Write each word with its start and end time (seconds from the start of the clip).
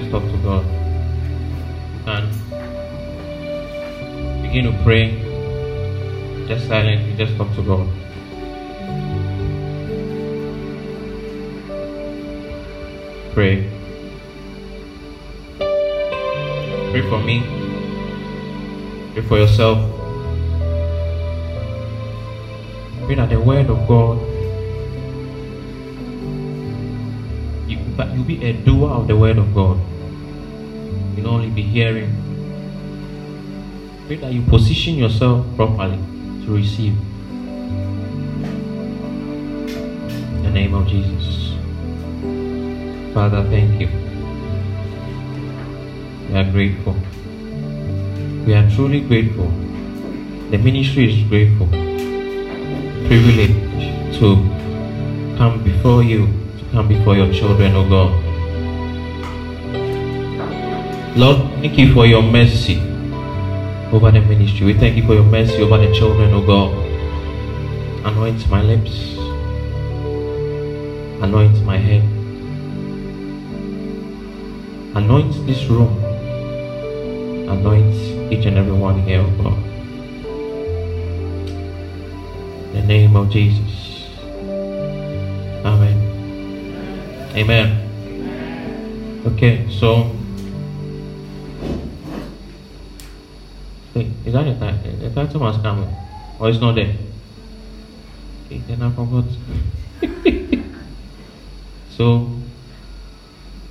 Just 0.00 0.12
talk 0.12 0.22
to 0.22 0.38
God. 0.38 0.64
And 2.08 2.32
begin 4.42 4.64
to 4.64 4.72
pray. 4.82 5.20
Just 6.48 6.66
silently, 6.68 7.14
just 7.16 7.36
talk 7.36 7.54
to 7.54 7.62
God. 7.62 7.86
Pray. 13.34 13.68
Pray 16.90 17.02
for 17.10 17.20
me. 17.20 17.44
Pray 19.12 19.22
for 19.28 19.36
yourself. 19.36 19.78
Pray 23.04 23.16
that 23.16 23.28
the 23.28 23.38
word 23.38 23.68
of 23.68 23.86
God 23.86 24.18
but 28.00 28.16
you 28.16 28.24
be 28.24 28.42
a 28.42 28.54
doer 28.54 28.88
of 28.88 29.06
the 29.08 29.14
word 29.14 29.36
of 29.36 29.54
God. 29.54 29.78
You 31.14 31.22
not 31.22 31.34
only 31.34 31.50
be 31.50 31.60
hearing. 31.60 32.08
Pray 34.06 34.16
that 34.16 34.32
you 34.32 34.40
position 34.40 34.94
yourself 34.94 35.44
properly 35.54 35.98
to 36.46 36.56
receive. 36.56 36.96
In 40.32 40.42
the 40.44 40.50
name 40.50 40.72
of 40.72 40.88
Jesus. 40.88 41.52
Father, 43.12 43.44
thank 43.50 43.78
you. 43.82 43.88
We 46.30 46.38
are 46.40 46.50
grateful. 46.50 46.96
We 48.46 48.54
are 48.54 48.66
truly 48.70 49.02
grateful. 49.02 49.52
The 50.48 50.56
ministry 50.56 51.04
is 51.12 51.28
grateful. 51.28 51.68
Privilege 53.12 53.60
to 54.20 54.36
come 55.36 55.62
before 55.62 56.02
you, 56.02 56.39
come 56.72 56.88
before 56.88 57.16
your 57.16 57.32
children, 57.32 57.72
oh 57.74 57.88
God. 57.88 58.30
Lord, 61.16 61.38
thank 61.60 61.76
you 61.76 61.92
for 61.92 62.06
your 62.06 62.22
mercy 62.22 62.78
over 63.92 64.10
the 64.12 64.20
ministry. 64.20 64.66
We 64.66 64.74
thank 64.74 64.96
you 64.96 65.04
for 65.04 65.14
your 65.14 65.24
mercy 65.24 65.62
over 65.62 65.78
the 65.78 65.92
children, 65.92 66.32
oh 66.32 66.46
God. 66.46 66.72
Anoint 68.06 68.48
my 68.48 68.62
lips, 68.62 69.16
anoint 71.22 71.60
my 71.64 71.76
head, 71.76 72.02
anoint 74.94 75.32
this 75.46 75.64
room, 75.64 75.92
anoint 77.48 77.94
each 78.32 78.46
and 78.46 78.56
every 78.56 78.72
one 78.72 79.02
here, 79.02 79.20
oh 79.20 79.42
God. 79.42 79.58
In 82.68 82.72
the 82.74 82.82
name 82.86 83.16
of 83.16 83.28
Jesus. 83.28 83.79
Amen. 87.40 87.72
Okay, 89.24 89.66
so 89.70 90.14
Hey, 93.94 94.12
is 94.26 94.34
that 94.34 94.44
the 94.44 94.54
title? 94.54 94.92
The 95.00 95.10
title 95.10 95.40
must 95.40 95.62
come, 95.62 95.84
eh? 95.84 96.36
or 96.38 96.50
it's 96.50 96.60
not 96.60 96.74
there. 96.74 96.94
Okay, 98.44 98.58
then 98.68 98.82
I 98.82 98.90
forgot. 98.92 99.24
so, 101.96 102.28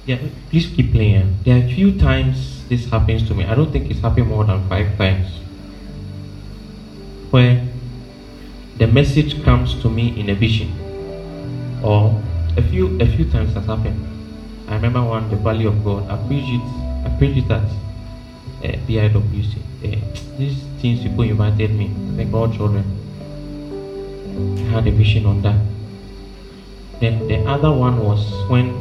yeah, 0.08 0.18
please 0.50 0.66
keep 0.76 0.92
playing. 0.92 1.22
Eh? 1.22 1.28
There 1.46 1.56
are 1.56 1.64
a 1.64 1.70
few 1.70 1.98
times 2.00 2.68
this 2.70 2.90
happens 2.90 3.28
to 3.28 3.36
me. 3.36 3.46
I 3.46 3.54
don't 3.54 3.72
think 3.72 3.92
it's 3.92 4.00
happened 4.00 4.30
more 4.30 4.46
than 4.46 4.68
five 4.68 4.98
times. 4.98 5.30
Where 7.30 7.68
the 8.80 8.88
message 8.88 9.44
comes 9.44 9.80
to 9.84 9.90
me 9.92 10.20
in 10.20 10.32
a 10.32 10.34
vision, 10.34 10.74
or 11.84 12.20
a 12.60 12.62
few 12.70 13.00
a 13.00 13.08
few 13.08 13.26
times 13.32 13.54
has 13.54 13.66
happened. 13.66 14.00
I 14.68 14.76
remember 14.76 15.04
one, 15.04 15.30
the 15.30 15.38
Valley 15.38 15.66
of 15.66 15.84
God. 15.84 16.10
I 16.12 16.18
preached 16.28 16.52
it. 16.52 16.66
I 17.08 17.10
preached 17.18 17.38
it 17.46 17.52
at 17.52 17.64
uh, 17.64 18.78
BIWC. 18.86 19.56
Uh, 19.80 20.00
these 20.38 20.60
things 20.82 21.02
people 21.02 21.24
invited 21.24 21.72
me, 21.72 21.88
I 21.88 22.18
think 22.18 22.34
all 22.34 22.52
children. 22.52 22.84
I 24.60 24.76
had 24.76 24.88
a 24.88 24.92
vision 24.92 25.26
on 25.26 25.42
that. 25.42 25.60
Then 27.00 27.28
the 27.28 27.40
other 27.48 27.72
one 27.72 28.04
was 28.04 28.22
when 28.50 28.76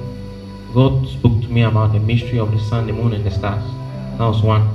God 0.75 1.07
spoke 1.07 1.41
to 1.43 1.49
me 1.49 1.63
about 1.63 1.93
the 1.93 2.01
mystery 2.01 2.39
of 2.41 2.51
the 2.51 2.59
sun, 2.59 2.87
the 2.87 2.93
moon, 2.93 3.13
and 3.13 3.25
the 3.25 3.31
stars. 3.31 3.63
That 4.19 4.27
was 4.27 4.43
one. 4.43 4.75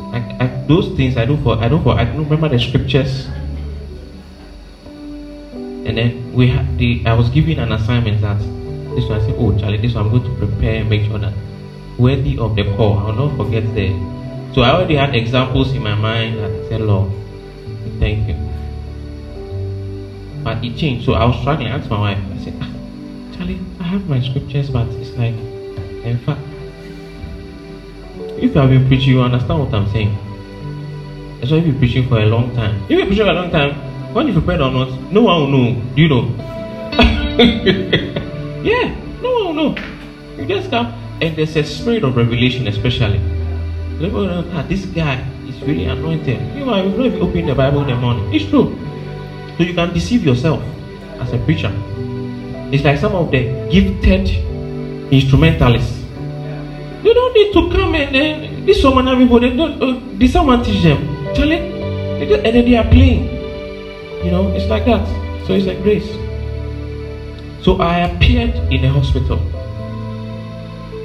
I, 0.00 0.18
I, 0.40 0.46
those 0.66 0.94
things 0.96 1.16
I 1.16 1.24
do 1.24 1.36
for 1.38 1.56
I 1.56 1.68
do 1.68 1.80
for 1.82 1.94
I 1.94 2.04
don't 2.04 2.24
remember 2.24 2.48
the 2.48 2.58
scriptures. 2.58 3.28
And 5.84 5.98
then 5.98 6.32
we 6.32 6.48
had 6.48 6.78
the 6.78 7.02
I 7.06 7.14
was 7.14 7.28
given 7.30 7.58
an 7.58 7.72
assignment 7.72 8.20
that 8.20 8.38
this 8.94 9.08
one 9.08 9.20
I 9.20 9.26
said, 9.26 9.34
Oh 9.36 9.56
Charlie, 9.58 9.78
this 9.78 9.94
one 9.94 10.06
I'm 10.06 10.10
going 10.10 10.24
to 10.24 10.46
prepare 10.46 10.80
and 10.80 10.90
make 10.90 11.06
sure 11.06 11.18
that 11.18 11.32
worthy 11.98 12.38
of 12.38 12.56
the 12.56 12.64
call. 12.76 12.98
I 12.98 13.04
will 13.06 13.28
not 13.28 13.36
forget 13.36 13.64
the. 13.74 13.90
So 14.54 14.62
I 14.62 14.70
already 14.70 14.96
had 14.96 15.14
examples 15.14 15.72
in 15.72 15.82
my 15.82 15.94
mind 15.94 16.38
that 16.38 16.50
I 16.50 16.68
said, 16.68 16.80
Lord, 16.82 17.10
thank 17.98 18.28
you. 18.28 18.36
But 20.44 20.64
it 20.64 20.76
changed. 20.76 21.06
So 21.06 21.14
I 21.14 21.24
was 21.24 21.38
struggling. 21.40 21.68
I 21.68 21.78
asked 21.78 21.88
my 21.88 21.98
wife, 21.98 22.18
I 22.18 22.44
said, 22.44 22.54
ah, 22.60 22.70
Charlie, 23.34 23.60
I 23.80 23.84
have 23.84 24.08
my 24.08 24.20
scriptures, 24.20 24.70
but 24.70 24.86
it's 24.88 25.10
like, 25.16 25.34
in 26.04 26.18
fact, 26.18 26.40
if 28.36 28.54
you 28.54 28.60
have 28.60 28.70
been 28.70 28.86
preaching, 28.88 29.10
you 29.10 29.22
understand 29.22 29.60
what 29.60 29.72
I'm 29.72 29.88
saying. 29.90 30.16
That's 31.38 31.52
why 31.52 31.58
if 31.58 31.66
you're 31.66 31.78
preaching 31.78 32.08
for 32.08 32.20
a 32.20 32.26
long 32.26 32.54
time. 32.54 32.82
If 32.84 32.90
you're 32.90 33.06
preaching 33.06 33.24
for 33.24 33.30
a 33.30 33.34
long 33.34 33.50
time, 33.50 33.91
when 34.12 34.28
you 34.28 34.34
prepare 34.34 34.60
or 34.60 34.70
not, 34.70 34.88
no 35.10 35.22
one 35.22 35.40
will 35.40 35.48
know. 35.48 35.82
Do 35.94 36.02
you 36.02 36.08
know? 36.08 36.24
yeah, 38.62 38.94
no 39.22 39.32
one 39.32 39.44
will 39.44 39.54
know. 39.54 39.82
You 40.36 40.46
just 40.46 40.70
come 40.70 40.92
and 41.20 41.36
there's 41.36 41.56
a 41.56 41.64
spirit 41.64 42.04
of 42.04 42.16
revelation, 42.16 42.68
especially. 42.68 43.18
That 44.02 44.66
this 44.68 44.84
guy 44.86 45.24
is 45.46 45.62
really 45.62 45.86
anointed. 45.86 46.40
You 46.56 46.66
know, 46.66 46.82
you 46.82 47.04
if 47.04 47.14
you 47.14 47.20
open 47.20 47.46
the 47.46 47.54
Bible 47.54 47.82
in 47.82 47.88
the 47.88 47.96
morning, 47.96 48.34
it's 48.34 48.44
true. 48.50 48.76
So 49.56 49.62
you 49.62 49.74
can 49.74 49.94
deceive 49.94 50.24
yourself 50.24 50.60
as 51.20 51.32
a 51.32 51.38
preacher. 51.38 51.72
It's 52.72 52.84
like 52.84 52.98
some 52.98 53.14
of 53.14 53.30
the 53.30 53.68
gifted 53.70 54.28
instrumentalists. 55.12 56.02
They 57.02 57.14
don't 57.14 57.34
need 57.34 57.52
to 57.52 57.70
come 57.70 57.94
and 57.94 58.14
then 58.14 58.66
this 58.66 58.82
woman 58.82 59.06
they 59.06 59.56
don't 59.56 59.82
uh, 59.82 60.00
did 60.18 60.30
someone 60.30 60.64
teach 60.64 60.82
them? 60.82 61.00
Charlie, 61.34 61.58
and 61.58 62.44
then 62.44 62.64
they 62.64 62.76
are 62.76 62.84
playing. 62.84 63.31
You 64.24 64.30
know, 64.30 64.52
it's 64.54 64.68
like 64.68 64.84
that. 64.86 65.06
So 65.46 65.54
it's 65.54 65.66
like 65.66 65.82
grace. 65.82 66.08
So 67.64 67.80
I 67.80 68.00
appeared 68.00 68.54
in 68.72 68.84
a 68.84 68.88
hospital 68.88 69.38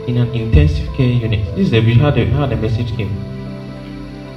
in 0.08 0.18
an 0.18 0.34
intensive 0.34 0.88
care 0.94 1.08
unit. 1.08 1.46
This 1.56 1.66
is 1.66 1.72
the, 1.72 1.82
how, 1.96 2.12
the, 2.12 2.26
how 2.26 2.46
the 2.46 2.56
message 2.56 2.96
came. 2.96 3.16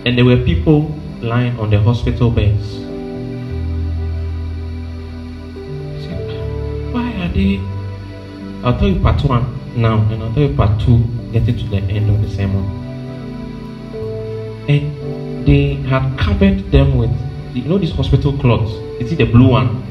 And 0.04 0.18
there 0.18 0.24
were 0.24 0.36
people 0.38 0.92
lying 1.20 1.58
on 1.58 1.70
the 1.70 1.80
hospital 1.80 2.30
beds. 2.30 2.78
Why 6.92 7.12
are 7.22 7.28
they? 7.28 7.60
I'll 8.64 8.76
tell 8.78 8.88
you 8.88 9.00
part 9.00 9.22
one 9.24 9.80
now, 9.80 9.98
and 10.10 10.22
I'll 10.22 10.34
tell 10.34 10.42
you 10.42 10.56
part 10.56 10.80
two, 10.80 11.04
getting 11.32 11.56
to 11.56 11.64
the 11.68 11.76
end 11.76 12.10
of 12.10 12.20
the 12.20 12.28
sermon. 12.34 12.64
And 14.68 15.46
they 15.46 15.74
had 15.88 16.18
covered 16.18 16.70
them 16.72 16.98
with, 16.98 17.10
you 17.54 17.68
know, 17.68 17.78
these 17.78 17.92
hospital 17.92 18.36
cloths. 18.38 18.72
You 19.00 19.08
see 19.08 19.16
the 19.16 19.24
blue 19.24 19.48
one? 19.48 19.84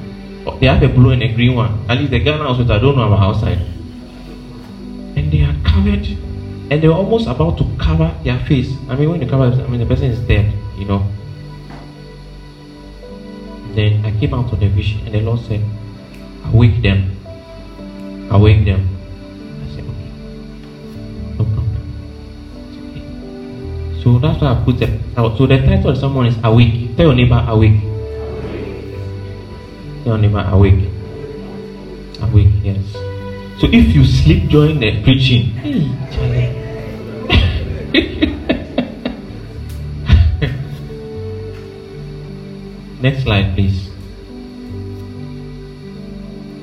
Oh, 0.46 0.58
they 0.60 0.68
have 0.68 0.82
a 0.84 0.88
blue 0.90 1.12
and 1.12 1.24
a 1.24 1.34
green 1.34 1.56
one. 1.56 1.86
At 1.90 1.98
least 1.98 2.12
the 2.12 2.20
Ghana 2.20 2.44
hospital, 2.44 2.72
I 2.72 2.80
don't 2.80 2.96
know 2.96 3.08
about 3.08 3.36
outside 3.36 3.60
and 5.20 5.32
they 5.32 5.42
are 5.42 5.56
covered 5.64 6.06
and 6.72 6.82
they 6.82 6.88
were 6.88 6.94
almost 6.94 7.28
about 7.28 7.58
to 7.58 7.66
cover 7.78 8.14
their 8.24 8.40
face. 8.46 8.74
I 8.88 8.96
mean, 8.96 9.10
when 9.10 9.22
you 9.22 9.28
cover, 9.28 9.46
I 9.46 9.68
mean, 9.68 9.80
the 9.80 9.86
person 9.86 10.06
is 10.06 10.20
dead, 10.28 10.54
you 10.78 10.86
know. 10.86 11.06
Then 13.74 14.06
I 14.06 14.12
came 14.20 14.34
out 14.34 14.52
of 14.54 14.60
the 14.60 14.68
vision, 14.68 15.06
and 15.06 15.14
the 15.14 15.22
Lord 15.22 15.40
said, 15.40 15.62
Awake 16.46 16.82
them. 16.82 17.16
Awake 18.30 18.66
them. 18.66 18.99
So 24.10 24.18
that's 24.18 24.42
why 24.42 24.54
I 24.54 24.64
put 24.66 24.82
it. 24.82 24.90
So 25.14 25.46
the 25.46 25.58
title 25.62 25.92
of 25.92 25.98
someone 26.00 26.26
is 26.26 26.36
Awake. 26.44 26.98
Tell 26.98 27.14
your 27.14 27.16
neighbor, 27.16 27.46
Awake. 27.48 27.80
Tell 30.02 30.18
your 30.18 30.18
neighbor, 30.18 30.42
Awake. 30.50 30.90
Awake, 32.20 32.50
yes. 32.64 32.82
So 33.62 33.68
if 33.70 33.94
you 33.94 34.04
sleep 34.04 34.50
during 34.50 34.80
the 34.80 35.04
preaching, 35.04 35.54
hey, 35.62 35.94
Charlie. 36.10 36.50
Next 43.02 43.22
slide, 43.22 43.54
please. 43.54 43.92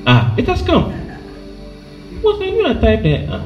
Ah, 0.05 0.35
it 0.37 0.45
has 0.47 0.61
come. 0.63 0.91
What 2.21 2.41
are 2.41 2.45
you 2.45 2.61
gonna 2.61 2.81
type 2.81 3.03
there? 3.03 3.25
Ah. 3.31 3.39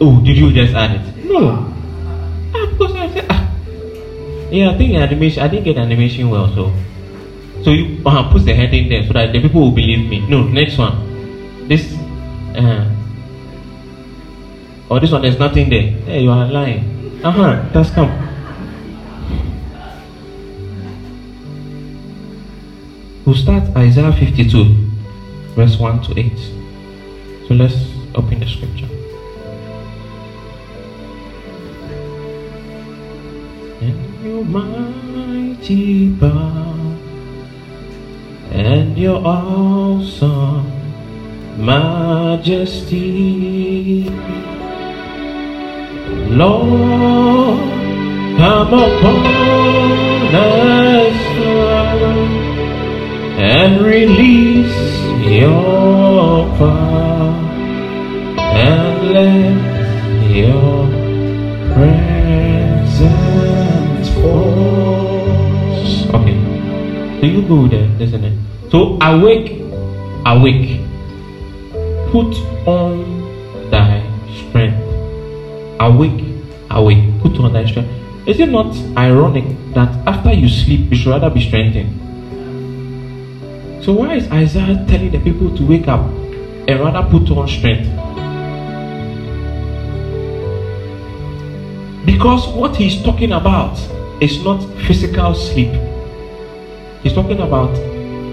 Oh, 0.00 0.22
did 0.24 0.36
you 0.36 0.52
just 0.52 0.72
add 0.74 1.00
it? 1.02 1.24
No. 1.24 1.73
Ah, 2.54 2.68
ah. 3.30 3.40
Yeah, 4.50 4.70
I 4.70 4.78
think 4.78 4.94
animation. 4.94 5.42
I 5.42 5.48
didn't 5.48 5.64
get 5.64 5.76
animation 5.78 6.30
well, 6.30 6.48
so 6.54 6.72
so 7.64 7.70
you 7.70 8.00
uh, 8.06 8.30
put 8.30 8.44
the 8.44 8.54
head 8.54 8.72
in 8.74 8.88
there 8.88 9.02
so 9.06 9.12
that 9.14 9.32
the 9.32 9.40
people 9.40 9.60
will 9.62 9.72
believe 9.74 10.08
me. 10.08 10.20
No, 10.28 10.44
next 10.44 10.78
one. 10.78 10.94
This. 11.68 11.92
Uh, 12.54 12.90
Or 14.90 15.00
this 15.00 15.10
one, 15.10 15.22
there's 15.22 15.38
nothing 15.38 15.70
there. 15.70 15.90
Hey, 16.04 16.22
you 16.22 16.30
are 16.30 16.46
lying. 16.46 17.18
Uh 17.24 17.30
huh. 17.32 17.68
That's 17.72 17.90
come. 17.90 18.12
We'll 23.24 23.34
start 23.34 23.64
Isaiah 23.74 24.12
52, 24.12 25.56
verse 25.56 25.78
1 25.78 26.02
to 26.02 26.20
8. 26.20 26.38
So 27.48 27.54
let's 27.54 27.74
open 28.14 28.40
the 28.40 28.46
scripture. 28.46 28.88
And 33.84 34.24
your 34.24 34.44
mighty 34.46 36.16
power 36.16 36.96
and 38.50 38.96
your 38.96 39.20
awesome 39.22 40.72
majesty. 41.62 42.94
Lord, 46.30 47.58
come 48.38 48.72
upon 48.72 49.26
us 50.34 51.20
and 53.36 53.82
release 53.82 54.80
your 55.28 56.46
power 56.56 57.34
and 58.40 59.12
let 59.12 59.56
your 60.34 60.88
presence 61.74 62.03
so 67.24 67.30
you 67.30 67.48
go 67.48 67.66
there, 67.66 67.88
isn't 68.00 68.22
it? 68.22 68.38
So 68.70 68.98
awake, 69.00 69.58
awake, 70.26 70.80
put 72.12 72.36
on 72.68 73.70
thy 73.70 74.04
strength. 74.36 74.76
Awake, 75.80 76.22
awake, 76.70 77.22
put 77.22 77.38
on 77.40 77.54
thy 77.54 77.64
strength. 77.64 77.88
Is 78.28 78.40
it 78.40 78.50
not 78.50 78.76
ironic 78.98 79.44
that 79.72 79.88
after 80.06 80.34
you 80.34 80.50
sleep, 80.50 80.90
you 80.90 80.96
should 80.96 81.10
rather 81.10 81.30
be 81.30 81.40
strengthened? 81.40 81.92
So 83.82 83.94
why 83.94 84.16
is 84.16 84.30
Isaiah 84.30 84.84
telling 84.86 85.10
the 85.10 85.20
people 85.20 85.56
to 85.56 85.66
wake 85.66 85.88
up 85.88 86.00
and 86.68 86.80
rather 86.80 87.08
put 87.10 87.30
on 87.30 87.48
strength? 87.48 87.88
Because 92.04 92.48
what 92.48 92.76
he's 92.76 93.02
talking 93.02 93.32
about 93.32 93.78
is 94.20 94.44
not 94.44 94.62
physical 94.86 95.34
sleep. 95.34 95.72
He's 97.04 97.12
talking 97.12 97.38
about 97.38 97.76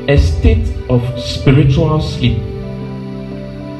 a 0.10 0.18
state 0.18 0.66
of 0.90 1.04
spiritual 1.20 2.00
sleep. 2.02 2.38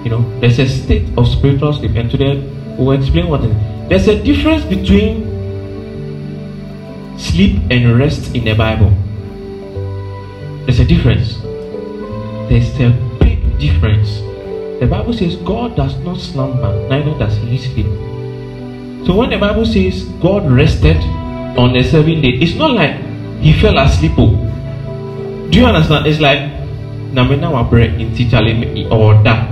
You 0.04 0.10
know, 0.12 0.40
there's 0.42 0.60
a 0.60 0.68
state 0.68 1.08
of 1.18 1.30
spiritual 1.30 1.72
sleep, 1.72 1.96
and 1.96 2.12
today 2.12 2.44
we'll 2.78 3.00
explain 3.00 3.30
what 3.30 3.42
it 3.42 3.52
is. 3.52 3.88
There's 3.88 4.08
a 4.10 4.22
difference 4.22 4.66
between 4.66 5.32
sleep 7.18 7.62
and 7.72 7.98
rest 7.98 8.36
in 8.36 8.44
the 8.44 8.54
Bible. 8.54 8.92
There's 10.66 10.82
a 10.82 10.86
difference. 10.86 11.40
There's 12.50 12.70
a 12.82 12.92
big 13.20 13.60
difference. 13.60 14.20
The 14.82 14.88
Bible 14.88 15.14
says 15.14 15.38
God 15.38 15.78
does 15.78 15.96
not 16.00 16.20
slumber, 16.20 16.88
neither 16.90 17.18
does 17.18 17.38
he 17.38 17.58
sleep. 17.58 17.86
So 19.08 19.16
when 19.16 19.30
the 19.30 19.38
Bible 19.38 19.66
says 19.66 20.04
God 20.20 20.52
rested 20.52 20.98
on 21.56 21.72
the 21.72 21.82
seventh 21.82 22.24
day, 22.24 22.34
it's 22.44 22.56
not 22.56 22.72
like 22.72 23.00
he 23.40 23.54
fell 23.54 23.78
asleep. 23.78 24.12
Oh. 24.18 24.41
Do 25.52 25.60
you 25.60 25.66
understand? 25.66 26.08
It's 26.08 26.22
like 26.22 26.40
Namina 27.12 27.52
Wabre 27.52 28.00
in 28.00 28.16
teacher 28.16 28.38
or 28.90 29.22
that. 29.24 29.52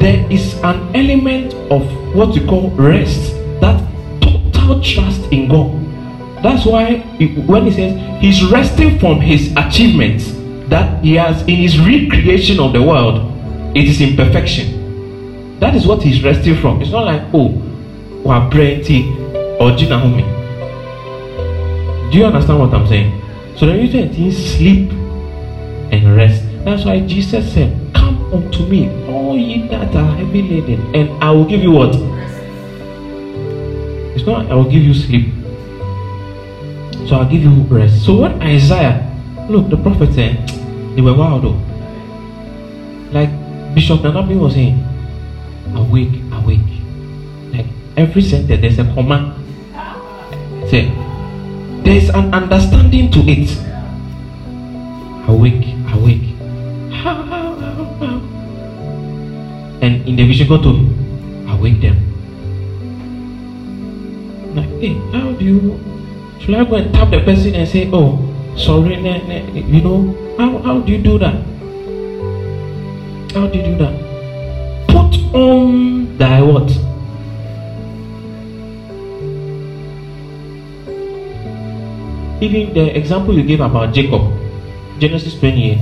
There 0.00 0.24
is 0.30 0.54
an 0.62 0.94
element 0.94 1.52
of 1.68 1.82
what 2.14 2.28
we 2.28 2.46
call 2.46 2.70
rest, 2.70 3.32
that 3.60 3.82
total 4.20 4.80
trust 4.80 5.32
in 5.32 5.48
God. 5.48 5.72
That's 6.44 6.64
why 6.64 6.98
when 7.46 7.64
he 7.64 7.72
says 7.72 8.20
he's 8.22 8.44
resting 8.44 9.00
from 9.00 9.20
his 9.20 9.52
achievements 9.56 10.30
that 10.68 11.02
he 11.02 11.14
has 11.14 11.42
in 11.42 11.56
his 11.56 11.80
recreation 11.80 12.60
of 12.60 12.72
the 12.72 12.82
world, 12.82 13.32
it 13.76 13.88
is 13.88 14.00
imperfection. 14.00 15.58
That 15.58 15.74
is 15.74 15.88
what 15.88 16.04
he's 16.04 16.22
resting 16.22 16.56
from. 16.60 16.80
It's 16.82 16.92
not 16.92 17.04
like, 17.04 17.22
oh, 17.34 17.48
wabrenti 18.22 19.10
or 19.60 19.72
jinahumi. 19.72 20.22
Do 22.12 22.18
you 22.18 22.26
understand 22.26 22.60
what 22.60 22.72
I'm 22.72 22.86
saying? 22.86 23.25
So 23.56 23.66
reason 23.72 24.00
it 24.00 24.18
is 24.18 24.36
sleep 24.36 24.92
and 25.90 26.14
rest. 26.14 26.44
That's 26.64 26.84
why 26.84 27.00
Jesus 27.00 27.54
said, 27.54 27.72
Come 27.94 28.20
unto 28.32 28.66
me, 28.66 28.90
all 29.08 29.36
ye 29.36 29.66
that 29.68 29.96
are 29.96 30.14
heavy 30.16 30.42
laden, 30.42 30.94
and 30.94 31.08
I 31.24 31.30
will 31.30 31.46
give 31.46 31.62
you 31.62 31.70
what? 31.70 31.94
It's 34.14 34.26
not 34.26 34.50
I 34.50 34.54
will 34.54 34.70
give 34.70 34.82
you 34.82 34.92
sleep. 34.92 35.32
So 37.08 37.16
I'll 37.16 37.30
give 37.30 37.42
you 37.42 37.50
rest. 37.72 38.04
So 38.04 38.14
what 38.16 38.32
Isaiah, 38.42 39.00
look, 39.48 39.70
the 39.70 39.78
prophet 39.78 40.12
said, 40.12 40.36
they 40.94 41.00
were 41.00 41.14
wild 41.14 41.44
though. 41.44 41.60
Like 43.12 43.30
Bishop 43.74 44.00
Nanabi 44.00 44.38
was 44.38 44.52
saying, 44.52 44.76
awake, 45.74 46.20
awake. 46.32 46.60
Like 47.52 47.66
every 47.96 48.20
sentence, 48.20 48.60
there's 48.60 48.78
a 48.78 48.84
comma. 48.92 49.32
Say, 50.68 50.92
there's 51.86 52.10
an 52.10 52.34
understanding 52.34 53.10
to 53.12 53.20
it. 53.30 53.46
Awake, 55.30 55.70
awake. 55.94 56.34
And 59.82 60.08
in 60.08 60.16
the 60.16 60.26
vision, 60.26 60.48
go 60.48 60.58
to 60.58 60.70
awake 61.52 61.80
them. 61.80 61.94
Like, 64.56 64.68
hey, 64.80 64.94
how 65.12 65.30
do 65.32 65.44
you? 65.44 65.78
Should 66.40 66.54
I 66.54 66.64
go 66.64 66.74
and 66.74 66.92
tap 66.92 67.10
the 67.10 67.20
person 67.20 67.54
and 67.54 67.68
say, 67.68 67.88
oh, 67.92 68.18
sorry, 68.56 68.96
ne, 68.96 69.22
ne, 69.28 69.60
you 69.62 69.82
know? 69.82 70.10
How, 70.38 70.58
how 70.58 70.80
do 70.80 70.90
you 70.90 70.98
do 70.98 71.18
that? 71.18 71.34
How 73.32 73.46
do 73.46 73.58
you 73.58 73.64
do 73.64 73.76
that? 73.78 73.94
Put 74.88 75.14
on 75.36 76.18
thy 76.18 76.42
what? 76.42 76.66
Even 82.40 82.74
the 82.74 82.96
example 82.96 83.34
you 83.34 83.42
gave 83.42 83.60
about 83.60 83.94
Jacob, 83.94 84.22
Genesis 84.98 85.38
28, 85.38 85.78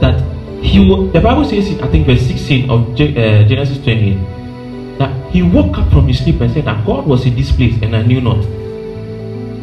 that 0.00 0.20
he 0.62 0.78
the 1.12 1.20
Bible 1.20 1.44
says 1.44 1.68
in 1.68 1.80
I 1.80 1.88
think 1.88 2.06
verse 2.06 2.22
16 2.26 2.70
of 2.70 2.92
uh, 2.92 2.96
Genesis 2.96 3.78
28 3.84 4.98
that 4.98 5.12
he 5.30 5.42
woke 5.42 5.76
up 5.78 5.90
from 5.90 6.08
his 6.08 6.18
sleep 6.18 6.40
and 6.40 6.52
said 6.52 6.64
that 6.64 6.84
God 6.86 7.06
was 7.06 7.26
in 7.26 7.36
this 7.36 7.52
place 7.52 7.74
and 7.82 7.94
I 7.94 8.02
knew 8.02 8.20
not. 8.20 8.42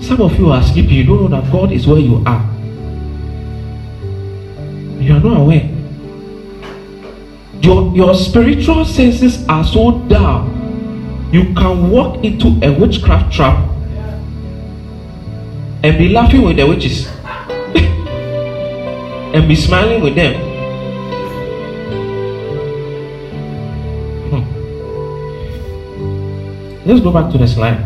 Some 0.04 0.22
of 0.22 0.38
you 0.38 0.52
are 0.52 0.62
sleeping, 0.62 0.94
you 0.94 1.04
don't 1.04 1.22
know 1.24 1.42
that 1.42 1.52
God 1.52 1.72
is 1.72 1.88
where 1.88 2.00
you 2.00 2.22
are. 2.26 2.44
You 5.02 5.16
are 5.16 5.20
not 5.20 5.38
aware. 5.38 5.70
Your, 7.62 7.96
your 7.96 8.14
spiritual 8.14 8.86
senses 8.86 9.48
are 9.48 9.64
so 9.64 10.00
dull. 10.08 10.48
You 11.32 11.54
can 11.56 11.90
walk 11.90 12.24
into 12.24 12.60
a 12.62 12.78
witchcraft 12.78 13.34
trap 13.34 13.73
and 15.84 15.98
be 15.98 16.08
laughing 16.10 16.42
with 16.44 16.56
the 16.56 16.66
witches 16.66 17.08
and 19.36 19.48
be 19.50 19.56
smiling 19.56 20.02
with 20.02 20.16
them. 20.16 20.34
Hmm. 24.32 24.44
Let's 26.88 27.02
go 27.02 27.12
back 27.12 27.30
to 27.34 27.38
the 27.38 27.48
slide. 27.48 27.86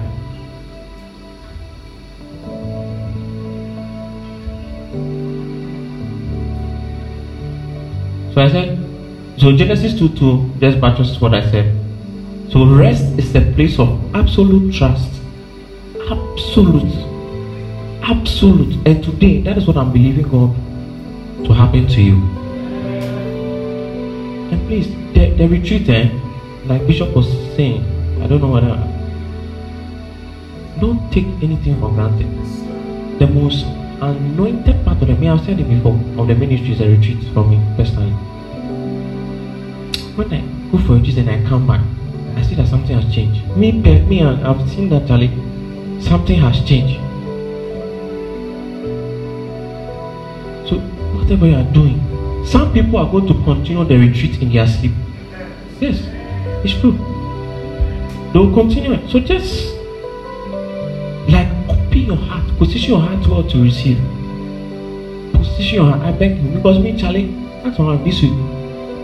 So 8.33 8.41
I 8.43 8.49
said, 8.51 8.77
so 9.37 9.51
Genesis 9.57 9.97
2 9.97 10.09
2 10.09 10.51
just 10.59 10.77
matches 10.77 11.19
what 11.19 11.33
I 11.33 11.41
said. 11.49 11.75
So 12.51 12.63
rest 12.67 13.17
is 13.17 13.33
a 13.35 13.41
place 13.41 13.79
of 13.79 13.89
absolute 14.13 14.71
trust. 14.75 15.09
Absolute. 16.11 17.16
Absolute. 18.09 18.87
And 18.87 19.03
today, 19.03 19.41
that 19.41 19.57
is 19.57 19.67
what 19.67 19.75
I'm 19.75 19.91
believing 19.91 20.29
God 20.29 20.55
to 21.45 21.53
happen 21.53 21.87
to 21.87 22.01
you. 22.01 22.15
And 24.49 24.65
please, 24.65 24.87
the, 25.13 25.31
the 25.35 25.45
retreat, 25.49 25.89
eh, 25.89 26.09
like 26.67 26.87
Bishop 26.87 27.13
was 27.13 27.27
saying, 27.57 27.83
I 28.23 28.27
don't 28.27 28.39
know 28.39 28.47
whether. 28.47 28.79
Don't 30.79 31.11
take 31.11 31.25
anything 31.43 31.77
for 31.81 31.89
granted. 31.89 32.31
The 33.19 33.27
most 33.27 33.65
anointed 33.99 34.85
part 34.85 35.01
of 35.01 35.09
the 35.09 35.15
me, 35.15 35.27
I've 35.27 35.43
said 35.43 35.59
it 35.59 35.67
before, 35.67 35.99
of 36.17 36.27
the 36.29 36.35
ministry 36.35 36.71
is 36.71 36.79
a 36.79 36.87
retreat 36.87 37.21
for 37.33 37.43
me 37.43 37.59
personally. 37.75 38.13
When 40.15 40.31
I 40.31 40.39
go 40.71 40.77
for 40.85 40.93
a 40.93 40.95
retreat 40.95 41.17
and 41.17 41.29
I 41.29 41.43
come 41.49 41.67
back, 41.67 41.81
I 42.37 42.41
see 42.43 42.55
that 42.55 42.69
something 42.69 42.97
has 42.97 43.13
changed. 43.13 43.45
Me, 43.57 43.73
me, 43.73 44.19
and 44.21 44.47
I've 44.47 44.69
seen 44.69 44.87
that 44.91 45.07
Charlie, 45.09 45.27
something 46.01 46.39
has 46.39 46.63
changed. 46.63 47.01
So 50.67 50.79
whatever 51.15 51.47
you 51.47 51.55
are 51.55 51.71
doing, 51.73 51.97
some 52.45 52.73
people 52.73 52.97
are 52.97 53.09
going 53.09 53.27
to 53.27 53.33
continue 53.43 53.83
the 53.85 53.97
retreat 53.97 54.41
in 54.41 54.51
their 54.51 54.67
sleep. 54.67 54.91
Yes. 55.79 56.01
It's 56.63 56.73
true. 56.79 56.97
They 58.33 58.39
will 58.39 58.53
continue. 58.53 59.07
So 59.07 59.19
just 59.19 59.73
like 61.29 61.47
open 61.69 61.97
your 61.97 62.15
heart, 62.17 62.45
position 62.57 62.89
your 62.91 62.99
heart 62.99 63.27
well 63.27 63.43
to 63.43 63.63
receive. 63.63 63.97
Position 65.33 65.75
your 65.75 65.85
heart. 65.85 66.01
I 66.01 66.11
beg 66.11 66.37
you, 66.37 66.49
because 66.57 66.79
me, 66.79 66.97
Charlie, 66.97 67.27
that's 67.63 67.77
what 67.79 67.89
I'm 67.89 68.03
this 68.03 68.21
week. 68.21 68.33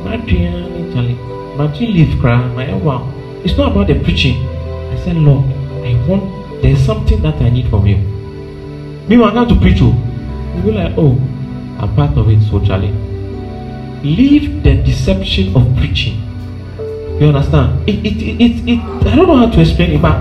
My 0.04 0.18
dream, 0.18 0.92
Charlie, 0.94 1.16
my 1.56 1.66
live 1.66 2.20
cry, 2.20 2.48
my 2.54 2.74
wow. 2.76 3.12
It's 3.44 3.58
not 3.58 3.72
about 3.72 3.88
the 3.88 3.96
preaching. 4.04 4.36
I 4.48 4.98
said, 5.04 5.16
Lord, 5.16 5.46
I 5.84 6.06
want. 6.08 6.62
There's 6.62 6.80
something 6.86 7.22
that 7.22 7.42
I 7.42 7.50
need 7.50 7.70
from 7.70 7.86
you. 7.86 7.98
Me, 9.08 9.22
I 9.22 9.34
got 9.34 9.50
to 9.50 9.56
preach. 9.56 9.80
Oh, 9.82 9.94
you 10.56 10.62
be 10.64 10.72
like, 10.72 10.94
oh, 10.98 11.18
I'm 11.84 11.94
part 11.96 12.18
of 12.18 12.30
it. 12.30 12.42
socially. 12.44 12.94
Leave 14.04 14.64
the 14.64 14.76
deception 14.84 15.54
of 15.54 15.68
preaching. 15.76 16.16
You 17.20 17.28
understand? 17.28 17.88
It, 17.90 18.06
it, 18.06 18.22
it, 18.24 18.42
it, 18.42 18.70
it, 18.70 18.80
I 19.06 19.16
don't 19.18 19.28
know 19.28 19.36
how 19.36 19.50
to 19.50 19.60
explain 19.60 19.92
it, 19.92 20.02
but 20.02 20.16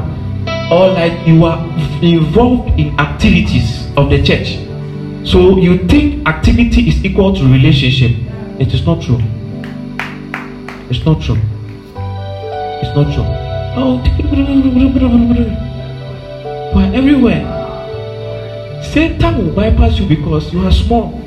or 0.73 0.89
like 0.89 1.25
you 1.25 1.45
are 1.45 1.63
involved 2.03 2.81
in 2.81 2.99
activities 2.99 3.87
of 3.97 4.11
the 4.11 4.21
church. 4.23 4.59
So 5.25 5.57
you 5.57 5.87
think 5.87 6.27
activity 6.27 6.89
is 6.89 7.05
equal 7.05 7.33
to 7.37 7.45
relationship. 7.45 8.11
It 8.59 8.75
is 8.75 8.85
not 8.85 9.01
true. 9.01 9.21
It's 10.91 11.05
not 11.07 11.23
true. 11.23 11.39
It's 12.83 12.97
not 12.97 13.15
true. 13.15 13.25
Oh, 13.79 14.03
but 16.75 16.95
everywhere, 16.95 17.45
Satan 18.83 19.39
will 19.39 19.55
bypass 19.55 19.99
you 20.01 20.09
because 20.09 20.53
you 20.53 20.67
are 20.67 20.73
small. 20.73 21.22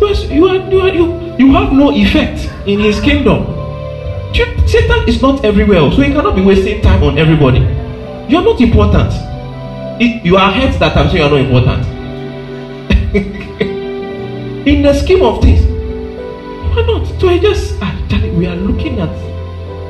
Yes, 0.00 0.28
you 0.30 0.46
are, 0.46 0.56
you 0.70 0.80
are, 0.80 0.88
you, 0.88 1.36
you 1.38 1.52
have 1.52 1.72
no 1.72 1.90
effect 1.92 2.50
in 2.66 2.80
his 2.80 3.00
kingdom. 3.00 3.46
Satan 4.66 5.08
is 5.08 5.22
not 5.22 5.44
everywhere, 5.44 5.90
so 5.92 6.02
he 6.02 6.12
cannot 6.12 6.34
be 6.36 6.42
wasting 6.42 6.82
time 6.82 7.02
on 7.02 7.18
everybody. 7.18 7.60
You 8.28 8.38
are 8.38 8.44
not 8.44 8.60
important. 8.60 9.12
It, 10.00 10.24
you 10.24 10.36
are 10.36 10.52
heads 10.52 10.78
that 10.78 10.96
I'm 10.96 11.08
saying 11.08 11.18
you 11.18 11.24
are 11.24 11.30
not 11.30 11.40
important. 11.40 11.86
in 14.66 14.82
the 14.82 14.92
scheme 14.92 15.22
of 15.22 15.40
things, 15.40 15.64
you 15.64 16.80
are 16.80 16.86
not. 16.86 17.06
So 17.20 17.28
I 17.28 17.38
just, 17.38 17.78
ah, 17.80 17.96
we 18.36 18.46
are 18.46 18.56
looking 18.56 19.00
at 19.00 19.08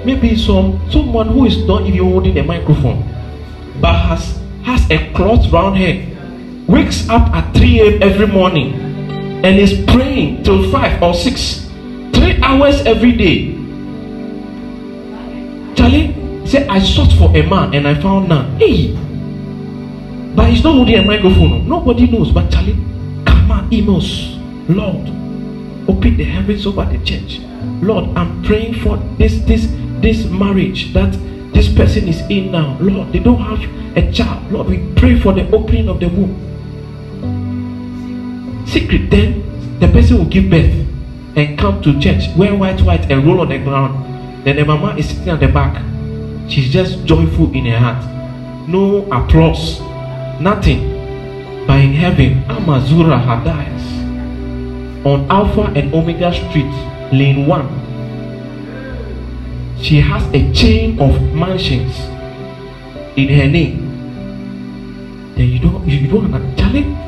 maybe 0.06 0.36
some 0.36 0.78
someone 0.90 1.28
who 1.28 1.46
is 1.46 1.66
not 1.66 1.82
even 1.82 2.06
holding 2.06 2.38
a 2.38 2.42
microphone, 2.42 3.02
but 3.80 3.94
has 3.94 4.38
has 4.62 4.88
a 4.90 5.12
cloth 5.14 5.50
round 5.50 5.76
head, 5.76 6.06
wakes 6.68 7.08
up 7.08 7.34
at 7.34 7.52
3 7.54 7.80
a.m. 7.80 8.02
every 8.02 8.26
morning, 8.26 8.85
and 9.46 9.60
is 9.60 9.80
praying 9.86 10.42
till 10.42 10.72
5 10.72 11.00
or 11.00 11.14
6, 11.14 11.70
three 12.12 12.42
hours 12.42 12.80
every 12.82 13.12
day. 13.12 13.54
Charlie 15.76 16.10
said, 16.44 16.66
I 16.66 16.80
sought 16.80 17.12
for 17.12 17.30
a 17.30 17.46
man 17.48 17.72
and 17.72 17.86
I 17.86 17.94
found 17.94 18.28
none. 18.28 18.58
Hey, 18.58 18.90
but 20.34 20.50
he's 20.50 20.64
not 20.64 20.74
holding 20.74 20.96
a 20.96 21.04
microphone. 21.04 21.68
Nobody 21.68 22.10
knows. 22.10 22.32
But 22.32 22.50
Charlie, 22.50 22.74
come 23.24 23.52
on. 23.52 23.70
Lord, 23.70 25.08
open 25.88 26.16
the 26.16 26.24
heavens 26.24 26.66
over 26.66 26.84
the 26.84 26.98
church. 27.04 27.38
Lord, 27.80 28.16
I'm 28.18 28.42
praying 28.42 28.80
for 28.80 28.96
this 29.16 29.38
this 29.46 29.68
this 30.02 30.24
marriage 30.26 30.92
that 30.92 31.12
this 31.54 31.72
person 31.72 32.08
is 32.08 32.20
in 32.28 32.50
now. 32.50 32.76
Lord, 32.80 33.12
they 33.12 33.20
don't 33.20 33.38
have 33.38 33.62
a 33.96 34.10
child. 34.10 34.50
Lord, 34.50 34.66
we 34.66 34.92
pray 34.96 35.20
for 35.20 35.32
the 35.32 35.48
opening 35.54 35.88
of 35.88 36.00
the 36.00 36.08
womb. 36.08 36.55
Secret, 38.76 39.08
then 39.08 39.80
the 39.80 39.88
person 39.88 40.18
will 40.18 40.26
give 40.26 40.50
birth 40.50 40.70
and 41.34 41.58
come 41.58 41.80
to 41.80 41.98
church, 41.98 42.28
wear 42.36 42.54
white, 42.54 42.78
white, 42.82 43.10
and 43.10 43.26
roll 43.26 43.40
on 43.40 43.48
the 43.48 43.56
ground. 43.56 44.44
Then 44.44 44.56
the 44.56 44.66
mama 44.66 44.94
is 44.98 45.08
sitting 45.08 45.30
at 45.30 45.40
the 45.40 45.48
back. 45.48 45.82
She's 46.46 46.70
just 46.70 47.02
joyful 47.06 47.50
in 47.54 47.64
her 47.64 47.78
heart. 47.78 48.68
No 48.68 49.06
applause, 49.10 49.80
nothing. 50.42 50.92
But 51.66 51.80
in 51.80 51.94
heaven, 51.94 52.44
Amazura 52.52 53.16
Hadayas 53.16 55.06
on 55.06 55.26
Alpha 55.30 55.72
and 55.74 55.94
Omega 55.94 56.34
Street, 56.34 56.70
lane 57.14 57.46
one. 57.46 57.72
She 59.80 60.02
has 60.02 60.22
a 60.34 60.52
chain 60.52 61.00
of 61.00 61.18
mansions 61.32 61.96
in 63.16 63.28
her 63.40 63.48
name. 63.48 65.32
Then 65.34 65.48
you 65.48 65.60
don't 65.60 65.88
you 65.88 66.08
don't 66.08 66.34
understand. 66.34 67.05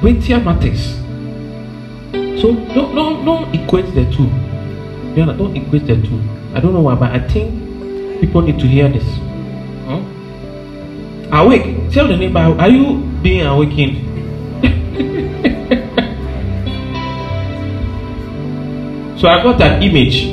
Here 0.00 0.38
matters. 0.38 0.94
So 2.40 2.54
don't 2.72 2.94
don't 2.94 3.24
don't 3.24 3.52
equate 3.54 3.92
the 3.94 4.04
two. 4.14 4.28
Don't 5.16 5.56
equate 5.56 5.86
the 5.86 5.96
two. 5.96 6.20
I 6.54 6.60
don't 6.60 6.72
know 6.72 6.82
why, 6.82 6.94
but 6.94 7.10
I 7.10 7.18
think 7.26 8.20
people 8.20 8.42
need 8.42 8.60
to 8.60 8.66
hear 8.68 8.88
this. 8.88 9.02
Hmm? 9.88 11.34
Awake. 11.34 11.90
Tell 11.90 12.06
the 12.06 12.16
neighbor, 12.16 12.38
are 12.38 12.68
you 12.68 13.02
being 13.22 13.44
awakened? 13.44 13.96
so 19.20 19.26
I 19.28 19.42
got 19.42 19.60
an 19.60 19.82
image. 19.82 20.26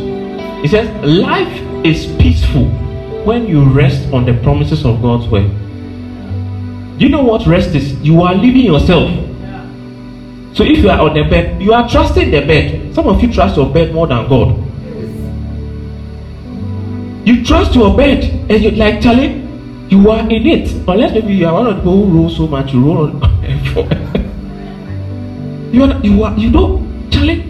It 0.64 0.70
says, 0.70 0.88
Life 1.04 1.60
is 1.84 2.06
peaceful 2.22 2.66
when 3.26 3.48
you 3.48 3.64
rest 3.64 4.14
on 4.14 4.26
the 4.26 4.36
promises 4.44 4.86
of 4.86 5.02
God's 5.02 5.28
word. 5.28 5.50
Do 7.00 7.06
you 7.06 7.10
know 7.10 7.24
what 7.24 7.48
rest 7.48 7.74
is? 7.74 7.94
You 8.02 8.22
are 8.22 8.36
leaving 8.36 8.66
yourself. 8.66 9.25
So 10.56 10.64
if 10.64 10.78
you 10.80 10.90
are 10.90 11.02
on 11.02 11.14
the 11.14 11.24
bed, 11.24 11.62
you 11.62 11.74
are 11.74 11.86
trusting 11.88 12.32
the 12.32 12.40
bed. 12.40 12.96
Some 12.96 13.08
of 13.08 13.22
you 13.22 13.32
trust 13.32 13.58
your 13.58 13.70
bed 13.74 13.94
more 13.94 14.08
than 14.08 14.28
God. 14.30 14.56
You 17.28 17.44
trust 17.44 17.76
your 17.76 17.96
bed 17.98 18.24
and 18.50 18.64
you 18.64 18.72
like 18.72 19.02
Charlie, 19.02 19.44
you 19.90 20.10
are 20.10 20.22
in 20.22 20.48
it. 20.48 20.72
Unless 20.88 21.12
maybe 21.12 21.34
you 21.34 21.46
are 21.48 21.54
one 21.54 21.68
of 21.68 21.76
the 21.76 21.82
people 21.82 22.06
who 22.06 22.18
roll 22.20 22.30
so 22.30 22.48
much, 22.48 22.72
you 22.72 22.86
roll 22.86 23.00
on 23.00 23.20
you 25.74 25.84
are 25.84 26.00
you 26.06 26.24
are 26.24 26.38
you 26.38 26.50
don't 26.50 27.12
Charlie. 27.12 27.42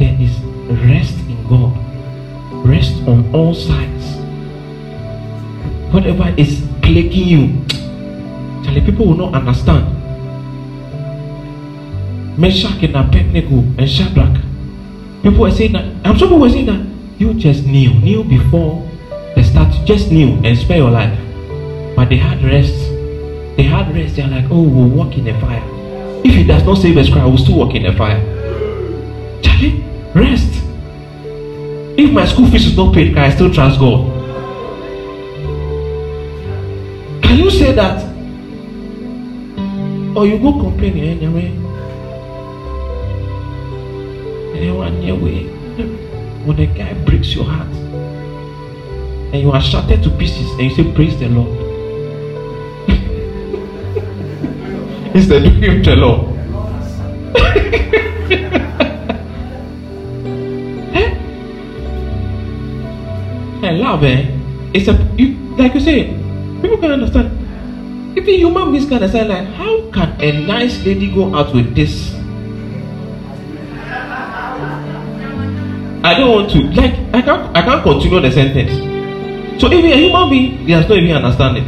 There 0.00 0.16
is 0.18 0.36
rest 0.90 1.14
in 1.30 1.38
God. 1.46 1.72
Rest 2.66 2.96
on 3.06 3.32
all 3.32 3.54
sides. 3.54 4.16
Whatever 5.94 6.34
is 6.36 6.66
plaguing 6.82 7.28
you, 7.28 7.64
Charlie, 8.64 8.80
people 8.80 9.06
will 9.06 9.30
not 9.30 9.34
understand. 9.34 9.97
Meshach 12.38 12.80
and 12.84 12.94
Abednego 12.94 13.56
and 13.78 13.90
Shadrach. 13.90 14.40
People 15.24 15.40
were 15.40 15.50
saying 15.50 15.72
that. 15.72 15.84
I'm 16.04 16.16
sure 16.16 16.28
people 16.28 16.38
were 16.38 16.48
saying 16.48 16.66
that 16.66 16.86
you 17.20 17.34
just 17.34 17.64
knew, 17.66 17.92
knew 17.94 18.22
before 18.22 18.88
the 19.34 19.42
start, 19.42 19.74
just 19.84 20.12
knew 20.12 20.40
and 20.44 20.56
spare 20.56 20.76
your 20.76 20.90
life. 20.90 21.18
But 21.96 22.10
they 22.10 22.16
had 22.16 22.40
rest. 22.44 22.72
They 23.56 23.64
had 23.64 23.92
rest. 23.92 24.14
They're 24.14 24.28
like, 24.28 24.44
oh, 24.52 24.62
we'll 24.62 24.88
walk 24.88 25.18
in 25.18 25.24
the 25.24 25.32
fire. 25.40 25.62
If 26.24 26.32
he 26.32 26.44
does 26.44 26.62
not 26.62 26.78
save 26.78 26.96
us, 26.96 27.10
cry, 27.10 27.24
we'll 27.26 27.38
still 27.38 27.58
walk 27.58 27.74
in 27.74 27.82
the 27.82 27.92
fire. 27.92 28.20
Charlie, 29.42 29.82
rest. 30.14 30.62
If 31.98 32.12
my 32.12 32.24
school 32.24 32.46
fees 32.46 32.66
is 32.66 32.76
not 32.76 32.94
paid, 32.94 33.14
can 33.14 33.24
I 33.24 33.34
still 33.34 33.52
trust 33.52 33.80
God? 33.80 34.14
Can 37.24 37.36
you 37.36 37.50
say 37.50 37.72
that? 37.72 38.04
Or 40.16 40.24
you 40.24 40.38
go 40.38 40.52
complain 40.52 40.96
anyway? 40.98 41.67
When 46.48 46.58
a 46.60 46.66
guy 46.66 46.94
breaks 47.04 47.34
your 47.34 47.44
heart 47.44 47.68
and 47.68 49.42
you 49.42 49.52
are 49.52 49.60
shattered 49.60 50.02
to 50.02 50.08
pieces 50.16 50.50
and 50.52 50.62
you 50.62 50.70
say, 50.74 50.90
Praise 50.94 51.18
the 51.20 51.28
Lord. 51.28 51.48
Instead 55.14 55.44
of 55.44 55.60
doing 55.60 55.82
the 55.82 55.94
Lord. 55.94 56.38
And 63.60 63.80
love, 63.80 64.04
eh? 64.04 64.24
It's 64.72 64.88
a 64.88 64.94
you, 65.18 65.34
like 65.58 65.74
you 65.74 65.80
say, 65.80 66.14
people 66.62 66.78
can 66.78 66.92
understand. 66.92 67.28
Even 68.16 68.34
human 68.34 68.70
beings 68.72 68.86
can 68.86 68.94
understand 68.94 69.28
like 69.28 69.46
how 69.54 69.90
can 69.90 70.18
a 70.20 70.46
nice 70.46 70.82
lady 70.86 71.12
go 71.12 71.34
out 71.34 71.54
with 71.54 71.74
this? 71.76 72.17
I 76.08 76.14
don't 76.14 76.30
want 76.32 76.50
to 76.52 76.62
like 76.72 76.94
I 77.12 77.20
can't 77.20 77.54
I 77.54 77.60
can't 77.60 77.82
continue 77.82 78.18
the 78.20 78.30
sentence. 78.32 78.72
So 79.60 79.70
even 79.70 79.92
a 79.92 79.96
human 79.96 80.30
being 80.30 80.66
does 80.66 80.88
not 80.88 80.96
even 80.96 81.16
understand 81.16 81.58
it. 81.58 81.64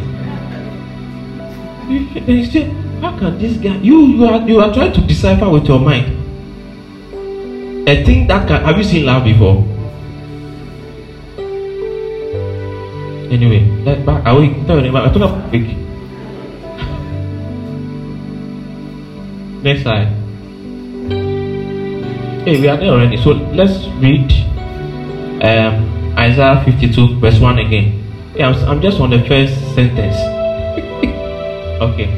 You, 1.90 2.08
they 2.24 2.44
say, 2.48 2.62
how 3.02 3.18
can 3.18 3.38
this 3.38 3.58
guy 3.58 3.76
you 3.82 4.06
you 4.16 4.24
are 4.24 4.40
you 4.48 4.58
are 4.60 4.72
trying 4.72 4.94
to 4.94 5.00
decipher 5.02 5.46
with 5.50 5.66
your 5.68 5.78
mind 5.78 6.06
a 7.86 8.02
thing 8.02 8.26
that 8.28 8.48
can 8.48 8.64
have 8.64 8.78
you 8.78 8.84
seen 8.84 9.04
love 9.04 9.24
before? 9.24 9.62
Anyway, 13.36 13.60
that 13.84 14.06
back 14.06 14.26
away. 14.26 14.54
Tell 14.66 14.82
you, 14.82 14.96
I 14.96 15.00
talk 15.12 15.16
about 15.16 15.50
quick. 15.50 15.66
Next 19.62 19.82
slide. 19.82 20.19
Hey, 22.44 22.58
we 22.58 22.68
are 22.68 22.76
there 22.78 22.88
already. 22.88 23.18
So 23.18 23.32
let's 23.52 23.86
read 24.00 24.32
um, 25.44 26.16
Isaiah 26.16 26.62
52, 26.64 27.20
verse 27.20 27.38
1 27.38 27.58
again. 27.58 28.02
Yeah, 28.34 28.48
I'm, 28.48 28.68
I'm 28.68 28.80
just 28.80 28.98
on 28.98 29.10
the 29.10 29.18
first 29.28 29.52
sentence. 29.74 30.16
okay. 31.82 32.08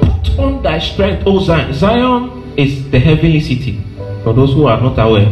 Put 0.00 0.38
on 0.40 0.60
thy 0.64 0.80
strength, 0.80 1.22
O 1.24 1.38
Zion. 1.38 1.72
Zion 1.72 2.52
is 2.56 2.90
the 2.90 2.98
heavenly 2.98 3.38
city. 3.38 3.80
For 4.24 4.32
those 4.32 4.54
who 4.54 4.66
are 4.66 4.80
not 4.80 4.98
aware. 4.98 5.30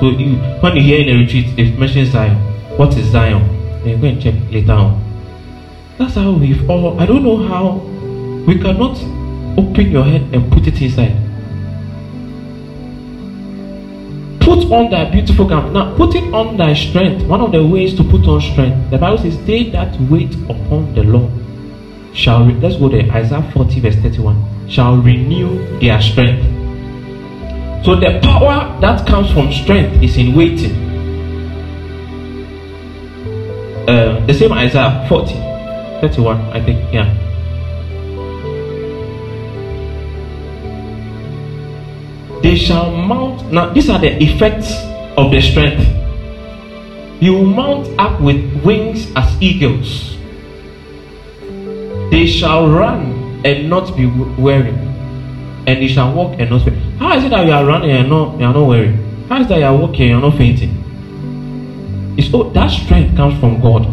So 0.00 0.10
you, 0.10 0.34
when 0.58 0.74
you 0.74 0.82
hear 0.82 1.02
in 1.02 1.16
a 1.16 1.20
retreat, 1.20 1.54
they 1.54 1.70
mention 1.70 2.04
Zion. 2.06 2.34
What 2.76 2.96
is 2.96 3.06
Zion? 3.12 3.46
Then 3.84 3.90
you 3.90 3.96
go 3.98 4.08
and 4.08 4.20
check 4.20 4.34
later 4.50 4.72
on. 4.72 5.00
That's 5.98 6.16
how 6.16 6.32
we've. 6.32 6.68
I 6.68 7.06
don't 7.06 7.22
know 7.22 7.46
how 7.46 7.76
we 8.44 8.58
cannot 8.60 8.98
open 9.56 9.88
your 9.88 10.02
head 10.02 10.22
and 10.34 10.52
put 10.52 10.66
it 10.66 10.82
inside. 10.82 11.25
Put 14.46 14.70
on 14.70 14.90
thy 14.90 15.10
beautiful 15.10 15.44
garment. 15.48 15.74
Now, 15.74 15.96
putting 15.96 16.32
on 16.32 16.56
thy 16.56 16.72
strength. 16.74 17.26
One 17.26 17.40
of 17.40 17.50
the 17.50 17.66
ways 17.66 17.96
to 17.96 18.04
put 18.04 18.26
on 18.28 18.40
strength. 18.40 18.90
The 18.90 18.98
Bible 18.98 19.18
says, 19.18 19.36
"They 19.44 19.70
that 19.70 20.00
wait 20.02 20.32
upon 20.48 20.94
the 20.94 21.02
Lord 21.02 21.32
shall." 22.14 22.44
Re- 22.46 22.54
Let's 22.62 22.76
go 22.76 22.88
there. 22.88 23.10
Isaiah 23.10 23.42
40 23.52 23.80
verse 23.80 23.96
31. 23.96 24.38
Shall 24.68 24.96
renew 24.96 25.50
their 25.80 26.00
strength. 26.00 26.44
So 27.84 27.94
the 27.96 28.20
power 28.22 28.78
that 28.80 29.06
comes 29.06 29.30
from 29.32 29.50
strength 29.52 30.02
is 30.02 30.16
in 30.16 30.34
waiting. 30.34 30.74
Uh, 33.88 34.24
the 34.26 34.34
same 34.34 34.52
Isaiah 34.52 35.06
40, 35.08 35.34
31, 36.00 36.40
I 36.52 36.60
think, 36.64 36.92
yeah. 36.92 37.25
They 42.42 42.56
shall 42.56 42.90
mount. 42.94 43.52
Now, 43.52 43.72
these 43.72 43.88
are 43.88 43.98
the 43.98 44.22
effects 44.22 44.72
of 45.16 45.30
the 45.30 45.40
strength. 45.40 45.84
You 47.20 47.42
mount 47.42 47.88
up 47.98 48.20
with 48.20 48.62
wings 48.62 49.10
as 49.16 49.40
eagles. 49.40 50.16
They 52.10 52.26
shall 52.26 52.68
run 52.68 53.42
and 53.44 53.70
not 53.70 53.96
be 53.96 54.06
weary, 54.06 54.70
and 54.70 55.66
they 55.66 55.88
shall 55.88 56.14
walk 56.14 56.38
and 56.38 56.50
not 56.50 56.62
faint. 56.62 56.76
How 56.98 57.16
is 57.16 57.24
it 57.24 57.30
that 57.30 57.46
you 57.46 57.52
are 57.52 57.64
running 57.64 57.90
and 57.90 58.08
not 58.08 58.38
you 58.38 58.44
are 58.44 58.52
not 58.52 58.66
weary? 58.66 58.92
How 59.28 59.40
is 59.40 59.48
that 59.48 59.58
you 59.58 59.64
are 59.64 59.76
walking 59.76 60.02
and 60.02 60.10
you 60.10 60.16
are 60.16 60.30
not 60.30 60.36
fainting? 60.36 62.14
It's 62.18 62.32
oh, 62.32 62.50
that 62.50 62.68
strength 62.68 63.16
comes 63.16 63.38
from 63.40 63.60
God. 63.60 63.84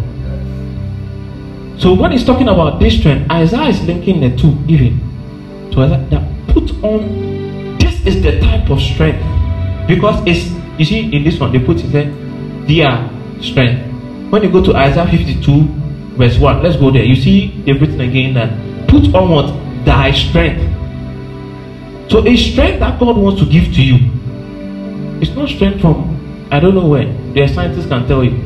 So 1.81 1.93
when 1.93 2.11
he's 2.11 2.23
talking 2.25 2.47
about 2.47 2.79
this 2.79 2.97
strength, 2.97 3.29
Isaiah 3.31 3.69
is 3.69 3.81
linking 3.83 4.21
the 4.21 4.35
two 4.37 4.57
even. 4.67 4.99
So 5.73 5.87
that 5.87 6.47
put 6.47 6.71
on 6.83 7.32
is 8.05 8.21
the 8.21 8.39
type 8.39 8.69
of 8.69 8.81
strength. 8.81 9.23
Because 9.87 10.21
it's 10.25 10.51
you 10.79 10.85
see 10.85 11.15
in 11.15 11.23
this 11.23 11.39
one 11.39 11.51
they 11.51 11.59
put 11.59 11.77
it 11.83 11.91
there 11.91 12.11
their 12.67 13.09
strength. 13.41 13.91
When 14.31 14.43
you 14.43 14.51
go 14.51 14.63
to 14.63 14.75
Isaiah 14.75 15.05
52, 15.05 15.67
verse 16.17 16.37
1, 16.37 16.63
let's 16.63 16.77
go 16.77 16.91
there. 16.91 17.03
You 17.03 17.15
see 17.15 17.61
they've 17.65 17.79
written 17.79 18.01
again 18.01 18.33
that 18.33 18.49
put 18.87 19.13
on 19.13 19.29
what 19.29 19.85
thy 19.85 20.11
strength. 20.11 20.61
So 22.09 22.25
a 22.25 22.35
strength 22.35 22.79
that 22.79 22.99
God 22.99 23.17
wants 23.17 23.41
to 23.41 23.49
give 23.49 23.73
to 23.73 23.83
you. 23.83 24.09
It's 25.21 25.31
not 25.31 25.49
strength 25.49 25.81
from 25.81 26.13
I 26.51 26.59
don't 26.59 26.75
know 26.75 26.87
where. 26.87 27.05
The 27.33 27.47
scientists 27.47 27.87
can 27.87 28.07
tell 28.07 28.23
you. 28.23 28.37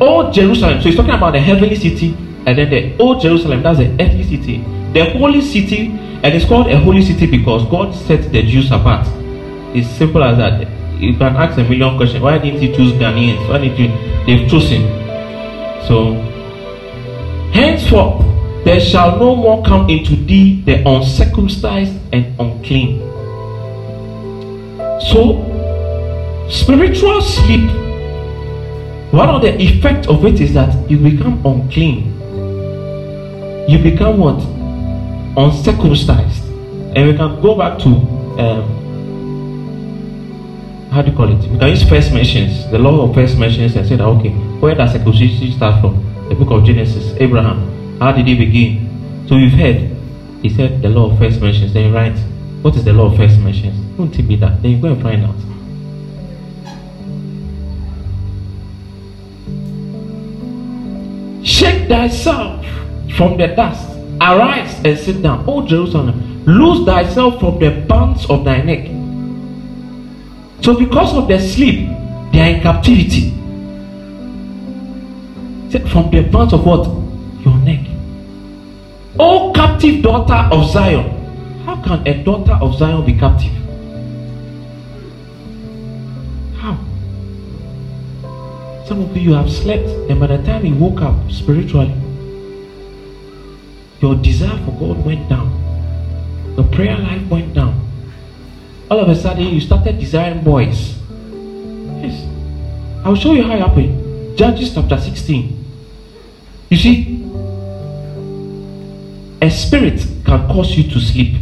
Old 0.00 0.34
Jerusalem. 0.34 0.80
So 0.80 0.88
he's 0.88 0.96
talking 0.96 1.14
about 1.14 1.32
the 1.32 1.40
heavenly 1.40 1.76
city, 1.76 2.14
and 2.46 2.58
then 2.58 2.68
the 2.68 2.98
old 2.98 3.22
Jerusalem. 3.22 3.62
That's 3.62 3.78
the 3.78 3.90
earthly 3.92 4.24
city. 4.24 4.58
The 4.92 5.16
holy 5.16 5.40
city, 5.40 5.88
and 6.22 6.34
it's 6.34 6.44
called 6.44 6.66
a 6.66 6.78
holy 6.78 7.02
city 7.02 7.26
because 7.26 7.64
God 7.70 7.94
set 7.94 8.30
the 8.30 8.42
Jews 8.42 8.70
apart. 8.70 9.06
It's 9.74 9.88
simple 9.88 10.22
as 10.22 10.36
that. 10.36 10.68
You 11.00 11.16
can 11.16 11.34
ask 11.34 11.56
a 11.58 11.64
million 11.64 11.96
questions. 11.96 12.22
Why 12.22 12.36
didn't 12.36 12.60
He 12.60 12.74
choose 12.74 12.92
Ghanaians? 12.92 13.48
Why 13.48 13.58
didn't 13.58 13.78
you? 13.78 13.88
They've 14.26 14.50
chosen. 14.50 14.82
So, 15.88 16.12
henceforth, 17.52 18.22
there 18.64 18.80
shall 18.80 19.18
no 19.18 19.34
more 19.34 19.64
come 19.64 19.88
into 19.88 20.14
thee 20.14 20.60
the 20.66 20.86
uncircumcised 20.86 21.98
and 22.12 22.38
unclean. 22.38 23.00
So, 25.08 25.40
spiritual 26.50 27.22
sleep, 27.22 27.70
one 29.10 29.30
of 29.30 29.40
the 29.40 29.58
effects 29.58 30.06
of 30.06 30.22
it 30.26 30.38
is 30.42 30.52
that 30.52 30.90
you 30.90 30.98
become 30.98 31.40
unclean. 31.46 32.12
You 33.66 33.78
become 33.82 34.18
what? 34.18 34.59
Uncircumcised. 35.36 36.44
And 36.94 37.08
we 37.08 37.16
can 37.16 37.40
go 37.40 37.54
back 37.56 37.78
to, 37.80 37.88
um, 37.88 38.80
how 40.90 41.02
do 41.02 41.10
you 41.10 41.16
call 41.16 41.30
it? 41.30 41.48
We 41.50 41.58
can 41.58 41.68
use 41.68 41.88
first 41.88 42.12
mentions, 42.12 42.68
the 42.70 42.78
law 42.78 43.08
of 43.08 43.14
first 43.14 43.38
mentions, 43.38 43.76
and 43.76 43.86
say 43.86 43.96
that, 43.96 44.04
okay, 44.04 44.30
where 44.60 44.74
does 44.74 44.92
circumcision 44.92 45.52
start 45.52 45.80
from? 45.80 46.04
The 46.28 46.34
book 46.34 46.50
of 46.50 46.64
Genesis, 46.64 47.14
Abraham. 47.20 47.98
How 48.00 48.12
did 48.12 48.26
he 48.26 48.34
begin? 48.34 49.26
So 49.28 49.36
you've 49.36 49.52
heard, 49.52 49.96
he 50.42 50.48
said 50.48 50.82
the 50.82 50.88
law 50.88 51.10
of 51.12 51.18
first 51.18 51.40
mentions. 51.40 51.72
Then 51.72 51.92
write, 51.92 52.18
what 52.62 52.74
is 52.74 52.84
the 52.84 52.92
law 52.92 53.06
of 53.06 53.16
first 53.16 53.38
mentions? 53.38 53.78
Don't 53.96 54.12
tell 54.12 54.24
me 54.24 54.36
that. 54.36 54.60
Then 54.62 54.72
you 54.72 54.80
go 54.80 54.88
and 54.88 55.02
find 55.02 55.24
out. 55.24 55.36
Shake 61.44 61.88
thyself 61.88 62.64
from 63.16 63.36
the 63.36 63.48
dust. 63.48 63.89
Arise 64.20 64.84
and 64.84 64.98
sit 64.98 65.22
down. 65.22 65.44
O 65.48 65.66
Jerusalem, 65.66 66.44
loose 66.44 66.84
thyself 66.84 67.40
from 67.40 67.58
the 67.58 67.70
bands 67.88 68.28
of 68.28 68.44
thy 68.44 68.60
neck. 68.60 68.86
So, 70.62 70.78
because 70.78 71.14
of 71.16 71.26
the 71.26 71.38
sleep, 71.40 71.88
they 72.32 72.40
are 72.40 72.56
in 72.56 72.60
captivity. 72.60 73.30
From 75.90 76.10
the 76.10 76.22
bands 76.30 76.52
of 76.52 76.66
what? 76.66 76.86
Your 77.44 77.56
neck. 77.64 77.86
O 79.18 79.52
captive 79.54 80.02
daughter 80.02 80.48
of 80.54 80.70
Zion. 80.70 81.16
How 81.64 81.80
can 81.82 82.06
a 82.06 82.22
daughter 82.22 82.58
of 82.60 82.76
Zion 82.76 83.06
be 83.06 83.14
captive? 83.14 83.52
How? 86.56 86.76
Some 88.86 89.00
of 89.00 89.16
you 89.16 89.32
have 89.32 89.50
slept, 89.50 89.88
and 90.10 90.20
by 90.20 90.26
the 90.26 90.42
time 90.42 90.66
you 90.66 90.74
woke 90.74 91.00
up 91.00 91.14
spiritually, 91.30 91.94
your 94.00 94.14
desire 94.16 94.56
for 94.64 94.72
God 94.72 95.04
went 95.04 95.28
down. 95.28 95.48
Your 96.56 96.66
prayer 96.68 96.98
life 96.98 97.28
went 97.28 97.54
down. 97.54 97.86
All 98.90 98.98
of 98.98 99.08
a 99.08 99.14
sudden, 99.14 99.46
you 99.46 99.60
started 99.60 99.98
desiring 99.98 100.42
boys. 100.42 100.96
Yes. 102.02 102.26
I'll 103.04 103.14
show 103.14 103.32
you 103.34 103.42
how 103.42 103.54
it 103.54 103.60
happened. 103.60 104.36
Judges 104.36 104.74
chapter 104.74 104.98
16. 104.98 105.64
You 106.70 106.76
see, 106.76 107.24
a 109.42 109.50
spirit 109.50 110.00
can 110.24 110.46
cause 110.48 110.76
you 110.76 110.90
to 110.90 111.00
sleep. 111.00 111.40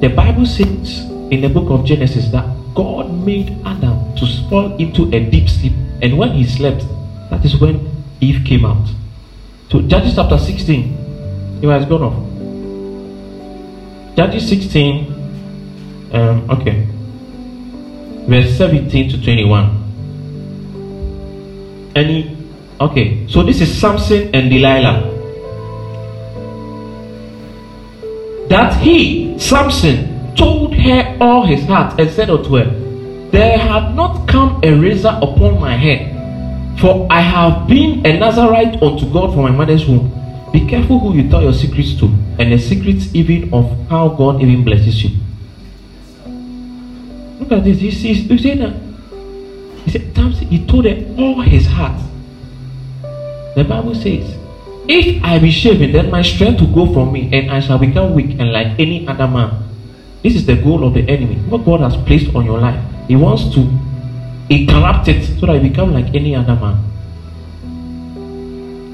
The 0.00 0.12
Bible 0.14 0.46
says 0.46 1.00
in 1.30 1.40
the 1.40 1.48
book 1.48 1.70
of 1.70 1.84
Genesis 1.84 2.30
that 2.30 2.46
God 2.74 3.12
made 3.12 3.50
Adam 3.66 4.14
to 4.16 4.26
fall 4.48 4.76
into 4.76 5.14
a 5.14 5.20
deep 5.30 5.48
sleep. 5.48 5.72
And 6.00 6.16
when 6.16 6.32
he 6.32 6.44
slept, 6.44 6.84
that 7.30 7.44
is 7.44 7.60
when 7.60 7.90
Eve 8.20 8.44
came 8.44 8.64
out. 8.64 8.88
So, 9.70 9.82
Judges 9.82 10.14
chapter 10.14 10.38
16, 10.38 11.07
he 11.60 11.66
has 11.66 11.84
gone 11.86 12.02
off. 12.02 12.16
Judges 14.16 14.48
16, 14.48 16.10
um, 16.12 16.50
okay, 16.50 16.86
verse 18.26 18.56
17 18.56 19.10
to 19.10 19.22
21. 19.22 19.86
Any, 21.94 22.36
okay, 22.80 23.26
so 23.28 23.42
this 23.42 23.60
is 23.60 23.80
Samson 23.80 24.34
and 24.34 24.50
Delilah. 24.50 25.14
That 28.48 28.80
he, 28.80 29.38
Samson, 29.38 30.34
told 30.34 30.74
her 30.74 31.16
all 31.20 31.44
his 31.44 31.64
heart 31.66 32.00
and 32.00 32.10
said 32.10 32.30
unto 32.30 32.56
her, 32.56 32.64
There 33.30 33.58
had 33.58 33.94
not 33.94 34.26
come 34.28 34.60
a 34.62 34.72
razor 34.72 35.18
upon 35.20 35.60
my 35.60 35.76
head, 35.76 36.80
for 36.80 37.06
I 37.10 37.20
have 37.20 37.68
been 37.68 38.06
a 38.06 38.18
Nazarite 38.18 38.80
unto 38.82 39.12
God 39.12 39.34
from 39.34 39.42
my 39.42 39.50
mother's 39.50 39.86
womb. 39.86 40.17
Be 40.52 40.66
careful 40.66 40.98
who 40.98 41.14
you 41.14 41.28
tell 41.28 41.42
your 41.42 41.52
secrets 41.52 41.94
to, 42.00 42.06
and 42.38 42.52
the 42.52 42.58
secrets 42.58 43.14
even 43.14 43.52
of 43.52 43.88
how 43.88 44.08
God 44.08 44.42
even 44.42 44.64
blesses 44.64 45.02
you. 45.04 45.10
Look 47.40 47.52
at 47.52 47.64
this. 47.64 47.80
He 47.80 47.90
sees, 47.90 48.30
you 48.30 48.38
see 48.38 48.54
that? 48.54 48.74
He 49.84 49.90
said, 49.90 50.14
Samson, 50.14 50.48
he 50.48 50.66
told 50.66 50.84
her 50.84 50.96
all 51.18 51.40
his 51.40 51.66
heart. 51.66 52.00
The 53.54 53.64
Bible 53.64 53.94
says, 53.94 54.36
If 54.88 55.22
I 55.22 55.38
be 55.38 55.50
shaven, 55.50 55.92
then 55.92 56.10
my 56.10 56.22
strength 56.22 56.60
will 56.60 56.86
go 56.86 56.92
from 56.92 57.12
me, 57.12 57.30
and 57.32 57.50
I 57.50 57.60
shall 57.60 57.78
become 57.78 58.14
weak 58.14 58.38
and 58.38 58.52
like 58.52 58.78
any 58.78 59.06
other 59.06 59.26
man. 59.26 59.64
This 60.22 60.34
is 60.34 60.46
the 60.46 60.56
goal 60.56 60.84
of 60.84 60.94
the 60.94 61.08
enemy. 61.08 61.36
What 61.48 61.64
God 61.64 61.80
has 61.80 61.96
placed 62.04 62.34
on 62.34 62.44
your 62.44 62.58
life. 62.58 62.82
He 63.06 63.16
wants 63.16 63.54
to 63.54 63.60
he 64.48 64.66
corrupt 64.66 65.08
it 65.08 65.24
so 65.38 65.46
that 65.46 65.62
you 65.62 65.68
become 65.68 65.92
like 65.92 66.14
any 66.14 66.34
other 66.34 66.54
man. 66.56 66.82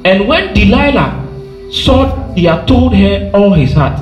And 0.05 0.27
when 0.29 0.53
Delilah 0.53 1.24
saw 1.71 2.33
he 2.35 2.45
had 2.45 2.67
told 2.67 2.95
her 2.95 3.31
all 3.35 3.53
his 3.53 3.73
heart, 3.73 4.01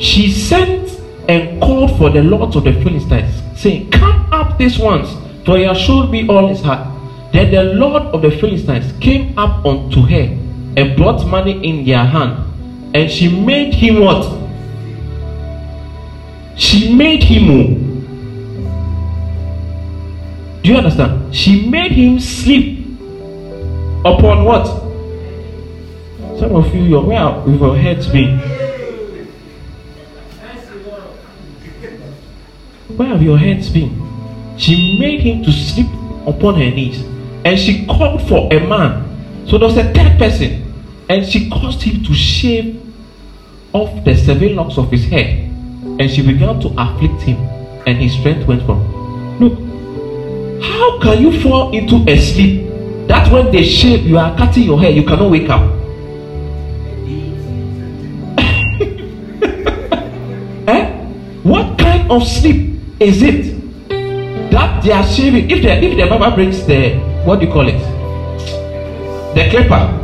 she 0.00 0.30
sent 0.30 1.00
and 1.28 1.60
called 1.60 1.96
for 1.96 2.10
the 2.10 2.22
lords 2.22 2.56
of 2.56 2.64
the 2.64 2.72
Philistines, 2.72 3.42
saying, 3.56 3.90
Come 3.90 4.32
up 4.32 4.58
this 4.58 4.78
once, 4.78 5.08
for 5.44 5.56
he 5.56 5.64
has 5.64 5.78
showed 5.78 6.10
me 6.10 6.26
all 6.28 6.48
his 6.48 6.60
heart. 6.60 6.88
Then 7.32 7.50
the 7.50 7.62
Lord 7.74 8.02
of 8.02 8.22
the 8.22 8.30
Philistines 8.30 8.92
came 9.00 9.38
up 9.38 9.64
unto 9.64 10.02
her 10.02 10.38
and 10.76 10.96
brought 10.96 11.26
money 11.26 11.64
in 11.66 11.84
their 11.86 12.04
hand, 12.04 12.94
and 12.94 13.10
she 13.10 13.28
made 13.28 13.72
him 13.74 14.00
what? 14.00 14.40
She 16.58 16.94
made 16.94 17.22
him. 17.22 17.50
oh. 17.50 17.92
Do 20.62 20.70
you 20.70 20.76
understand? 20.76 21.34
She 21.34 21.68
made 21.68 21.92
him 21.92 22.20
sleep 22.20 22.86
upon 24.04 24.44
what? 24.44 24.91
Some 26.38 26.56
of 26.56 26.74
you, 26.74 26.82
you're 26.82 27.04
where 27.04 27.30
with 27.40 27.60
your 27.60 27.76
heads 27.76 28.08
been. 28.08 28.38
Where 32.96 33.08
have 33.08 33.22
your 33.22 33.38
heads 33.38 33.70
been? 33.70 34.00
She 34.58 34.98
made 34.98 35.20
him 35.20 35.42
to 35.44 35.52
sleep 35.52 35.86
upon 36.26 36.54
her 36.54 36.70
knees, 36.70 37.02
and 37.44 37.58
she 37.58 37.86
called 37.86 38.26
for 38.28 38.52
a 38.52 38.60
man. 38.60 39.46
So 39.46 39.58
there 39.58 39.68
was 39.68 39.76
a 39.76 39.92
third 39.92 40.18
person, 40.18 40.72
and 41.08 41.26
she 41.26 41.48
caused 41.48 41.82
him 41.82 42.04
to 42.04 42.14
shave 42.14 42.80
off 43.72 44.04
the 44.04 44.14
seven 44.16 44.56
locks 44.56 44.78
of 44.78 44.90
his 44.90 45.04
head, 45.06 45.48
and 45.98 46.10
she 46.10 46.22
began 46.22 46.60
to 46.60 46.68
afflict 46.76 47.22
him, 47.22 47.38
and 47.86 47.98
his 47.98 48.12
strength 48.12 48.46
went 48.46 48.62
from. 48.64 48.80
Look, 49.40 49.58
how 50.62 51.00
can 51.00 51.22
you 51.22 51.40
fall 51.40 51.72
into 51.72 52.04
a 52.08 52.16
sleep 52.20 52.68
that 53.08 53.32
when 53.32 53.50
they 53.50 53.64
shave, 53.64 54.06
you 54.06 54.18
are 54.18 54.36
cutting 54.36 54.64
your 54.64 54.78
hair, 54.80 54.90
you 54.90 55.04
cannot 55.04 55.30
wake 55.30 55.48
up? 55.48 55.81
Of 62.12 62.28
sleep 62.28 62.78
is 63.00 63.22
it 63.22 63.90
that 64.50 64.84
they 64.84 64.92
are 64.92 65.04
shaving? 65.04 65.50
If 65.50 65.62
the 65.62 65.72
if 65.82 65.96
the 65.96 66.06
barber 66.06 66.34
brings 66.36 66.64
the 66.66 66.94
what 67.24 67.40
do 67.40 67.46
you 67.46 67.52
call 67.52 67.66
it? 67.68 67.80
The 69.34 69.48
clipper 69.50 69.98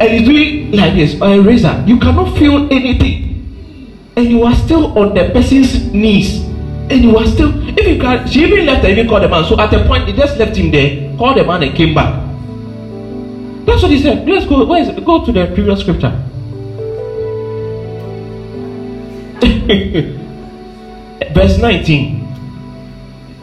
and 0.00 0.10
he's 0.12 0.26
doing 0.26 0.72
like 0.72 0.94
this 0.94 1.20
or 1.20 1.28
a 1.28 1.40
razor, 1.40 1.84
you 1.86 1.98
cannot 1.98 2.36
feel 2.36 2.66
anything. 2.72 3.30
And 4.16 4.26
you 4.26 4.42
are 4.42 4.54
still 4.54 4.98
on 4.98 5.14
the 5.14 5.30
person's 5.30 5.92
knees. 5.92 6.42
And 6.90 7.04
you 7.04 7.16
are 7.16 7.26
still 7.26 7.52
if 7.78 7.86
you 7.86 8.00
can 8.00 8.28
she 8.28 8.44
even 8.44 8.66
left 8.66 8.84
and 8.84 8.98
even 8.98 9.08
called 9.08 9.22
the 9.22 9.28
man. 9.28 9.44
So 9.44 9.58
at 9.58 9.72
a 9.72 9.86
point 9.86 10.06
they 10.06 10.12
just 10.12 10.36
left 10.38 10.56
him 10.56 10.70
there, 10.70 11.16
called 11.16 11.38
the 11.38 11.44
man 11.44 11.62
and 11.62 11.74
came 11.74 11.94
back. 11.94 12.12
That's 13.64 13.82
what 13.82 13.92
he 13.92 14.02
said. 14.02 14.28
Let's 14.28 14.46
go. 14.46 14.64
Where 14.64 14.82
is 14.82 14.88
it? 14.88 15.04
Go 15.04 15.24
to 15.24 15.32
the 15.32 15.46
previous 15.54 15.80
scripture. 15.80 16.12
Verse 21.34 21.58
19. 21.58 22.22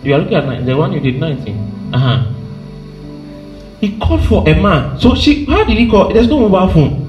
You 0.04 0.16
are 0.16 0.20
looking 0.20 0.38
at 0.38 0.66
the 0.66 0.78
one 0.78 0.94
you 0.94 1.00
did 1.00 1.20
19. 1.20 1.92
Uh-huh. 1.94 2.34
He 3.82 3.98
called 4.00 4.26
for 4.26 4.48
a 4.48 4.54
man. 4.62 5.00
So 5.00 5.16
she 5.16 5.46
how 5.46 5.64
did 5.64 5.78
he 5.78 5.90
call? 5.90 6.14
There's 6.14 6.28
no 6.28 6.48
mobile 6.48 6.74
phone. 6.74 7.06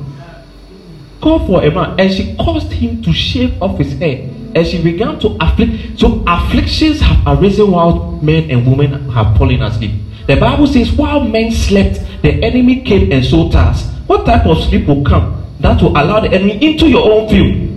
Called 1.20 1.46
for 1.46 1.62
a 1.64 1.70
man, 1.70 2.00
and 2.00 2.12
she 2.12 2.34
caused 2.36 2.72
him 2.72 3.02
to 3.02 3.12
shave 3.12 3.60
off 3.62 3.78
his 3.78 3.98
hair. 3.98 4.28
And 4.54 4.66
she 4.66 4.82
began 4.82 5.18
to 5.20 5.36
afflict. 5.40 5.98
So 6.00 6.24
afflictions 6.26 7.00
have 7.00 7.22
arisen 7.26 7.70
while 7.70 8.18
men 8.22 8.50
and 8.50 8.66
women 8.66 9.10
have 9.10 9.36
fallen 9.36 9.62
asleep. 9.62 9.92
The 10.26 10.36
Bible 10.36 10.66
says, 10.66 10.92
while 10.92 11.20
men 11.24 11.50
slept, 11.50 12.00
the 12.22 12.42
enemy 12.42 12.82
came 12.82 13.10
and 13.12 13.24
sowed 13.24 13.52
tares. 13.52 13.86
What 14.06 14.26
type 14.26 14.46
of 14.46 14.62
sleep 14.64 14.86
will 14.86 15.04
come 15.04 15.44
that 15.60 15.82
will 15.82 15.90
allow 15.90 16.20
the 16.20 16.30
enemy 16.32 16.62
into 16.62 16.88
your 16.88 17.10
own 17.10 17.28
field? 17.28 17.69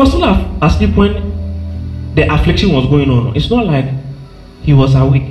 Was 0.00 0.12
still 0.12 0.24
asleep 0.62 0.96
when 0.96 2.14
the 2.14 2.22
affliction 2.32 2.72
was 2.72 2.86
going 2.86 3.10
on. 3.10 3.36
It's 3.36 3.50
not 3.50 3.66
like 3.66 3.84
he 4.62 4.72
was 4.72 4.94
awake. 4.94 5.30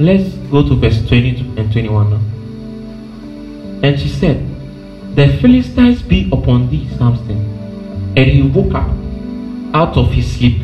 Let's 0.00 0.34
go 0.50 0.66
to 0.68 0.74
verse 0.74 1.06
20 1.06 1.54
and 1.56 1.72
21 1.72 2.10
now. 2.10 3.86
And 3.86 4.00
she 4.00 4.08
said, 4.08 4.44
The 5.14 5.38
Philistines 5.40 6.02
be 6.02 6.28
upon 6.32 6.70
thee, 6.70 6.88
Samson. 6.98 7.38
And 8.16 8.26
he 8.26 8.42
woke 8.42 8.74
up 8.74 8.90
out 9.74 9.96
of 9.96 10.10
his 10.10 10.26
sleep. 10.36 10.58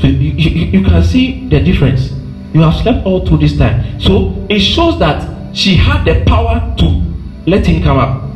So 0.00 0.06
you, 0.06 0.30
you, 0.32 0.78
you 0.78 0.84
can 0.84 1.02
see 1.04 1.48
the 1.48 1.60
difference. 1.60 2.12
You 2.54 2.62
have 2.62 2.80
slept 2.80 3.04
all 3.04 3.26
through 3.26 3.38
this 3.38 3.58
time. 3.58 4.00
So 4.00 4.46
it 4.48 4.60
shows 4.60 4.98
that 5.00 5.54
she 5.54 5.76
had 5.76 6.04
the 6.04 6.24
power 6.24 6.74
to 6.78 7.04
let 7.46 7.66
him 7.66 7.82
come 7.82 7.98
up. 7.98 8.29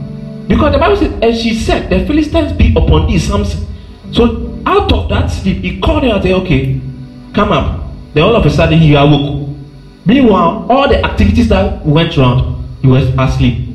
Because 0.48 0.72
the 0.72 0.78
Bible 0.78 0.96
says, 0.96 1.12
and 1.22 1.36
she 1.36 1.54
said, 1.54 1.88
The 1.90 2.06
Philistines 2.06 2.52
be 2.52 2.70
upon 2.76 3.06
thee, 3.06 3.18
Samson. 3.18 3.66
So 4.12 4.60
out 4.66 4.92
of 4.92 5.08
that 5.08 5.28
sleep, 5.28 5.58
he 5.58 5.80
called 5.80 6.02
her 6.02 6.10
and 6.10 6.22
said, 6.22 6.32
Okay, 6.32 6.80
come 7.34 7.52
up. 7.52 7.80
Then 8.12 8.24
all 8.24 8.36
of 8.36 8.44
a 8.44 8.50
sudden 8.50 8.78
he 8.78 8.94
awoke. 8.94 9.48
Meanwhile, 10.06 10.66
all 10.68 10.88
the 10.88 11.02
activities 11.04 11.48
that 11.48 11.84
went 11.84 12.16
around, 12.18 12.62
he 12.82 12.86
was 12.88 13.04
asleep. 13.18 13.68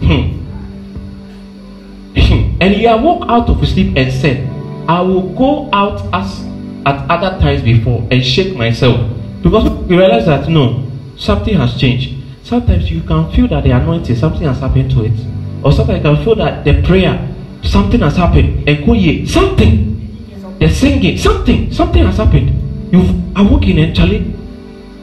Hmm. 0.00 0.36
and 2.60 2.74
he 2.74 2.84
awoke 2.86 3.24
out 3.28 3.48
of 3.48 3.58
his 3.60 3.72
sleep 3.72 3.96
and 3.96 4.12
said, 4.12 4.46
I 4.88 5.00
will 5.00 5.32
go 5.34 5.70
out 5.72 6.02
as 6.12 6.44
at 6.86 7.08
other 7.10 7.38
times 7.40 7.62
before 7.62 8.06
and 8.10 8.24
shake 8.24 8.56
myself. 8.56 8.98
Because 9.42 9.70
we 9.86 9.96
realize 9.96 10.26
that 10.26 10.48
no, 10.48 10.90
something 11.16 11.54
has 11.54 11.78
changed. 11.78 12.19
Sometimes 12.50 12.90
you 12.90 13.02
can 13.02 13.30
feel 13.30 13.46
that 13.46 13.62
the 13.62 13.70
anointing, 13.70 14.16
something 14.16 14.42
has 14.42 14.58
happened 14.58 14.90
to 14.90 15.04
it. 15.04 15.12
Or 15.62 15.70
sometimes 15.70 15.98
you 15.98 16.02
can 16.02 16.24
feel 16.24 16.34
that 16.34 16.64
the 16.64 16.82
prayer, 16.82 17.32
something 17.62 18.00
has 18.00 18.16
happened. 18.16 18.68
And 18.68 18.84
go 18.84 18.92
ye, 18.94 19.24
something. 19.24 20.58
The 20.58 20.68
singing, 20.68 21.16
something, 21.16 21.72
something 21.72 22.04
has 22.04 22.16
happened. 22.16 22.92
You've 22.92 23.08
awoken 23.38 23.78
and 23.78 23.94
Charlie, 23.94 24.34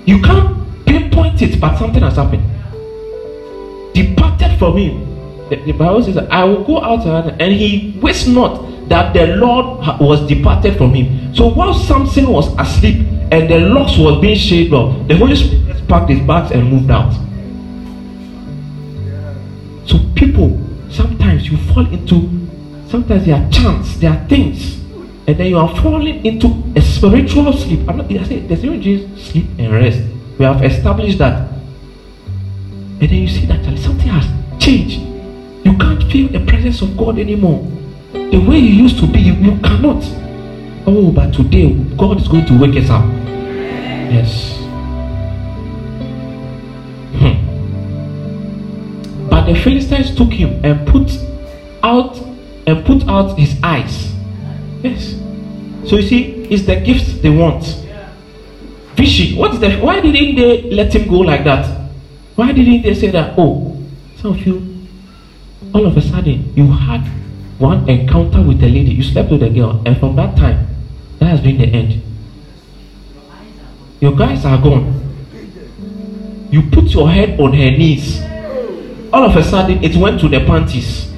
you 0.06 0.22
can't 0.22 0.86
pinpoint 0.86 1.42
it, 1.42 1.58
but 1.58 1.78
something 1.78 2.04
has 2.04 2.18
happened. 2.18 2.44
Departed 3.94 4.60
from 4.60 4.76
him. 4.76 5.48
The, 5.48 5.56
the 5.56 5.72
Bible 5.72 6.04
says, 6.04 6.18
I 6.18 6.44
will 6.44 6.66
go 6.66 6.82
out 6.84 7.08
and 7.08 7.42
and 7.42 7.54
he 7.54 7.98
wist 8.02 8.28
not 8.28 8.90
that 8.90 9.14
the 9.14 9.38
Lord 9.38 9.88
was 10.02 10.28
departed 10.28 10.76
from 10.76 10.94
him. 10.94 11.34
So 11.34 11.48
while 11.48 11.74
Samson 11.74 12.28
was 12.30 12.54
asleep 12.60 13.08
and 13.32 13.50
the 13.50 13.60
locks 13.60 13.98
was 13.98 14.20
being 14.20 14.36
shaved 14.38 14.74
off, 14.74 15.08
the 15.08 15.16
Holy 15.16 15.38
Spirit 15.38 15.88
packed 15.88 16.10
his 16.10 16.20
bags 16.28 16.52
and 16.52 16.70
moved 16.70 16.92
out. 16.92 17.27
So 19.88 19.98
people, 20.16 20.60
sometimes 20.92 21.50
you 21.50 21.58
fall 21.74 21.88
into, 21.88 22.30
sometimes 22.90 23.26
there 23.26 23.36
are 23.36 23.50
chants, 23.50 23.98
there 23.98 24.12
are 24.12 24.28
things, 24.28 24.80
and 25.28 25.38
then 25.38 25.48
you 25.48 25.58
are 25.58 25.76
falling 25.82 26.26
into 26.26 26.48
a 26.76 26.82
spiritual 26.82 27.52
sleep. 27.54 27.88
I'm 27.88 27.98
not, 27.98 28.12
I 28.12 28.24
say, 28.24 28.40
there's 28.40 28.64
even 28.64 28.82
just 28.82 29.32
sleep 29.32 29.46
and 29.58 29.74
rest. 29.74 30.02
We 30.38 30.46
have 30.46 30.64
established 30.64 31.18
that. 31.18 31.50
And 33.00 33.02
then 33.02 33.14
you 33.14 33.28
see 33.28 33.46
that 33.46 33.64
something 33.80 34.08
has 34.08 34.26
changed. 34.64 35.00
You 35.66 35.78
can't 35.78 36.04
feel 36.12 36.28
the 36.30 36.46
presence 36.46 36.82
of 36.82 36.96
God 36.98 37.18
anymore. 37.18 37.66
The 38.12 38.38
way 38.38 38.58
you 38.58 38.84
used 38.84 39.00
to 39.00 39.08
be, 39.08 39.20
you, 39.20 39.34
you 39.34 39.58
cannot. 39.60 40.04
Oh, 40.86 41.12
but 41.12 41.34
today 41.34 41.74
God 41.98 42.22
is 42.22 42.28
going 42.28 42.46
to 42.46 42.60
wake 42.60 42.76
us 42.82 42.90
up. 42.90 43.06
Yes. 44.12 44.57
The 49.48 49.56
Philistines 49.56 50.16
took 50.16 50.32
him 50.32 50.64
and 50.64 50.88
put 50.88 51.10
out 51.82 52.18
and 52.68 52.86
put 52.86 53.08
out 53.08 53.38
his 53.38 53.58
eyes. 53.64 54.14
Yes. 54.84 55.16
So 55.90 55.96
you 55.96 56.08
see, 56.08 56.44
it's 56.52 56.66
the 56.66 56.76
gifts 56.76 57.20
they 57.22 57.30
want. 57.30 57.64
Vision. 58.96 59.38
What 59.38 59.54
is 59.54 59.60
the 59.60 59.78
why 59.78 60.02
didn't 60.02 60.36
they 60.36 60.64
let 60.64 60.94
him 60.94 61.08
go 61.08 61.20
like 61.20 61.44
that? 61.46 61.66
Why 62.36 62.52
didn't 62.52 62.82
they 62.82 62.94
say 62.94 63.10
that? 63.12 63.36
Oh, 63.38 63.82
some 64.18 64.32
of 64.32 64.46
you 64.46 64.88
all 65.74 65.86
of 65.86 65.96
a 65.96 66.02
sudden 66.02 66.54
you 66.56 66.72
had 66.72 67.02
one 67.58 67.88
encounter 67.90 68.42
with 68.42 68.62
a 68.64 68.68
lady, 68.68 68.92
you 68.92 69.04
slept 69.04 69.32
with 69.32 69.44
a 69.44 69.50
girl, 69.50 69.82
and 69.86 69.98
from 69.98 70.16
that 70.16 70.36
time, 70.38 70.68
that 71.20 71.26
has 71.26 71.42
been 71.42 71.58
the 71.58 71.66
end. 71.66 72.02
Your 74.00 74.16
guys 74.16 74.46
are 74.46 74.62
gone. 74.62 74.94
You 76.52 76.70
put 76.70 76.86
your 76.86 77.10
head 77.10 77.40
on 77.40 77.54
her 77.54 77.72
knees. 77.72 78.27
All 79.14 79.24
of 79.24 79.36
a 79.38 79.44
sudden, 79.44 79.84
it 79.84 79.96
went 79.96 80.20
to 80.22 80.28
the 80.28 80.40
panties. 80.46 81.12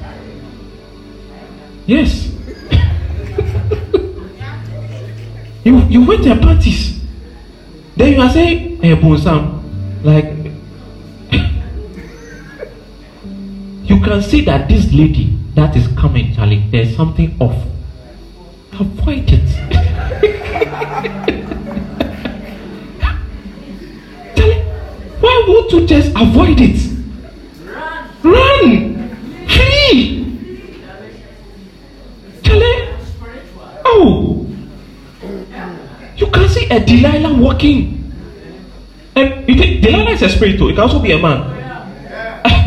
Yes. 1.86 2.26
you 5.64 5.78
you 5.88 6.04
went 6.06 6.22
to 6.24 6.34
her 6.34 6.40
panties. 6.40 7.00
Then 7.96 8.12
you 8.12 8.20
are 8.20 8.30
saying, 8.30 8.78
eh, 8.84 8.94
"Hey, 8.94 9.00
Bonsam, 9.00 9.62
like 10.04 10.24
you 13.84 14.00
can 14.00 14.22
see 14.22 14.40
that 14.42 14.68
this 14.68 14.92
lady 14.92 15.36
that 15.54 15.74
is 15.76 15.86
coming, 15.98 16.34
Charlie, 16.34 16.64
there's 16.70 16.94
something 16.96 17.36
off. 17.40 17.56
Avoid 18.72 19.30
it. 19.32 19.50
Charlie, 24.36 24.64
would 25.48 25.72
you 25.72 25.86
just 25.86 26.10
avoid 26.16 26.60
it. 26.60 26.99
Run. 28.22 29.08
Flee. 29.48 30.38
Charlie. 32.42 32.88
Oh. 33.84 34.46
You 36.16 36.26
can 36.26 36.48
see 36.48 36.68
a 36.68 36.80
Delilah 36.84 37.34
walking. 37.34 37.96
And 39.16 39.46
think 39.46 39.82
Delilah 39.82 40.10
is 40.10 40.22
a 40.22 40.28
spirit 40.28 40.58
too. 40.58 40.68
It 40.68 40.74
can 40.74 40.84
also 40.84 41.00
be 41.00 41.12
a 41.12 41.18
man. 41.18 41.40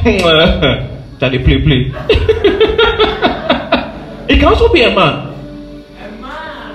Charlie, 1.19 1.39
play, 1.39 1.61
play. 1.61 1.79
it 4.27 4.39
can 4.39 4.45
also 4.45 4.67
be 4.73 4.81
a 4.81 4.93
man. 4.93 5.33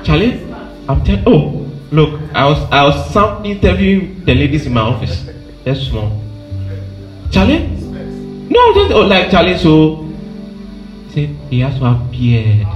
Charlie, 0.05 0.41
I'm 0.89 1.05
telling. 1.05 1.23
Oh, 1.27 1.69
look, 1.93 2.21
I 2.33 2.47
was 2.49 2.59
I 2.73 2.83
was 2.85 3.11
some 3.13 3.45
interviewing 3.45 4.25
the 4.25 4.35
ladies 4.35 4.65
in 4.67 4.73
my 4.73 4.81
office. 4.81 5.29
Just 5.65 5.91
small. 5.91 6.11
Charlie, 7.31 7.78
no, 8.51 8.75
just 8.75 8.93
oh, 8.93 9.07
like 9.07 9.31
Charlie. 9.31 9.57
So, 9.59 10.05
say 11.13 11.27
he 11.51 11.61
has 11.61 11.79
to 11.79 11.85
have 11.85 12.11
beard. 12.11 12.67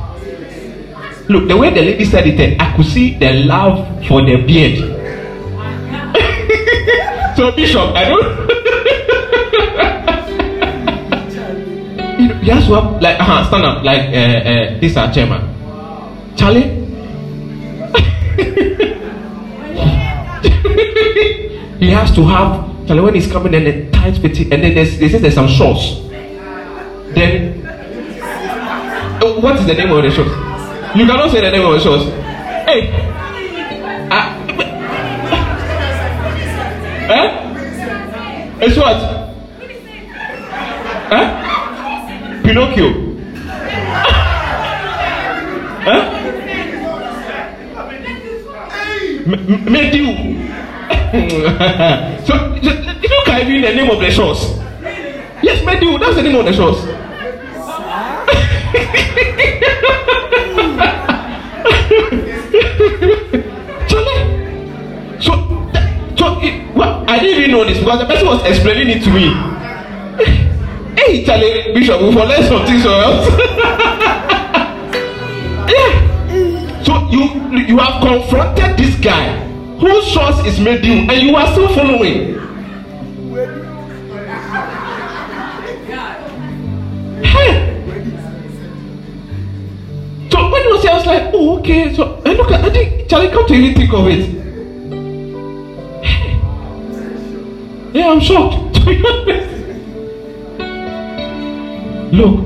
Look, 1.29 1.49
the 1.49 1.57
way 1.57 1.71
the 1.71 1.81
lady 1.81 2.05
said 2.05 2.27
it, 2.27 2.39
eh, 2.39 2.57
I 2.59 2.77
could 2.77 2.85
see 2.87 3.15
the 3.17 3.33
love 3.45 3.87
for 4.07 4.23
the 4.25 4.37
beard. 4.45 4.79
so, 7.37 7.53
Bishop, 7.53 7.95
I 7.95 8.09
don't. 8.09 8.23
you 12.21 12.29
know, 12.29 12.35
he 12.41 12.51
has 12.51 12.67
to 12.67 12.75
have 12.75 13.01
like 13.01 13.17
uh, 13.21 13.45
stand 13.47 13.65
up 13.65 13.83
like 13.85 14.09
uh, 14.09 14.13
uh, 14.13 14.79
this 14.81 14.97
our 14.97 15.13
chairman. 15.13 15.49
Charlie. 16.37 16.63
he 21.79 21.91
has 21.91 22.11
to 22.15 22.25
have 22.25 22.87
Charlie 22.87 23.03
when 23.03 23.15
he's 23.15 23.31
coming 23.31 23.55
and 23.55 23.92
tight 24.03 24.19
fitting 24.19 24.53
and 24.53 24.63
then 24.65 24.75
there's, 24.75 24.99
they 24.99 25.09
say 25.09 25.19
there's 25.19 25.35
some 25.35 25.47
shorts. 25.49 26.01
Then 27.15 27.65
uh, 29.23 29.41
what 29.41 29.57
is 29.57 29.67
the 29.67 29.75
name 29.75 29.93
of 29.93 30.03
the 30.03 30.11
shorts? 30.11 30.31
You 30.97 31.07
cannot 31.07 31.31
say 31.31 31.41
the 31.41 31.51
name 31.51 31.65
of 31.65 31.73
the 31.75 31.81
shorts. 31.81 32.05
Hey, 32.67 32.91
uh, 34.11 34.39
eh? 37.13 37.29
It's 38.65 38.77
what? 38.77 38.97
Eh? 41.13 42.43
Pinocchio. 42.43 42.89
eh? 45.87 46.19
Matthew. 49.71 50.52
so, 51.13 51.19
you 52.55 52.63
know, 52.63 53.23
can 53.27 53.43
even 53.47 53.61
the 53.61 53.75
name 53.75 53.91
of 53.91 54.01
the 54.01 54.11
shores? 54.11 54.57
Yes, 55.43 55.63
Matthew, 55.63 55.99
that's 55.99 56.17
the 56.17 56.23
name 56.23 56.37
of 56.37 56.47
the. 56.47 56.79
Charlie. 63.89 65.21
So, 65.21 65.33
so 66.17 66.41
it, 66.41 66.75
well, 66.75 67.05
I 67.07 67.19
didn't 67.19 67.41
even 67.41 67.51
know 67.51 67.65
this 67.67 67.79
because 67.79 67.99
the 67.99 68.07
person 68.07 68.27
was 68.29 68.43
explaining 68.47 68.97
it 68.97 69.05
to 69.05 69.11
me. 69.11 69.35
hey, 70.97 71.27
Charlie, 71.27 71.75
Bishop, 71.75 72.01
we 72.01 72.11
for 72.15 72.25
learn 72.25 72.43
something 72.49 72.81
so 72.81 72.99
else. 72.99 73.29
yeah. 75.69 76.83
So 76.83 77.07
you 77.11 77.59
you 77.67 77.77
have 77.77 78.01
confronted 78.01 78.79
this 78.79 78.99
guy 78.99 79.42
whose 79.83 80.13
source 80.13 80.39
is 80.47 80.61
made 80.61 80.85
you, 80.85 80.93
and 81.11 81.23
you 81.23 81.35
are 81.35 81.47
still 81.53 81.69
following. 81.75 82.39
Hey. 87.25 87.53
So 90.31 90.51
when 90.51 90.63
you 90.63 90.81
say, 90.81 90.89
I 90.89 90.97
was 90.97 91.07
like, 91.07 91.31
oh, 91.35 91.59
okay. 91.59 91.93
So 91.95 92.23
and 92.25 92.39
look 92.39 92.53
at, 92.53 92.65
I 92.65 92.71
think 92.71 93.09
Charlie, 93.11 93.31
come 93.31 93.47
to 93.49 93.55
even 93.55 93.75
think 93.75 93.93
of 93.93 94.07
it. 94.07 94.25
Hey. 96.05 96.41
Yeah, 97.93 98.11
I'm 98.13 98.21
shocked. 98.21 98.69
To 98.83 98.87
be 98.87 99.05
honest. 99.07 99.53
Look, 102.13 102.41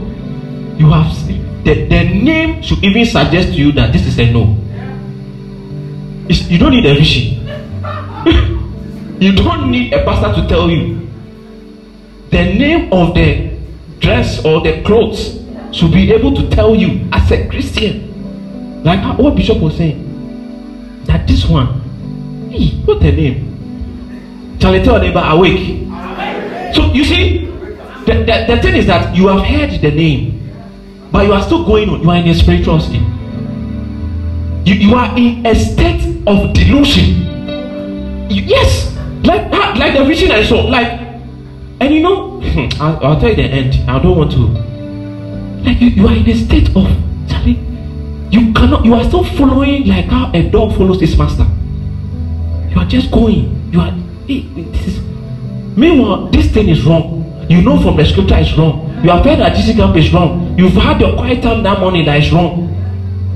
you 0.78 0.90
have 0.90 1.26
the, 1.64 1.86
the 1.88 2.04
name 2.04 2.62
should 2.62 2.82
even 2.84 3.04
suggest 3.06 3.48
to 3.48 3.54
you 3.54 3.72
that 3.72 3.92
this 3.92 4.06
is 4.06 4.18
a 4.18 4.30
no. 4.32 4.65
You 6.28 6.58
don't 6.58 6.72
need 6.72 6.86
a 6.86 6.94
vision. 6.94 7.46
you 9.20 9.32
don't 9.34 9.70
need 9.70 9.92
a 9.92 10.04
pastor 10.04 10.40
to 10.42 10.48
tell 10.48 10.70
you. 10.70 11.08
The 12.30 12.42
name 12.42 12.92
of 12.92 13.14
the 13.14 13.56
dress 14.00 14.44
or 14.44 14.60
the 14.60 14.82
clothes 14.82 15.40
should 15.72 15.92
be 15.92 16.12
able 16.12 16.34
to 16.34 16.48
tell 16.50 16.74
you 16.74 17.08
as 17.12 17.30
a 17.30 17.48
Christian. 17.48 18.82
Like 18.82 19.18
what 19.18 19.36
Bishop 19.36 19.58
was 19.58 19.76
saying. 19.76 21.04
That 21.04 21.26
this 21.28 21.44
one, 21.44 22.48
hey, 22.50 22.70
what 22.84 23.00
the 23.00 23.12
name? 23.12 24.58
Charlie 24.58 24.82
tell 24.82 24.98
neighbor 24.98 25.22
awake. 25.24 25.86
So 26.74 26.92
you 26.92 27.04
see, 27.04 27.46
the, 28.06 28.24
the, 28.24 28.44
the 28.54 28.62
thing 28.62 28.76
is 28.76 28.86
that 28.86 29.14
you 29.14 29.28
have 29.28 29.42
heard 29.42 29.80
the 29.80 29.90
name, 29.90 30.52
but 31.12 31.26
you 31.26 31.32
are 31.32 31.42
still 31.42 31.64
going 31.64 31.88
on. 31.88 32.02
You 32.02 32.10
are 32.10 32.16
in 32.16 32.28
a 32.28 32.34
spiritual 32.34 32.80
state. 32.80 33.02
You, 34.66 34.74
you 34.74 34.94
are 34.94 35.16
in 35.16 35.46
a 35.46 35.54
state 35.54 36.05
of 36.26 36.52
delusion. 36.52 38.28
Yes, 38.28 38.94
like 39.24 39.50
like 39.78 39.96
the 39.96 40.04
vision 40.04 40.30
I 40.32 40.42
saw. 40.42 40.62
Like, 40.62 41.00
and 41.80 41.94
you 41.94 42.00
know, 42.00 42.40
I'll, 42.80 43.04
I'll 43.04 43.20
tell 43.20 43.30
you 43.30 43.36
the 43.36 43.42
end. 43.42 43.88
I 43.88 44.02
don't 44.02 44.16
want 44.16 44.32
to. 44.32 44.38
Like 45.62 45.80
you, 45.80 45.88
you 45.88 46.06
are 46.06 46.16
in 46.16 46.28
a 46.28 46.34
state 46.34 46.68
of 46.76 46.86
Charlie. 47.28 47.60
You 48.30 48.52
cannot. 48.52 48.84
You 48.84 48.94
are 48.94 49.04
still 49.04 49.24
following 49.24 49.86
like 49.86 50.06
how 50.06 50.32
a 50.32 50.48
dog 50.50 50.76
follows 50.76 51.00
its 51.02 51.16
master. 51.16 51.46
You 52.70 52.80
are 52.80 52.86
just 52.86 53.10
going. 53.10 53.70
You 53.72 53.80
are. 53.80 53.90
Hey, 54.26 54.42
this 54.54 54.86
is. 54.88 55.00
Meanwhile, 55.76 56.28
this 56.28 56.50
thing 56.52 56.68
is 56.68 56.84
wrong. 56.84 57.22
You 57.48 57.62
know 57.62 57.80
from 57.80 57.96
the 57.96 58.04
scripture 58.04 58.38
it's 58.38 58.56
wrong. 58.58 58.90
You 59.04 59.10
have 59.10 59.24
heard 59.24 59.38
that 59.38 59.54
Jesus 59.54 59.76
camp 59.76 59.96
is 59.96 60.12
wrong. 60.12 60.58
You've 60.58 60.72
had 60.72 61.00
your 61.00 61.14
quiet 61.14 61.42
time 61.42 61.62
that 61.62 61.78
morning 61.78 62.06
that 62.06 62.20
is 62.20 62.32
wrong. 62.32 62.72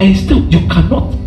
And 0.01 0.17
still 0.17 0.43
you 0.47 0.67
cannot 0.67 1.20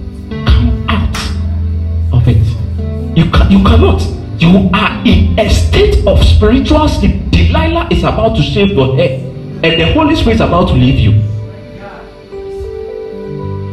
You 3.15 3.29
can 3.29 3.51
you 3.51 3.63
cannot. 3.63 4.01
You 4.39 4.69
are 4.73 5.01
in 5.05 5.37
a 5.39 5.49
state 5.49 6.05
of 6.07 6.23
spiritual 6.23 6.87
sleep. 6.87 7.29
Delilah 7.29 7.87
is 7.91 8.03
about 8.03 8.35
to 8.35 8.41
shave 8.41 8.71
your 8.71 8.95
head, 8.95 9.21
and 9.63 9.79
the 9.79 9.93
Holy 9.93 10.15
Spirit 10.15 10.35
is 10.35 10.41
about 10.41 10.67
to 10.69 10.73
leave 10.73 10.99
you. 10.99 11.11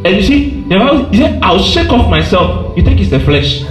And 0.03 0.15
you 0.15 0.23
see, 0.23 0.61
the 0.61 0.77
Bible 0.77 1.13
said, 1.13 1.41
I'll 1.43 1.61
shake 1.61 1.89
off 1.91 2.09
myself. 2.09 2.75
You 2.75 2.83
think 2.83 2.99
it's 2.99 3.11
the 3.11 3.19
flesh. 3.19 3.61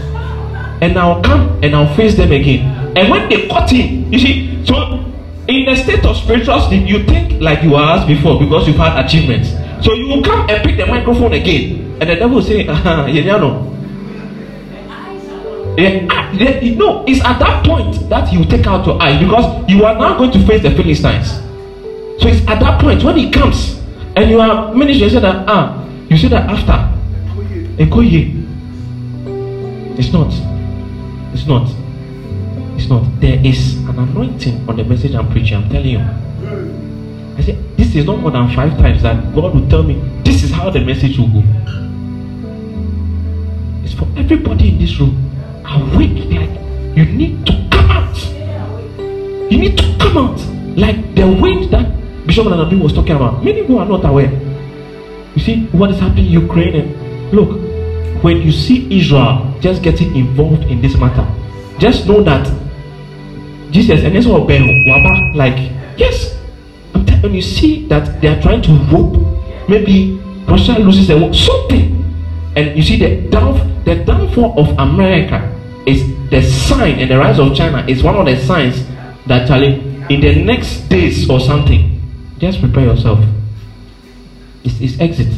And 0.80 0.96
I'll 0.96 1.20
come 1.22 1.58
and 1.62 1.74
I'll 1.74 1.92
face 1.96 2.16
them 2.16 2.30
again. 2.30 2.96
And 2.96 3.10
when 3.10 3.28
they 3.28 3.48
cut 3.48 3.68
him, 3.70 4.12
you 4.12 4.18
see, 4.18 4.64
so 4.64 5.04
in 5.48 5.68
a 5.68 5.76
state 5.76 6.04
of 6.04 6.16
spiritual 6.16 6.60
sleep, 6.60 6.88
you 6.88 7.02
think 7.04 7.40
like 7.40 7.64
you 7.64 7.70
were 7.70 7.80
asked 7.82 8.06
before 8.06 8.38
because 8.38 8.68
you've 8.68 8.76
had 8.76 9.04
achievements. 9.04 9.50
So 9.84 9.92
you 9.92 10.06
will 10.06 10.22
come 10.22 10.48
and 10.48 10.62
pick 10.62 10.76
the 10.76 10.86
microphone 10.86 11.32
again, 11.32 11.96
and 12.00 12.10
the 12.10 12.14
devil 12.14 12.36
will 12.36 12.42
say, 12.42 12.66
"Ah, 12.68 13.06
you 13.06 13.24
know." 13.24 13.66
Yeah, 15.80 16.06
ah, 16.10 16.30
yeah, 16.36 16.60
no, 16.76 17.04
it's 17.08 17.24
at 17.24 17.38
that 17.38 17.64
point 17.64 18.06
that 18.10 18.30
you 18.30 18.44
take 18.44 18.66
out 18.66 18.84
your 18.84 19.00
eyes 19.00 19.18
because 19.18 19.64
you 19.66 19.82
are 19.82 19.96
now 19.96 20.18
going 20.18 20.30
to 20.32 20.46
face 20.46 20.60
the 20.60 20.70
Philistines. 20.72 21.40
So 22.20 22.28
it's 22.28 22.46
at 22.46 22.60
that 22.60 22.78
point 22.78 23.02
when 23.02 23.16
he 23.16 23.30
comes 23.30 23.80
and 24.14 24.28
you 24.28 24.40
are 24.40 24.74
ministering, 24.74 25.08
you 25.08 25.16
say 25.16 25.20
that 25.20 25.48
ah, 25.48 25.82
you 26.10 26.18
say 26.18 26.28
that 26.28 26.50
after. 26.50 26.76
It's 29.96 30.12
not. 30.12 30.28
It's 31.32 31.46
not. 31.46 31.64
It's 32.76 32.88
not. 32.90 33.04
There 33.18 33.40
is 33.42 33.76
an 33.88 33.98
anointing 33.98 34.68
on 34.68 34.76
the 34.76 34.84
message 34.84 35.14
I'm 35.14 35.30
preaching. 35.32 35.56
I'm 35.56 35.70
telling 35.70 35.96
you. 35.96 36.00
I 37.38 37.42
said, 37.42 37.56
this 37.78 37.94
is 37.94 38.04
not 38.04 38.20
more 38.20 38.30
than 38.32 38.54
five 38.54 38.76
times 38.76 39.00
that 39.02 39.16
God 39.34 39.54
will 39.54 39.66
tell 39.70 39.82
me 39.82 39.94
this 40.24 40.42
is 40.42 40.50
how 40.50 40.68
the 40.68 40.80
message 40.80 41.16
will 41.16 41.28
go. 41.28 41.42
It's 43.82 43.94
for 43.94 44.06
everybody 44.18 44.68
in 44.68 44.78
this 44.78 45.00
room. 45.00 45.29
Awake, 45.70 46.26
like 46.30 46.50
you 46.96 47.04
need 47.04 47.46
to 47.46 47.52
come 47.70 47.90
out. 47.90 48.16
You 49.50 49.58
need 49.58 49.78
to 49.78 49.96
come 49.98 50.16
out. 50.16 50.40
Like 50.76 51.14
the 51.14 51.26
wind 51.26 51.70
that 51.72 51.86
Bishop 52.26 52.46
Nanabi 52.46 52.80
was 52.80 52.92
talking 52.92 53.16
about. 53.16 53.44
Many 53.44 53.62
people 53.62 53.78
are 53.78 53.86
not 53.86 54.04
aware. 54.04 54.30
You 55.34 55.42
see 55.42 55.66
what 55.66 55.90
is 55.90 56.00
happening 56.00 56.26
in 56.26 56.32
Ukraine. 56.32 56.74
And 56.74 57.32
look, 57.32 57.50
when 58.22 58.42
you 58.42 58.50
see 58.52 58.86
Israel 58.98 59.54
just 59.60 59.82
getting 59.82 60.14
involved 60.16 60.64
in 60.64 60.80
this 60.82 60.96
matter, 60.96 61.26
just 61.78 62.06
know 62.06 62.22
that 62.24 62.46
Jesus 63.70 64.02
and 64.02 64.12
Ben 64.12 64.62
Waba, 64.86 65.34
like, 65.36 65.70
yes, 65.96 66.36
when 67.22 67.34
you 67.34 67.42
see 67.42 67.86
that 67.86 68.20
they 68.20 68.28
are 68.28 68.40
trying 68.42 68.62
to 68.62 68.72
rope, 68.90 69.16
maybe 69.68 70.18
Russia 70.48 70.78
loses 70.78 71.10
a 71.10 71.16
war, 71.16 71.32
something, 71.32 72.02
and 72.56 72.76
you 72.76 72.82
see 72.82 72.98
the 72.98 73.30
the 73.84 74.04
downfall 74.04 74.58
of 74.58 74.68
America 74.78 75.49
is 75.86 76.30
the 76.30 76.42
sign 76.42 76.98
and 76.98 77.10
the 77.10 77.18
rise 77.18 77.38
of 77.38 77.54
China 77.54 77.84
is 77.86 78.02
one 78.02 78.16
of 78.16 78.26
the 78.26 78.36
signs 78.44 78.86
that 79.26 79.46
Charlie, 79.48 79.80
in 80.10 80.20
the 80.20 80.42
next 80.44 80.88
days 80.88 81.28
or 81.28 81.40
something, 81.40 82.00
just 82.38 82.60
prepare 82.60 82.84
yourself. 82.84 83.18
It's, 84.64 84.80
it's 84.80 85.00
exit. 85.00 85.28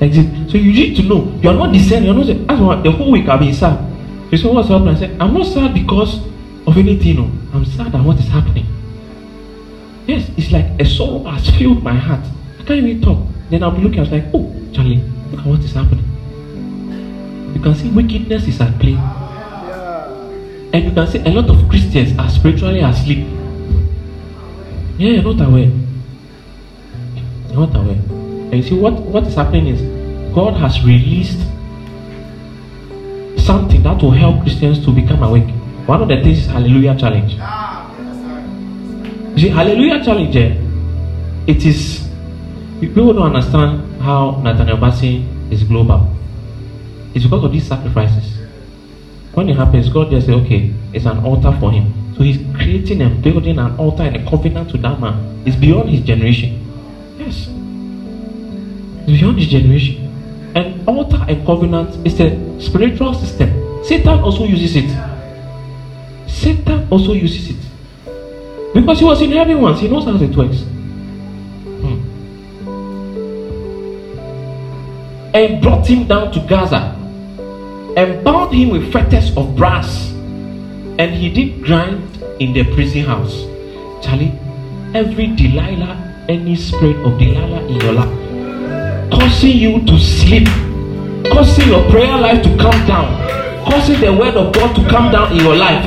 Exit. 0.00 0.50
So 0.50 0.56
you 0.56 0.72
need 0.72 0.96
to 0.96 1.02
know 1.02 1.38
you 1.42 1.50
are 1.50 1.54
not 1.54 1.72
discerning. 1.72 2.06
You're 2.06 2.14
not 2.14 2.26
saying, 2.26 2.46
as 2.48 2.60
well, 2.60 2.82
the 2.82 2.90
whole 2.90 3.10
week 3.10 3.28
I've 3.28 3.40
been 3.40 3.54
sad. 3.54 3.78
You 4.32 4.38
say, 4.38 4.48
What's 4.48 4.68
happening? 4.68 4.94
I 4.94 4.98
said, 4.98 5.20
I'm 5.20 5.34
not 5.34 5.46
sad 5.46 5.74
because 5.74 6.18
of 6.66 6.76
anything. 6.76 7.16
No. 7.16 7.24
I'm 7.52 7.64
sad 7.64 7.94
at 7.94 8.04
what 8.04 8.18
is 8.18 8.28
happening. 8.28 8.66
Yes, 10.06 10.30
it's 10.36 10.50
like 10.50 10.66
a 10.80 10.84
sorrow 10.84 11.24
has 11.24 11.50
filled 11.50 11.82
my 11.82 11.94
heart. 11.94 12.24
I 12.58 12.64
can't 12.64 12.84
even 12.84 13.02
talk. 13.02 13.26
Then 13.50 13.62
I'll 13.62 13.70
be 13.72 13.82
looking, 13.82 13.98
I 13.98 14.02
was 14.02 14.12
like, 14.12 14.24
Oh, 14.32 14.52
Charlie, 14.72 15.02
look 15.30 15.40
at 15.40 15.46
what 15.46 15.60
is 15.60 15.72
happening. 15.72 16.06
You 17.54 17.60
can 17.60 17.74
see 17.74 17.90
wickedness 17.90 18.46
is 18.46 18.60
at 18.60 18.78
play. 18.78 18.98
And 20.72 20.84
you 20.84 20.92
can 20.92 21.06
see 21.06 21.18
a 21.18 21.30
lot 21.30 21.50
of 21.50 21.68
Christians 21.68 22.16
are 22.18 22.28
spiritually 22.30 22.80
asleep. 22.80 23.26
Yeah, 24.98 25.10
you're 25.18 25.34
not 25.34 25.46
aware. 25.48 25.70
You're 27.48 27.66
not 27.66 27.74
aware. 27.74 27.96
And 28.50 28.54
you 28.54 28.62
see 28.62 28.78
what, 28.78 28.94
what 28.94 29.26
is 29.26 29.34
happening 29.34 29.66
is 29.66 29.80
God 30.34 30.54
has 30.54 30.84
released 30.84 31.40
something 33.38 33.82
that 33.82 34.00
will 34.00 34.12
help 34.12 34.42
Christians 34.42 34.84
to 34.84 34.92
become 34.92 35.22
awake. 35.22 35.48
One 35.86 36.02
of 36.02 36.08
the 36.08 36.22
things 36.22 36.38
is 36.40 36.46
Hallelujah 36.46 36.96
Challenge. 36.96 37.32
You 39.32 39.38
see, 39.38 39.48
Hallelujah 39.48 40.04
Challenge, 40.04 40.36
eh, 40.36 40.56
it 41.46 41.64
is 41.64 42.08
people 42.80 43.12
don't 43.12 43.34
understand 43.34 44.00
how 44.00 44.40
Nathaniel 44.42 44.76
Bassey 44.76 45.26
is 45.52 45.64
global. 45.64 46.14
It's 47.14 47.24
because 47.24 47.44
of 47.44 47.52
these 47.52 47.66
sacrifices. 47.66 48.39
When 49.34 49.48
it 49.48 49.56
happens, 49.56 49.88
God 49.88 50.10
just 50.10 50.26
say, 50.26 50.32
okay, 50.32 50.72
it's 50.92 51.06
an 51.06 51.24
altar 51.24 51.56
for 51.60 51.70
him. 51.70 52.14
So 52.16 52.24
he's 52.24 52.38
creating 52.56 53.00
and 53.00 53.22
building 53.22 53.58
an 53.58 53.76
altar 53.78 54.02
and 54.02 54.16
a 54.16 54.28
covenant 54.28 54.70
to 54.70 54.78
that 54.78 54.98
man. 54.98 55.42
It's 55.46 55.56
beyond 55.56 55.88
his 55.88 56.00
generation. 56.00 56.60
Yes. 57.16 57.48
It's 59.06 59.20
beyond 59.20 59.38
his 59.38 59.48
generation. 59.48 60.06
An 60.56 60.84
altar 60.86 61.24
and 61.28 61.46
covenant 61.46 62.04
is 62.04 62.18
a 62.20 62.60
spiritual 62.60 63.14
system. 63.14 63.84
Satan 63.84 64.18
also 64.18 64.44
uses 64.44 64.76
it. 64.76 64.90
Satan 66.28 66.88
also 66.90 67.12
uses 67.12 67.50
it. 67.50 67.56
Because 68.74 68.98
he 68.98 69.04
was 69.04 69.22
in 69.22 69.30
heaven 69.30 69.60
once, 69.60 69.80
he 69.80 69.88
knows 69.88 70.04
how 70.04 70.16
it 70.16 70.36
works. 70.36 70.62
Hmm. 71.80 72.00
And 75.32 75.62
brought 75.62 75.86
him 75.86 76.08
down 76.08 76.32
to 76.32 76.40
Gaza 76.40 76.99
and 77.96 78.24
bound 78.24 78.54
him 78.54 78.70
with 78.70 78.92
fetters 78.92 79.36
of 79.36 79.56
brass. 79.56 80.10
And 80.98 81.14
he 81.14 81.28
did 81.30 81.62
grind 81.64 82.02
in 82.40 82.52
the 82.52 82.64
prison 82.74 83.04
house. 83.04 83.44
Charlie, 84.04 84.32
every 84.94 85.28
Delilah, 85.28 86.24
any 86.28 86.56
spirit 86.56 86.96
of 87.04 87.18
Delilah 87.18 87.66
in 87.66 87.80
your 87.80 87.92
life, 87.92 89.10
causing 89.10 89.56
you 89.56 89.84
to 89.86 89.98
sleep, 89.98 90.46
causing 91.32 91.68
your 91.68 91.88
prayer 91.90 92.16
life 92.18 92.42
to 92.42 92.48
come 92.56 92.86
down, 92.86 93.08
causing 93.64 94.00
the 94.00 94.12
word 94.12 94.34
of 94.36 94.52
God 94.54 94.74
to 94.76 94.88
come 94.88 95.10
down 95.10 95.32
in 95.32 95.44
your 95.44 95.56
life, 95.56 95.82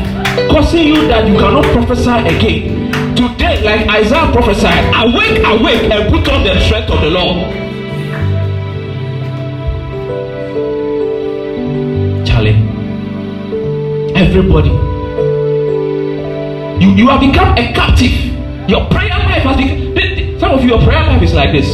causing 0.49 0.87
you 0.87 1.07
that 1.07 1.27
you 1.27 1.37
cannot 1.37 1.65
prophesy 1.65 2.09
again. 2.09 2.91
Today, 3.15 3.61
like 3.63 3.87
Isaiah 3.89 4.31
prophesied, 4.31 4.83
awake, 4.95 5.41
awake, 5.45 5.91
and 5.91 6.11
put 6.11 6.27
on 6.33 6.43
the 6.43 6.59
strength 6.65 6.89
of 6.89 7.01
the 7.01 7.09
Lord. 7.09 7.62
Everybody. 14.23 14.69
You, 16.83 16.91
you 16.95 17.07
have 17.09 17.19
become 17.19 17.57
a 17.57 17.73
captive. 17.73 18.13
Your 18.69 18.87
prayer 18.89 19.09
life 19.09 19.43
has 19.43 19.57
become. 19.57 20.39
Some 20.39 20.51
of 20.53 20.63
you, 20.63 20.69
your 20.69 20.81
prayer 20.81 21.03
life 21.05 21.21
is 21.21 21.33
like 21.33 21.51
this. 21.51 21.67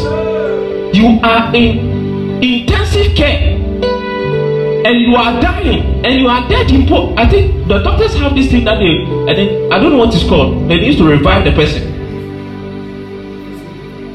You 0.96 1.20
are 1.24 1.56
in 1.56 2.42
intensive 2.44 3.16
care 3.16 3.56
and 4.86 5.02
you 5.02 5.16
are 5.16 5.40
dying 5.42 6.06
and 6.06 6.20
you 6.20 6.28
are 6.28 6.48
dead 6.50 6.72
in 6.72 6.88
po- 6.88 7.14
I 7.16 7.28
think 7.30 7.68
the 7.68 7.80
doctors 7.80 8.16
have 8.16 8.34
this 8.36 8.50
thing 8.50 8.64
that 8.66 8.80
they 8.80 8.96
and 9.30 9.38
then 9.38 9.72
I 9.72 9.80
don't 9.80 9.92
know 9.92 10.00
what 10.00 10.14
it's 10.16 10.28
called. 10.28 10.70
They 10.70 10.78
need 10.78 10.98
to 10.98 11.04
revive 11.04 11.46
the 11.46 11.52
person. 11.52 11.84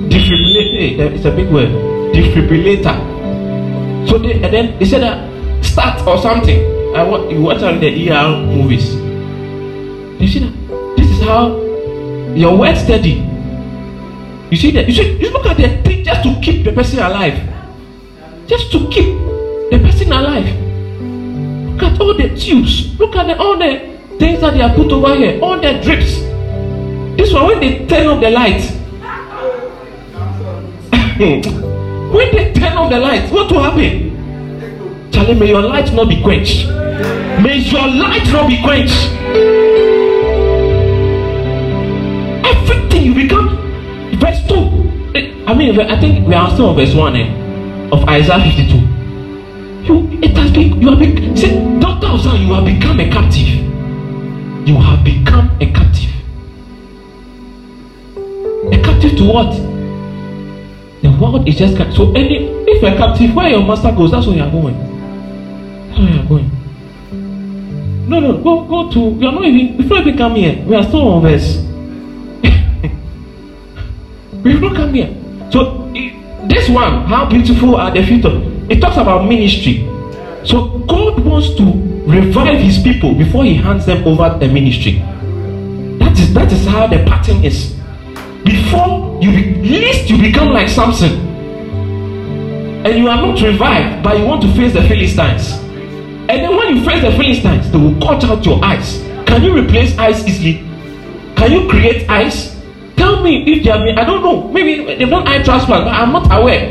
Defibrillator. 0.08 1.00
Eh, 1.00 1.14
it's 1.14 1.24
a 1.24 1.30
big 1.30 1.50
word. 1.50 1.68
Defibrillator. 2.14 4.08
So 4.08 4.18
they 4.18 4.34
and 4.42 4.52
then 4.52 4.78
they 4.78 4.84
said 4.84 5.02
that 5.02 5.64
start 5.64 6.04
or 6.06 6.18
something. 6.18 6.73
I 6.94 7.02
want 7.02 7.28
you 7.28 7.42
watch 7.42 7.60
out 7.60 7.80
the 7.80 8.10
ER 8.10 8.46
movies. 8.46 8.94
You 8.94 10.28
see 10.28 10.38
that? 10.38 10.96
This 10.96 11.10
is 11.10 11.22
how 11.24 11.56
your 12.36 12.56
word 12.56 12.76
steady. 12.76 13.14
You 14.48 14.56
see 14.56 14.70
that? 14.70 14.86
You 14.86 14.94
see, 14.94 15.18
you 15.18 15.30
look 15.30 15.44
at 15.44 15.56
the 15.56 15.82
thing 15.82 16.04
just 16.04 16.22
to 16.22 16.40
keep 16.40 16.64
the 16.64 16.70
person 16.72 17.00
alive. 17.00 17.34
Just 18.46 18.70
to 18.70 18.88
keep 18.90 19.06
the 19.72 19.80
person 19.82 20.12
alive. 20.12 20.46
Look 21.72 21.82
at 21.82 22.00
all 22.00 22.14
the 22.14 22.28
tubes. 22.38 22.96
Look 22.96 23.16
at 23.16 23.26
the, 23.26 23.38
all 23.38 23.58
the 23.58 23.98
things 24.20 24.40
that 24.40 24.54
they 24.54 24.60
are 24.60 24.72
put 24.72 24.92
over 24.92 25.16
here. 25.16 25.40
All 25.42 25.60
the 25.60 25.80
drips. 25.82 26.20
This 27.18 27.32
one 27.32 27.46
when 27.48 27.58
they 27.58 27.86
turn 27.86 28.06
off 28.06 28.20
the 28.20 28.30
light. 28.30 28.62
when 32.14 32.34
they 32.36 32.52
turn 32.52 32.76
off 32.78 32.88
the 32.88 33.00
light, 33.00 33.32
what 33.32 33.50
will 33.50 33.64
happen? 33.64 35.10
Charlie, 35.10 35.34
may 35.34 35.48
your 35.48 35.62
light 35.62 35.92
not 35.92 36.08
be 36.08 36.22
quenched. 36.22 36.83
May 37.44 37.58
your 37.58 37.86
light 37.86 38.24
not 38.32 38.48
be 38.48 38.56
quenched. 38.62 39.12
Everything 42.42 43.02
you 43.04 43.14
become. 43.14 43.48
Verse 44.18 44.40
2. 44.48 45.44
I 45.46 45.52
mean, 45.52 45.78
I 45.78 46.00
think 46.00 46.26
we 46.26 46.32
are 46.32 46.50
still 46.54 46.70
on 46.70 46.76
verse 46.76 46.94
1 46.94 47.16
eh, 47.16 47.88
of 47.92 48.02
Isaiah 48.08 48.42
52. 48.42 48.76
You, 49.84 50.22
it 50.22 50.34
has 50.38 50.52
been, 50.52 50.80
you 50.80 50.88
have 50.88 50.98
been, 50.98 51.36
see, 51.36 51.50
Dr. 51.80 52.06
Osan, 52.06 52.46
you 52.46 52.54
have 52.54 52.64
become 52.64 52.98
a 52.98 53.10
captive. 53.10 53.46
You 54.66 54.76
have 54.76 55.04
become 55.04 55.50
a 55.60 55.66
captive. 55.70 56.14
A 58.72 58.82
captive 58.82 59.18
to 59.18 59.24
what? 59.30 59.52
The 61.02 61.10
world 61.20 61.46
is 61.46 61.58
just, 61.58 61.76
so 61.94 62.10
any, 62.14 62.46
if 62.66 62.80
you're 62.80 62.96
captive, 62.96 63.34
where 63.34 63.50
your 63.50 63.62
master 63.62 63.92
goes, 63.92 64.12
that's 64.12 64.26
where 64.26 64.36
you're 64.36 64.50
going. 64.50 64.78
That's 65.88 65.98
where 65.98 66.08
you're 66.08 66.24
going. 66.24 66.53
No, 68.06 68.20
no, 68.20 68.36
go 68.42 68.64
go 68.64 68.90
to. 68.90 69.00
You 69.18 69.28
are 69.28 69.32
not 69.32 69.44
even 69.44 69.78
before 69.78 69.98
you 69.98 70.14
come 70.14 70.34
here. 70.34 70.62
We 70.66 70.76
are 70.76 70.82
still 70.84 71.08
on 71.08 71.22
verse. 71.22 71.56
we 74.44 74.60
not 74.60 74.76
come 74.76 74.92
here. 74.92 75.14
So 75.50 75.90
this 76.48 76.68
one, 76.68 77.06
how 77.06 77.28
beautiful 77.28 77.76
are 77.76 77.90
the 77.90 78.00
of? 78.00 78.70
It 78.70 78.80
talks 78.80 78.96
about 78.96 79.26
ministry. 79.26 79.86
So 80.44 80.78
God 80.80 81.24
wants 81.24 81.54
to 81.54 81.64
revive 82.06 82.60
His 82.60 82.82
people 82.82 83.14
before 83.14 83.44
He 83.44 83.54
hands 83.54 83.86
them 83.86 84.06
over 84.06 84.36
the 84.38 84.48
ministry. 84.48 84.98
That 85.98 86.18
is 86.18 86.34
that 86.34 86.52
is 86.52 86.66
how 86.66 86.86
the 86.86 86.98
pattern 87.04 87.42
is. 87.42 87.72
Before 88.44 89.18
you 89.22 89.30
be, 89.32 89.54
least 89.62 90.10
you 90.10 90.20
become 90.20 90.50
like 90.50 90.68
Samson, 90.68 91.12
and 92.84 92.98
you 92.98 93.08
are 93.08 93.16
not 93.16 93.40
revived, 93.40 94.04
but 94.04 94.18
you 94.18 94.26
want 94.26 94.42
to 94.42 94.52
face 94.54 94.74
the 94.74 94.82
Philistines. 94.82 95.63
And 96.26 96.42
then 96.42 96.56
when 96.56 96.74
you 96.74 96.84
face 96.84 97.02
the 97.02 97.10
Philistines, 97.12 97.70
they 97.70 97.76
will 97.76 98.00
cut 98.00 98.24
out 98.24 98.46
your 98.46 98.64
eyes. 98.64 98.98
Can 99.26 99.42
you 99.42 99.54
replace 99.54 99.96
eyes 99.98 100.26
easily? 100.26 100.64
Can 101.36 101.52
you 101.52 101.68
create 101.68 102.08
eyes? 102.08 102.58
Tell 102.96 103.22
me 103.22 103.44
if 103.44 103.62
they 103.62 103.70
have 103.70 103.82
I 103.82 104.04
don't 104.04 104.22
know, 104.22 104.48
maybe 104.48 104.86
they've 104.96 105.10
done 105.10 105.28
eye 105.28 105.42
transplant, 105.42 105.86
I'm 105.86 106.12
not 106.12 106.26
aware. 106.32 106.70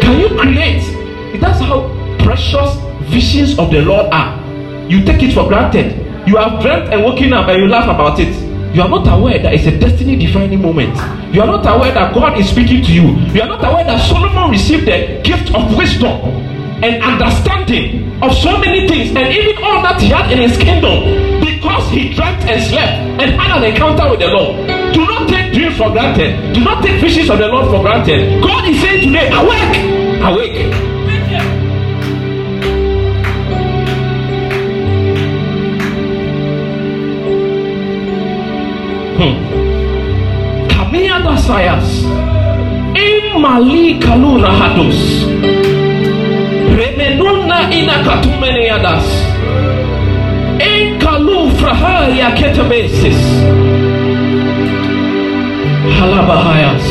Can 0.00 0.20
you 0.20 0.28
create? 0.38 1.40
That's 1.40 1.58
how 1.58 1.90
precious 2.20 2.76
visions 3.10 3.58
of 3.58 3.72
the 3.72 3.82
Lord 3.82 4.06
are. 4.12 4.40
You 4.88 5.04
take 5.04 5.22
it 5.24 5.34
for 5.34 5.48
granted. 5.48 5.98
You 6.28 6.36
have 6.36 6.62
dreamt 6.62 6.92
and 6.94 7.02
woken 7.02 7.32
up 7.32 7.48
and 7.48 7.62
you 7.62 7.68
laugh 7.68 7.84
about 7.84 8.20
it. 8.20 8.32
You 8.74 8.82
are 8.82 8.88
not 8.88 9.08
aware 9.08 9.42
that 9.42 9.54
it's 9.54 9.66
a 9.66 9.76
destiny 9.76 10.14
defining 10.14 10.62
moment. 10.62 10.94
You 11.34 11.40
are 11.42 11.46
not 11.48 11.66
aware 11.66 11.92
that 11.92 12.14
God 12.14 12.38
is 12.38 12.48
speaking 12.48 12.84
to 12.84 12.92
you. 12.92 13.16
You 13.34 13.42
are 13.42 13.48
not 13.48 13.64
aware 13.64 13.84
that 13.84 14.08
Solomon 14.08 14.52
received 14.52 14.86
the 14.86 15.20
gift 15.24 15.52
of 15.52 15.76
wisdom 15.76 16.53
and 16.84 17.02
understanding 17.02 18.12
of 18.22 18.30
so 18.36 18.58
many 18.58 18.86
things 18.86 19.16
and 19.16 19.26
even 19.32 19.56
all 19.64 19.80
that 19.80 19.98
he 19.98 20.08
had 20.08 20.30
in 20.30 20.36
his 20.36 20.56
kingdom 20.58 21.40
because 21.40 21.88
he 21.90 22.12
dreamt 22.12 22.44
and 22.44 22.60
slept 22.60 22.92
and 23.24 23.40
had 23.40 23.56
an 23.56 23.64
encounter 23.64 24.10
with 24.10 24.20
the 24.20 24.28
Lord. 24.28 24.68
Do 24.92 25.06
not 25.06 25.26
take 25.26 25.54
dreams 25.54 25.78
for 25.78 25.90
granted. 25.90 26.52
Do 26.52 26.60
not 26.60 26.84
take 26.84 27.00
visions 27.00 27.30
of 27.30 27.38
the 27.38 27.48
Lord 27.48 27.70
for 27.70 27.80
granted. 27.80 28.42
God 28.42 28.68
is 28.68 28.78
saying 28.82 29.08
today, 29.08 29.32
awake, 29.32 29.80
awake. 30.20 30.74
Hmm. 39.16 40.68
Kamia 40.68 41.16
dasayas. 41.24 42.04
Imali 42.92 43.98
kalura 44.04 44.52
hados. 44.52 45.53
Remenuna 46.76 47.70
ina 47.70 48.02
katumene 48.04 48.66
yadas. 48.66 49.34
Malu 51.14 51.46
frahaya 51.56 52.34
ketabesis. 52.34 53.20
Halabahayas. 55.98 56.86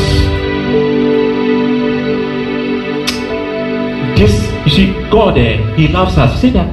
This, 4.16 4.32
you 4.64 4.70
see, 4.72 4.86
God, 5.10 5.36
eh, 5.36 5.60
He 5.76 5.88
loves 5.88 6.16
us. 6.16 6.40
see 6.40 6.50
that, 6.50 6.66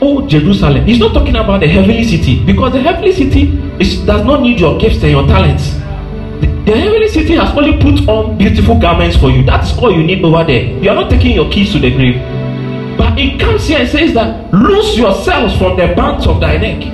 oh 0.00 0.22
Jerusalem. 0.28 0.86
He's 0.86 1.00
not 1.00 1.12
talking 1.12 1.34
about 1.34 1.58
the 1.60 1.66
heavenly 1.66 2.04
city 2.04 2.44
because 2.46 2.72
the 2.72 2.80
heavenly 2.80 3.12
city 3.12 3.58
is, 3.80 3.98
does 4.06 4.24
not 4.24 4.42
need 4.42 4.60
your 4.60 4.78
gifts 4.78 5.02
and 5.02 5.10
your 5.10 5.26
talents. 5.26 5.74
The, 6.66 6.76
heavenly 6.76 7.06
city 7.06 7.34
has 7.36 7.56
only 7.56 7.80
put 7.80 8.08
on 8.08 8.36
beautiful 8.36 8.76
garments 8.80 9.16
for 9.16 9.30
you. 9.30 9.44
That's 9.44 9.78
all 9.78 9.92
you 9.92 10.02
need 10.02 10.24
over 10.24 10.42
there. 10.42 10.64
You 10.82 10.90
are 10.90 10.96
not 10.96 11.08
taking 11.08 11.36
your 11.36 11.48
keys 11.48 11.70
to 11.74 11.78
the 11.78 11.94
grave. 11.94 12.16
But 12.98 13.16
it 13.16 13.38
comes 13.38 13.68
here 13.68 13.78
and 13.78 13.88
says 13.88 14.12
that 14.14 14.52
loose 14.52 14.98
yourselves 14.98 15.56
from 15.58 15.76
the 15.76 15.94
bands 15.94 16.26
of 16.26 16.40
thy 16.40 16.56
neck. 16.56 16.92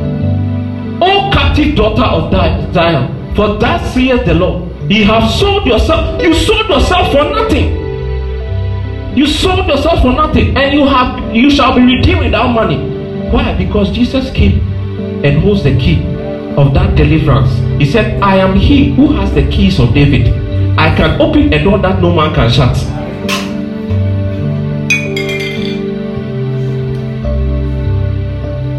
O 1.01 1.31
captive 1.33 1.75
daughter 1.75 2.03
of 2.03 2.31
Zion, 2.75 3.35
for 3.35 3.57
that 3.61 3.83
saith 3.95 4.27
the 4.27 4.35
Lord. 4.35 4.71
You 4.91 5.07
have 5.07 5.31
sold 5.31 5.67
yourself, 5.67 6.21
you 6.21 6.35
sold 6.35 6.69
yourself 6.69 7.11
for 7.11 7.25
nothing. 7.25 7.81
You 9.17 9.27
sold 9.27 9.67
yourself 9.67 10.03
for 10.03 10.13
nothing, 10.13 10.55
and 10.55 10.75
you 10.75 10.87
have 10.87 11.35
you 11.35 11.51
shall 11.51 11.75
be 11.75 11.81
redeemed 11.81 12.21
without 12.21 12.49
money. 12.49 12.77
Why? 13.31 13.57
Because 13.57 13.91
Jesus 13.91 14.31
came 14.33 14.61
and 15.25 15.41
holds 15.41 15.63
the 15.63 15.79
key 15.79 16.12
of 16.57 16.75
that 16.75 16.95
deliverance. 16.97 17.51
He 17.81 17.91
said, 17.91 18.23
I 18.23 18.37
am 18.37 18.57
he 18.57 18.95
who 18.95 19.13
has 19.13 19.33
the 19.35 19.49
keys 19.51 19.81
of 19.81 19.95
David. 19.95 20.29
I 20.79 20.95
can 20.97 21.21
open 21.21 21.53
a 21.53 21.63
door 21.63 21.79
that 21.79 22.01
no 22.01 22.15
man 22.15 22.35
can 22.35 22.51
shut. 22.51 22.77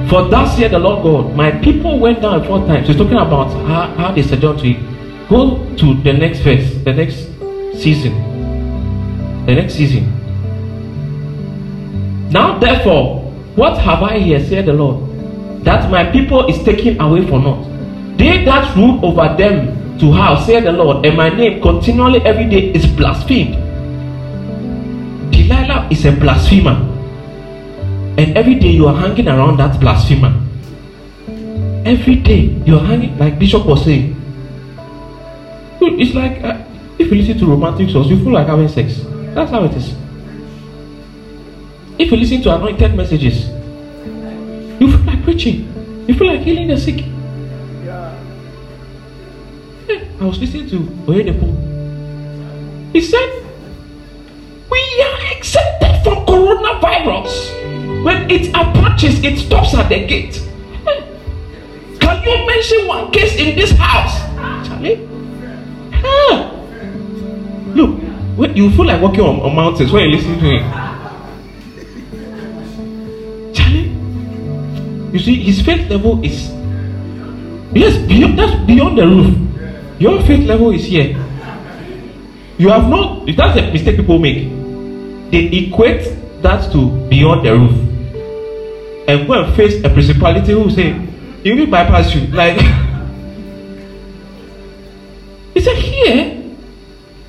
For 0.09 0.29
thus 0.29 0.55
said 0.55 0.71
the 0.71 0.79
Lord 0.79 1.01
God, 1.01 1.35
my 1.35 1.51
people 1.51 1.99
went 1.99 2.21
down 2.21 2.45
four 2.45 2.59
times. 2.67 2.87
He's 2.87 2.97
talking 2.97 3.17
about 3.17 3.47
how, 3.67 3.87
how 3.95 4.11
they 4.11 4.21
said 4.21 4.41
to. 4.41 4.73
Go 5.29 5.57
to 5.77 5.93
the 6.03 6.13
next 6.13 6.39
verse, 6.39 6.71
the 6.83 6.93
next 6.93 7.15
season. 7.81 8.13
The 9.45 9.55
next 9.55 9.73
season. 9.73 10.19
Now 12.29 12.59
therefore, 12.59 13.21
what 13.55 13.77
have 13.79 14.03
I 14.03 14.19
here, 14.19 14.43
said 14.43 14.65
the 14.67 14.73
Lord? 14.73 15.12
That 15.63 15.89
my 15.89 16.11
people 16.11 16.47
is 16.47 16.61
taken 16.63 16.99
away 16.99 17.25
for 17.27 17.39
naught. 17.39 17.65
They 18.17 18.43
that 18.45 18.75
rule 18.75 18.99
over 19.03 19.35
them 19.37 19.97
to 19.99 20.11
house, 20.11 20.45
said 20.45 20.63
the 20.63 20.71
Lord, 20.71 21.05
and 21.05 21.15
my 21.15 21.29
name 21.29 21.61
continually 21.61 22.21
every 22.21 22.49
day 22.49 22.71
is 22.73 22.85
blasphemed. 22.85 23.55
Delilah 25.31 25.87
is 25.89 26.05
a 26.05 26.11
blasphemer. 26.11 26.75
And 28.17 28.37
every 28.37 28.55
day 28.55 28.69
you 28.69 28.87
are 28.87 28.95
hanging 28.95 29.27
around 29.27 29.57
that 29.57 29.79
blasphemer. 29.79 30.33
Every 31.85 32.15
day 32.15 32.55
you 32.65 32.77
are 32.77 32.85
hanging, 32.85 33.17
like 33.17 33.39
Bishop 33.39 33.65
was 33.65 33.83
saying. 33.83 34.19
It's 35.81 36.13
like 36.15 36.43
uh, 36.43 36.63
if 36.97 37.11
you 37.11 37.15
listen 37.15 37.37
to 37.39 37.45
romantic 37.45 37.89
songs, 37.89 38.09
you 38.09 38.17
feel 38.23 38.33
like 38.33 38.47
having 38.47 38.67
sex. 38.67 39.01
That's 39.33 39.51
how 39.51 39.63
it 39.63 39.73
is. 39.73 39.95
If 41.99 42.11
you 42.11 42.17
listen 42.17 42.41
to 42.43 42.55
anointed 42.55 42.95
messages, 42.95 43.49
preaching. 45.23 46.05
You 46.07 46.13
feel 46.15 46.27
like 46.27 46.41
healing 46.41 46.67
the 46.67 46.77
sick. 46.77 47.05
Yeah. 47.83 48.13
Eh, 49.89 50.05
I 50.19 50.25
was 50.25 50.39
listening 50.39 50.69
to 50.69 50.79
Oyedepo. 51.07 51.47
He 52.91 53.01
said, 53.01 53.43
We 54.69 54.79
are 55.01 55.37
exempted 55.37 56.03
from 56.03 56.25
coronavirus. 56.25 58.03
When 58.03 58.29
it 58.29 58.49
approaches, 58.53 59.23
it 59.23 59.37
stops 59.39 59.73
at 59.73 59.87
the 59.89 60.05
gate. 60.05 60.41
Eh, 60.87 61.01
can 61.99 62.23
you 62.23 62.45
mention 62.45 62.87
one 62.87 63.11
case 63.11 63.35
in 63.37 63.55
this 63.55 63.71
house? 63.71 64.19
Charlie? 64.67 65.07
Huh. 65.91 66.51
Look, 67.73 67.99
when 68.37 68.55
you 68.57 68.69
feel 68.71 68.85
like 68.85 69.01
walking 69.01 69.21
on, 69.21 69.39
on 69.39 69.55
mountains 69.55 69.91
when 69.91 70.09
you 70.09 70.17
listen 70.17 70.33
to 70.39 70.45
him. 70.45 70.82
See, 75.23 75.41
his 75.41 75.61
faith 75.61 75.89
level 75.89 76.23
is 76.23 76.49
yes, 77.73 77.97
beyond, 78.07 78.37
that's 78.37 78.65
beyond 78.65 78.97
the 78.97 79.07
roof. 79.07 79.37
Your 79.99 80.21
faith 80.23 80.45
level 80.47 80.71
is 80.71 80.85
here. 80.85 81.17
You 82.57 82.69
have 82.69 82.89
not, 82.89 83.25
that's 83.35 83.57
a 83.57 83.71
mistake 83.71 83.97
people 83.97 84.19
make. 84.19 84.49
They 85.31 85.65
equate 85.65 86.41
that 86.43 86.71
to 86.73 86.89
beyond 87.09 87.45
the 87.45 87.57
roof 87.57 87.93
and 89.07 89.27
go 89.27 89.33
and 89.33 89.55
face 89.55 89.83
a 89.83 89.89
principality 89.89 90.51
who 90.51 90.69
say 90.69 90.89
you 91.43 91.55
will 91.55 91.67
bypass 91.67 92.13
you 92.13 92.27
like 92.27 92.57
he 95.53 95.61
said 95.61 95.75
here 95.75 96.39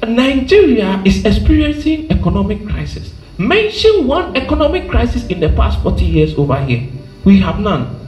nigeria 0.06 1.00
is 1.04 1.24
experiencing 1.24 2.10
economic 2.10 2.66
crisis 2.68 3.12
mention 3.38 4.06
one 4.06 4.36
economic 4.36 4.90
crisis 4.90 5.26
in 5.26 5.40
the 5.40 5.48
past 5.50 5.80
40 5.82 6.04
years 6.04 6.34
over 6.34 6.62
here 6.64 6.86
we 7.24 7.40
have 7.40 7.58
none 7.60 8.00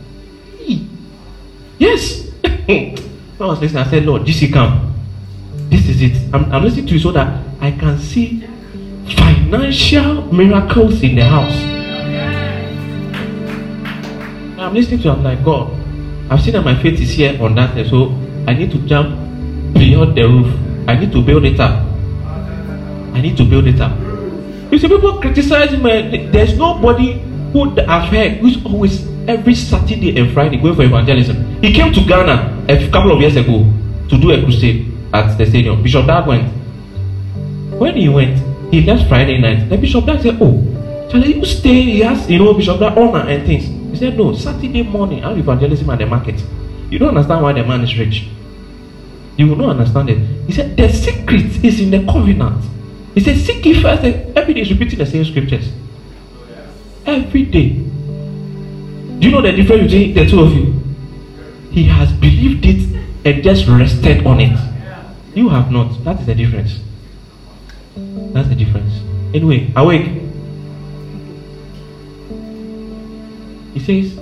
yes 1.79 2.31
i 2.45 2.95
was 3.39 3.61
listening 3.61 3.83
i 3.83 3.91
said 3.91 4.05
lord 4.05 4.23
gc 4.23 4.53
come 4.53 4.93
this 5.69 5.89
is 5.89 6.03
it 6.03 6.35
I'm, 6.35 6.51
I'm 6.53 6.62
listening 6.62 6.87
to 6.87 6.95
you 6.95 7.01
so 7.01 7.12
that 7.12 7.43
i 7.61 7.71
can 7.71 7.99
see 7.99 8.47
financial 9.17 10.33
miracles 10.33 11.03
in 11.03 11.17
the 11.17 11.25
house 11.25 11.77
I'm 14.67 14.75
listening 14.75 15.01
to 15.03 15.11
I'm 15.11 15.23
like, 15.23 15.45
God, 15.45 15.71
I've 16.29 16.41
seen 16.41 16.55
that 16.55 16.64
my 16.64 16.75
faith 16.83 16.99
is 16.99 17.11
here 17.11 17.41
on 17.41 17.55
that, 17.55 17.87
so 17.87 18.09
I 18.49 18.55
need 18.55 18.73
to 18.73 18.79
jump 18.79 19.14
beyond 19.75 20.17
the 20.17 20.27
roof. 20.27 20.49
I 20.89 20.99
need 20.99 21.12
to 21.12 21.23
build 21.23 21.45
it 21.45 21.61
up. 21.61 21.85
I 23.14 23.21
need 23.21 23.37
to 23.37 23.45
build 23.45 23.69
it 23.69 23.81
up. 23.81 23.97
You 24.73 24.79
see, 24.79 24.89
people 24.89 25.21
criticize 25.21 25.71
me. 25.71 26.27
There's 26.33 26.59
nobody 26.59 27.23
who 27.57 27.81
I've 27.81 28.13
heard 28.13 28.33
who's 28.39 28.63
always 28.65 29.07
every 29.27 29.55
Saturday 29.55 30.17
and 30.19 30.33
Friday 30.33 30.59
going 30.59 30.77
for 30.77 30.83
evangelism. 30.83 31.61
He 31.63 31.73
came 31.73 31.93
to 31.93 32.01
Ghana 32.01 32.67
a 32.69 32.91
couple 32.91 33.13
of 33.13 33.21
years 33.21 33.37
ago 33.37 33.65
to 34.09 34.19
do 34.19 34.31
a 34.31 34.43
crusade 34.43 34.93
at 35.13 35.37
the 35.39 35.47
stadium. 35.47 35.83
Bishop 35.83 36.07
Dag 36.07 36.27
went. 36.27 36.53
When 37.81 37.97
he 37.97 38.09
went, 38.09 38.37
he 38.73 38.83
left 38.83 39.09
Friday 39.09 39.39
night. 39.39 39.69
The 39.69 39.79
Bishop 39.79 40.05
Dag 40.05 40.21
said, 40.21 40.37
Oh, 40.41 40.61
shall 41.11 41.25
you 41.25 41.45
stay. 41.45 41.83
He 41.83 42.01
has, 42.01 42.29
you 42.31 42.39
know, 42.39 42.53
Bishop 42.53 42.79
Dag 42.79 42.97
honor 42.97 43.27
and 43.29 43.47
things. 43.47 43.65
He 43.93 43.97
said, 43.97 44.17
No, 44.17 44.35
Saturday 44.35 44.83
morning, 44.83 45.25
I 45.25 45.31
have 45.31 45.39
evangelism 45.39 45.89
at 45.91 45.99
the 45.99 46.07
market. 46.07 46.43
You 46.91 46.99
don't 46.99 47.17
understand 47.17 47.43
why 47.43 47.53
the 47.53 47.65
man 47.65 47.81
is 47.83 47.97
rich. 47.99 48.29
You 49.37 49.49
will 49.49 49.57
not 49.57 49.71
understand 49.71 50.11
it. 50.11 50.19
He 50.47 50.53
said, 50.53 50.77
The 50.77 50.89
secret 50.93 51.65
is 51.65 51.81
in 51.81 51.91
the 51.91 52.05
covenant. 52.11 52.65
He 53.15 53.21
said, 53.21 53.39
Seek 53.39 53.65
ye 53.65 53.81
first. 53.81 54.05
Every 54.05 54.55
day 54.55 54.61
is 54.61 54.71
repeating 54.71 54.99
the 54.99 55.07
same 55.07 55.25
scriptures. 55.25 55.73
Every 57.07 57.45
day. 57.45 57.69
Do 57.71 59.29
you 59.29 59.31
know 59.31 59.41
the 59.41 59.53
difference 59.53 59.93
between 59.93 60.15
the 60.15 60.27
two 60.29 60.41
of 60.41 60.53
you? 60.53 60.75
He 61.71 61.85
has 61.85 62.13
believed 62.13 62.67
it 62.67 63.05
and 63.25 63.45
just 63.45 63.69
rested 63.69 64.27
on 64.27 64.41
it. 64.41 64.59
You 65.35 65.49
have 65.51 65.71
not. 65.71 66.03
That 66.05 66.21
is 66.21 66.27
the 66.27 66.35
difference. 66.35 66.81
That's 67.97 68.49
the 68.49 68.55
difference. 68.57 68.93
Anyway, 69.35 69.73
awake. 69.77 70.07
He 73.75 73.81
says, 73.81 74.15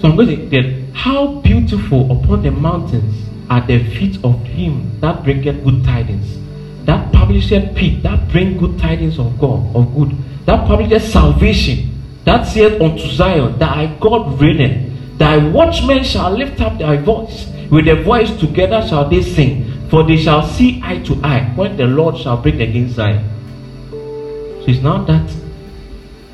So 0.00 0.08
I'm 0.08 0.16
going 0.16 0.28
to 0.28 0.36
get 0.36 0.94
how 0.94 1.40
beautiful 1.40 2.10
upon 2.12 2.42
the 2.42 2.50
mountains 2.50 3.28
are 3.48 3.66
the 3.66 3.82
feet 3.94 4.22
of 4.24 4.42
him 4.44 5.00
that 5.00 5.24
bringeth 5.24 5.64
good 5.64 5.84
tidings. 5.84 6.38
That 6.84 7.12
published 7.12 7.50
peace, 7.74 8.02
that 8.02 8.28
bring 8.28 8.58
good 8.58 8.78
tidings 8.78 9.18
of 9.18 9.38
God, 9.38 9.74
of 9.74 9.94
good. 9.94 10.16
That 10.50 10.66
published 10.66 11.12
salvation. 11.12 11.94
That 12.24 12.42
saith 12.42 12.82
unto 12.82 13.06
Zion, 13.06 13.56
Thy 13.56 13.86
God 14.00 14.40
reigneth. 14.40 15.16
Thy 15.16 15.38
watchmen 15.38 16.02
shall 16.02 16.32
lift 16.32 16.60
up 16.60 16.76
thy 16.76 16.96
voice. 16.96 17.46
With 17.70 17.84
their 17.84 18.02
voice 18.02 18.36
together 18.36 18.84
shall 18.88 19.08
they 19.08 19.22
sing. 19.22 19.70
For 19.90 20.02
they 20.02 20.16
shall 20.16 20.42
see 20.42 20.80
eye 20.82 20.98
to 21.04 21.14
eye 21.22 21.52
when 21.54 21.76
the 21.76 21.86
Lord 21.86 22.18
shall 22.18 22.36
bring 22.36 22.60
against 22.60 22.96
Zion. 22.96 23.22
So 23.92 24.64
it's 24.66 24.82
now 24.82 25.04
that 25.04 25.30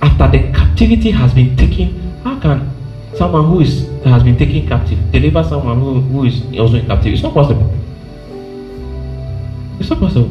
after 0.00 0.28
the 0.28 0.50
captivity 0.50 1.10
has 1.10 1.34
been 1.34 1.54
taken, 1.54 2.00
how 2.24 2.40
can 2.40 2.70
someone 3.18 3.44
who 3.44 3.60
is 3.60 3.84
has 4.02 4.22
been 4.22 4.38
taken 4.38 4.66
captive 4.66 4.98
deliver 5.12 5.44
someone 5.44 5.78
who, 5.78 6.00
who 6.00 6.24
is 6.24 6.40
also 6.58 6.76
in 6.76 6.86
captivity? 6.86 7.16
It's 7.16 7.22
not 7.22 7.34
possible. 7.34 7.68
It's 9.78 9.90
not 9.90 9.98
possible. 9.98 10.30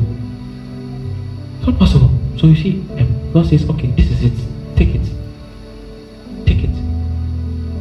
It's 1.59 1.67
not 1.67 1.77
possible. 1.77 2.09
So 2.37 2.47
you 2.47 2.55
see, 2.55 2.81
um, 2.97 3.24
God 3.35 3.45
says, 3.45 3.69
okay, 3.69 3.87
this 3.87 4.09
is 4.09 4.23
it. 4.23 4.77
Take 4.77 4.95
it. 4.95 5.05
Take 6.47 6.63
it. 6.63 6.75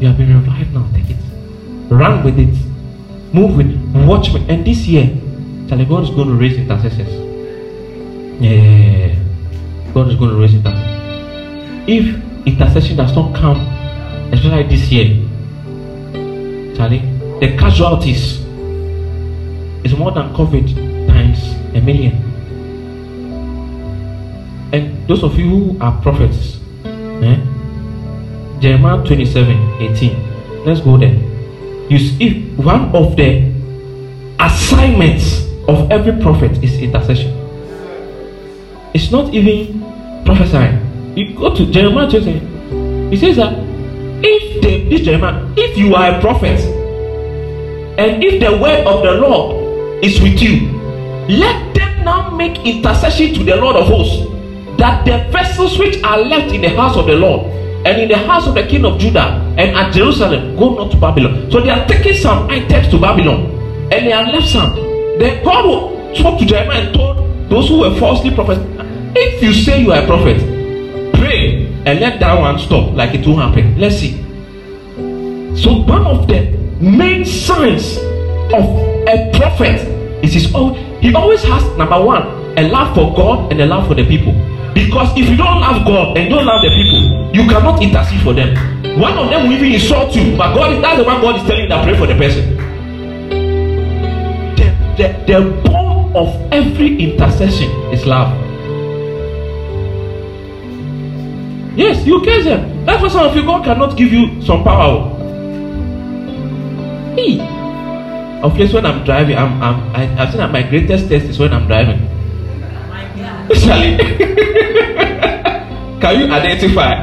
You 0.01 0.09
have 0.09 0.19
been 0.19 0.35
revived 0.35 0.75
now. 0.75 0.89
Take 0.93 1.11
it. 1.11 1.17
Run 1.89 2.25
with 2.25 2.41
it. 2.41 2.55
Move 3.33 3.57
with 3.57 3.71
watchmen. 4.07 4.51
And 4.51 4.67
this 4.67 4.87
year, 4.87 5.07
Charlie, 5.69 5.85
God 5.85 6.03
is 6.03 6.11
going 6.11 6.27
to 6.27 6.35
raise 6.35 6.57
intercessors. 6.57 7.09
Yeah. 8.43 9.15
God 9.95 10.09
is 10.09 10.17
going 10.17 10.31
to 10.31 10.37
raise 10.37 10.55
intercessors 10.55 10.95
if 11.87 12.47
intercession 12.47 12.97
does 12.97 13.15
not 13.15 13.35
come, 13.35 13.61
especially 14.33 14.63
this 14.65 14.91
year, 14.91 15.07
Charlie, 16.75 17.01
the 17.41 17.57
casualties 17.59 18.41
is 19.85 19.95
more 19.95 20.11
than 20.13 20.33
COVID 20.33 21.07
times 21.07 21.43
a 21.75 21.81
million. 21.81 22.34
And 24.75 25.07
those 25.07 25.23
of 25.23 25.39
you 25.39 25.47
who 25.49 25.79
are 25.81 25.95
prophets, 26.03 26.59
eh? 26.85 27.39
Jeremiah 28.59 29.07
27 29.07 29.55
18. 29.95 30.67
Let's 30.67 30.81
go 30.81 30.99
there. 30.99 31.15
You 31.89 31.99
see, 32.01 32.51
one 32.57 32.91
of 32.91 33.15
the 33.15 33.55
assignments 34.41 35.47
of 35.69 35.93
every 35.93 36.21
prophet 36.21 36.59
is 36.59 36.75
intercession. 36.83 37.31
It's 38.93 39.13
not 39.13 39.33
even 39.33 39.79
prophesying. 40.25 40.83
You 41.17 41.35
go 41.39 41.55
to 41.55 41.71
Jeremiah 41.71 42.11
27. 42.11 43.13
He 43.13 43.17
says 43.17 43.37
that 43.37 43.55
if 44.27 44.61
the 44.61 44.89
this 44.89 45.03
Jeremiah, 45.03 45.47
if 45.57 45.79
you 45.79 45.95
are 45.95 46.19
a 46.19 46.21
prophet, 46.21 46.59
and 47.97 48.25
if 48.25 48.41
the 48.43 48.51
word 48.59 48.85
of 48.89 49.05
the 49.05 49.13
Lord 49.23 50.03
is 50.03 50.21
with 50.21 50.43
you, 50.43 50.67
let 51.31 51.75
them 51.77 52.05
now 52.05 52.31
make 52.31 52.59
intercession 52.67 53.35
to 53.35 53.45
the 53.45 53.55
Lord 53.55 53.77
of 53.77 53.87
hosts, 53.87 54.34
that 54.85 55.03
the 55.07 55.17
vessels 55.33 55.79
which 55.79 55.97
are 56.03 56.19
left 56.19 56.53
in 56.53 56.61
the 56.61 56.69
house 56.69 56.95
of 56.95 57.07
the 57.07 57.15
Lord 57.17 57.47
and 57.87 58.03
in 58.03 58.07
the 58.07 58.19
house 58.19 58.47
of 58.47 58.53
the 58.53 58.67
king 58.67 58.85
of 58.85 59.01
Judah 59.01 59.41
and 59.57 59.75
at 59.75 59.95
Jerusalem 59.95 60.57
go 60.57 60.75
not 60.75 60.91
to 60.93 60.99
Babylon. 60.99 61.51
So 61.51 61.63
they 61.63 61.71
are 61.71 61.89
taking 61.89 62.13
some 62.13 62.51
items 62.51 62.89
to 62.91 63.01
Babylon 63.01 63.47
and 63.91 64.07
they 64.07 64.13
are 64.13 64.25
left 64.25 64.47
some. 64.47 64.75
Then 65.19 65.43
God 65.43 66.15
spoke 66.15 66.39
to 66.39 66.45
Jeremiah 66.45 66.83
and 66.83 66.95
told 66.95 67.17
those 67.49 67.71
who 67.71 67.81
were 67.81 67.99
falsely 67.99 68.35
prophets, 68.35 68.61
if 69.17 69.43
you 69.43 69.55
say 69.55 69.81
you 69.81 69.91
are 69.93 70.03
a 70.03 70.07
prophet, 70.07 70.37
pray 71.15 71.65
and 71.87 72.01
let 72.01 72.21
that 72.21 72.39
one 72.39 72.59
stop 72.59 72.93
like 72.93 73.15
it 73.15 73.27
will 73.27 73.39
happen. 73.39 73.81
Let's 73.81 73.97
see. 73.97 74.21
So 75.57 75.81
one 75.81 76.07
of 76.07 76.29
the 76.29 76.51
main 76.79 77.25
signs 77.25 77.97
of 78.53 78.65
a 79.09 79.33
prophet 79.33 79.81
is 80.23 80.35
his 80.35 80.55
own. 80.55 80.75
He 81.01 81.15
always 81.15 81.43
has 81.43 81.65
number 81.79 82.05
one 82.05 82.45
a 82.59 82.69
love 82.69 82.95
for 82.95 83.15
God 83.17 83.51
and 83.51 83.63
a 83.63 83.67
love 83.67 83.89
for 83.89 83.95
the 83.95 84.07
people. 84.07 84.54
Because 84.75 85.17
if 85.17 85.31
you 85.31 85.37
don't 85.37 85.61
love 85.61 85.87
God 85.87 86.19
and 86.19 86.29
don't 86.29 86.45
love 86.45 86.61
the 86.63 86.71
people, 86.71 87.31
you 87.33 87.49
cannot 87.49 87.81
intercede 87.81 88.21
for 88.23 88.35
them. 88.35 88.55
One 88.99 89.17
of 89.17 89.31
them 89.31 89.47
will 89.47 89.53
even 89.53 89.73
insult 89.73 90.15
you, 90.15 90.37
but 90.37 90.55
God 90.55 90.73
is 90.75 90.83
that's 90.83 90.99
the 90.99 91.05
one 91.05 91.21
God 91.21 91.37
is 91.37 91.43
telling 91.47 91.63
you 91.63 91.69
that 91.69 91.85
pray 91.85 91.97
for 91.97 92.07
the 92.07 92.15
person. 92.15 92.57
The, 94.57 94.67
the, 94.97 95.33
the 95.33 95.63
bone 95.63 96.15
of 96.17 96.53
every 96.53 96.99
intercession 96.99 97.71
is 97.93 98.05
love. 98.05 98.35
Yes, 101.77 102.07
you 102.07 102.21
care 102.23 102.43
them. 102.43 102.85
That's 102.85 103.03
why 103.03 103.09
some 103.09 103.27
of 103.27 103.37
you 103.37 103.45
God 103.45 103.65
cannot 103.65 103.97
give 103.97 104.13
you 104.13 104.43
some 104.43 104.63
power. 104.63 105.11
Hey. 107.17 107.41
Of 108.43 108.55
course, 108.57 108.73
when 108.73 108.85
I'm 108.87 109.05
driving, 109.05 109.37
I'm, 109.37 109.63
I'm 109.63 109.97
I, 109.97 110.23
I've 110.23 110.31
seen 110.31 110.39
that 110.39 110.53
my 110.53 110.63
greatest 110.63 111.09
test 111.09 111.27
is 111.27 111.39
when 111.39 111.53
I'm 111.53 111.67
driving. 111.67 112.14
Charlie, 113.53 113.97
can 116.01 116.21
you 116.21 116.33
identify? 116.33 117.03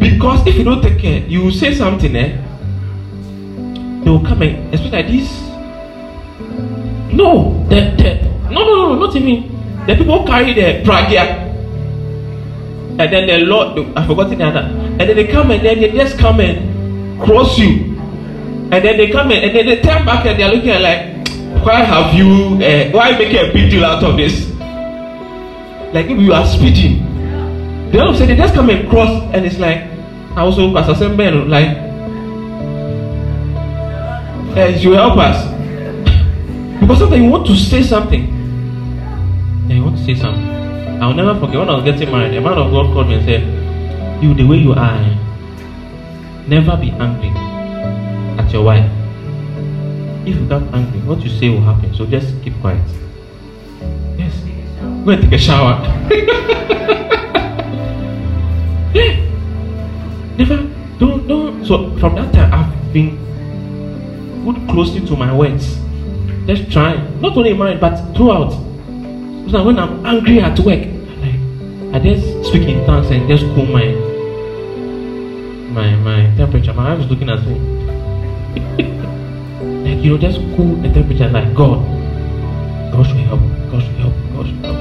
because 0.00 0.46
if 0.46 0.56
you 0.56 0.64
don't 0.64 0.80
take 0.80 0.98
care, 0.98 1.20
you 1.26 1.44
will 1.44 1.52
say 1.52 1.74
something, 1.74 2.16
eh? 2.16 2.36
They 4.04 4.10
will 4.10 4.24
come 4.24 4.40
and 4.42 4.72
especially 4.74 4.90
like 4.90 5.06
this. 5.08 5.28
No, 7.12 7.64
the, 7.68 7.92
the, 7.96 8.50
no, 8.50 8.64
no, 8.64 8.94
no, 8.94 9.06
not 9.06 9.14
even. 9.16 9.54
The 9.86 9.96
people 9.96 10.26
carry 10.26 10.54
the 10.54 10.82
pragia. 10.88 11.46
And 12.98 13.12
then 13.12 13.26
the 13.26 13.38
Lord, 13.46 13.78
I 13.96 14.06
forgot 14.06 14.30
the 14.30 14.42
other. 14.42 14.60
And 14.60 15.00
then 15.00 15.16
they 15.16 15.26
come 15.26 15.50
and 15.50 15.64
then 15.64 15.80
they 15.80 15.92
just 15.92 16.18
come 16.18 16.40
and 16.40 17.20
cross 17.22 17.58
you. 17.58 17.96
And 18.70 18.84
then 18.84 18.96
they 18.96 19.10
come 19.10 19.30
in 19.32 19.44
and 19.44 19.54
then 19.54 19.66
they 19.66 19.80
turn 19.80 20.04
back 20.04 20.26
and 20.26 20.38
they're 20.38 20.48
looking 20.52 20.70
at 20.70 20.80
like, 20.82 21.17
why 21.64 21.82
have 21.82 22.14
you 22.14 22.58
uh, 22.64 22.90
why 22.90 23.12
making 23.18 23.36
a 23.36 23.52
big 23.52 23.70
deal 23.70 23.84
out 23.84 24.02
of 24.02 24.16
this? 24.16 24.48
Like 25.92 26.06
if 26.06 26.18
you 26.18 26.32
are 26.32 26.46
speeding 26.46 27.04
they 27.90 27.98
all 27.98 28.10
of 28.14 28.20
a 28.20 28.36
just 28.36 28.54
come 28.54 28.68
and 28.68 28.88
cross 28.90 29.08
and 29.32 29.46
it's 29.46 29.58
like 29.58 29.88
I 30.36 30.42
also 30.44 30.72
pastor 30.74 30.94
semben 30.94 31.48
like 31.48 31.88
uh, 34.56 34.68
you 34.76 34.92
help 34.92 35.16
us. 35.16 35.46
Because 36.80 36.98
sometimes 36.98 37.22
you 37.22 37.30
want 37.30 37.46
to 37.46 37.54
say 37.56 37.82
something. 37.82 38.26
And 39.68 39.72
you 39.72 39.84
want 39.84 39.98
to 39.98 40.04
say 40.04 40.14
something. 40.14 40.58
I'll 41.00 41.14
never 41.14 41.38
forget 41.38 41.58
when 41.60 41.68
I 41.68 41.74
was 41.76 41.84
getting 41.84 42.10
married 42.10 42.34
a 42.36 42.40
man 42.40 42.58
of 42.58 42.72
God 42.72 42.92
called 42.92 43.08
me 43.08 43.14
and 43.14 43.24
said 43.24 43.42
you 44.22 44.34
the 44.34 44.42
way 44.44 44.56
you 44.56 44.72
are 44.72 44.98
never 46.48 46.76
be 46.76 46.90
angry 46.90 47.30
at 48.42 48.50
your 48.52 48.64
wife 48.64 48.97
if 50.30 50.36
you 50.36 50.46
get 50.48 50.62
angry, 50.74 51.00
what 51.00 51.20
you 51.20 51.30
say 51.30 51.48
will 51.48 51.60
happen. 51.62 51.94
So 51.94 52.06
just 52.06 52.40
keep 52.42 52.58
quiet. 52.60 52.82
Yes. 54.18 54.34
Go 55.04 55.10
and 55.10 55.22
take 55.22 55.32
a 55.32 55.38
shower. 55.38 55.80
yeah. 58.94 59.24
Never. 60.38 60.68
Don't. 60.98 61.26
Don't. 61.26 61.64
So 61.64 61.96
from 61.98 62.14
that 62.16 62.32
time, 62.32 62.52
I've 62.52 62.92
been 62.92 63.16
put 64.44 64.56
closely 64.68 65.00
to 65.06 65.16
my 65.16 65.34
words. 65.34 65.78
Just 66.46 66.70
trying. 66.70 67.20
Not 67.20 67.36
only 67.36 67.50
in 67.50 67.58
marriage, 67.58 67.80
but 67.80 67.96
throughout. 68.14 68.52
So 69.50 69.64
when 69.64 69.78
I'm 69.78 70.04
angry 70.04 70.40
at 70.40 70.58
work, 70.60 70.84
like 71.22 71.40
I 71.94 71.98
just 72.02 72.48
speak 72.48 72.68
in 72.68 72.84
tongues 72.84 73.10
and 73.10 73.26
just 73.28 73.44
cool 73.54 73.66
my 73.66 73.86
my 75.72 75.96
my 75.96 76.36
temperature. 76.36 76.74
My 76.74 76.94
wife 76.94 77.04
is 77.04 77.10
looking 77.10 77.30
at 77.30 77.44
me. 77.46 78.84
you 80.02 80.10
know, 80.10 80.18
just 80.18 80.38
cool 80.56 80.76
the 80.76 80.88
temperature 80.92 81.28
like 81.28 81.54
God. 81.54 81.84
God 82.92 83.06
should 83.06 83.16
help. 83.16 83.40
God 83.70 83.82
should 83.82 83.94
help. 83.96 84.14
God 84.34 84.46
should 84.46 84.64
help. 84.64 84.76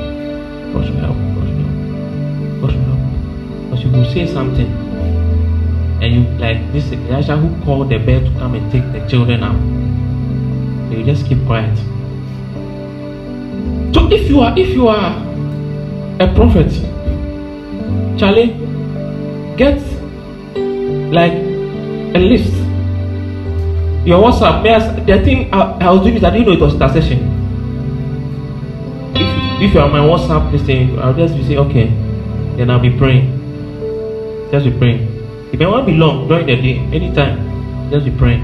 God 0.73 0.85
should 0.85 0.95
help. 0.95 1.17
God 1.17 1.47
should 1.47 1.57
help. 1.57 2.61
God 2.61 2.71
should 2.71 2.81
help. 2.81 2.99
Because 3.63 3.83
you 3.83 3.91
will 3.91 4.05
say 4.13 4.27
something 4.27 4.67
and 6.01 6.13
you 6.13 6.21
like 6.37 6.71
this 6.71 6.91
Elijah 6.91 7.35
who 7.35 7.49
called 7.65 7.89
the 7.89 7.97
bear 7.97 8.19
to 8.19 8.29
come 8.37 8.53
and 8.53 8.71
take 8.71 8.85
the 8.91 9.07
children 9.09 9.43
out. 9.43 9.57
You 10.91 11.03
just 11.03 11.25
keep 11.25 11.43
quiet. 11.45 11.75
So 13.93 14.07
if 14.11 14.29
you 14.29 14.41
are 14.41 14.57
if 14.57 14.69
you 14.69 14.87
are 14.87 15.17
a 16.19 16.33
prophet, 16.35 16.71
Charlie, 18.19 18.53
get 19.57 19.81
like 21.11 21.33
a 21.33 22.19
list 22.19 22.66
your 24.07 24.23
WhatsApp, 24.23 24.63
the 25.05 25.21
thing 25.25 25.53
I, 25.53 25.79
I 25.83 25.91
was 25.91 26.01
doing 26.01 26.15
is 26.15 26.23
I 26.23 26.29
didn't 26.29 26.47
know 26.47 26.53
it 26.53 26.61
was 26.61 26.75
intercession. 26.75 27.27
If, 29.13 29.67
if 29.67 29.73
you 29.73 29.81
are 29.81 29.89
my 29.89 29.99
WhatsApp 29.99 30.49
listening, 30.49 30.97
I'll 30.97 31.13
just 31.13 31.35
be 31.35 31.43
saying, 31.43 31.59
okay, 31.67 31.87
then 32.55 32.69
I'll 32.69 32.79
be 32.79 32.97
praying. 32.97 33.27
Just 34.49 34.63
be 34.63 34.71
praying. 34.71 35.01
If 35.47 35.55
it 35.55 35.59
may 35.59 35.65
not 35.65 35.85
be 35.85 35.91
long 35.91 36.29
during 36.29 36.45
the 36.45 36.55
day, 36.55 36.77
anytime. 36.95 37.91
Just 37.91 38.05
be 38.05 38.11
praying. 38.11 38.43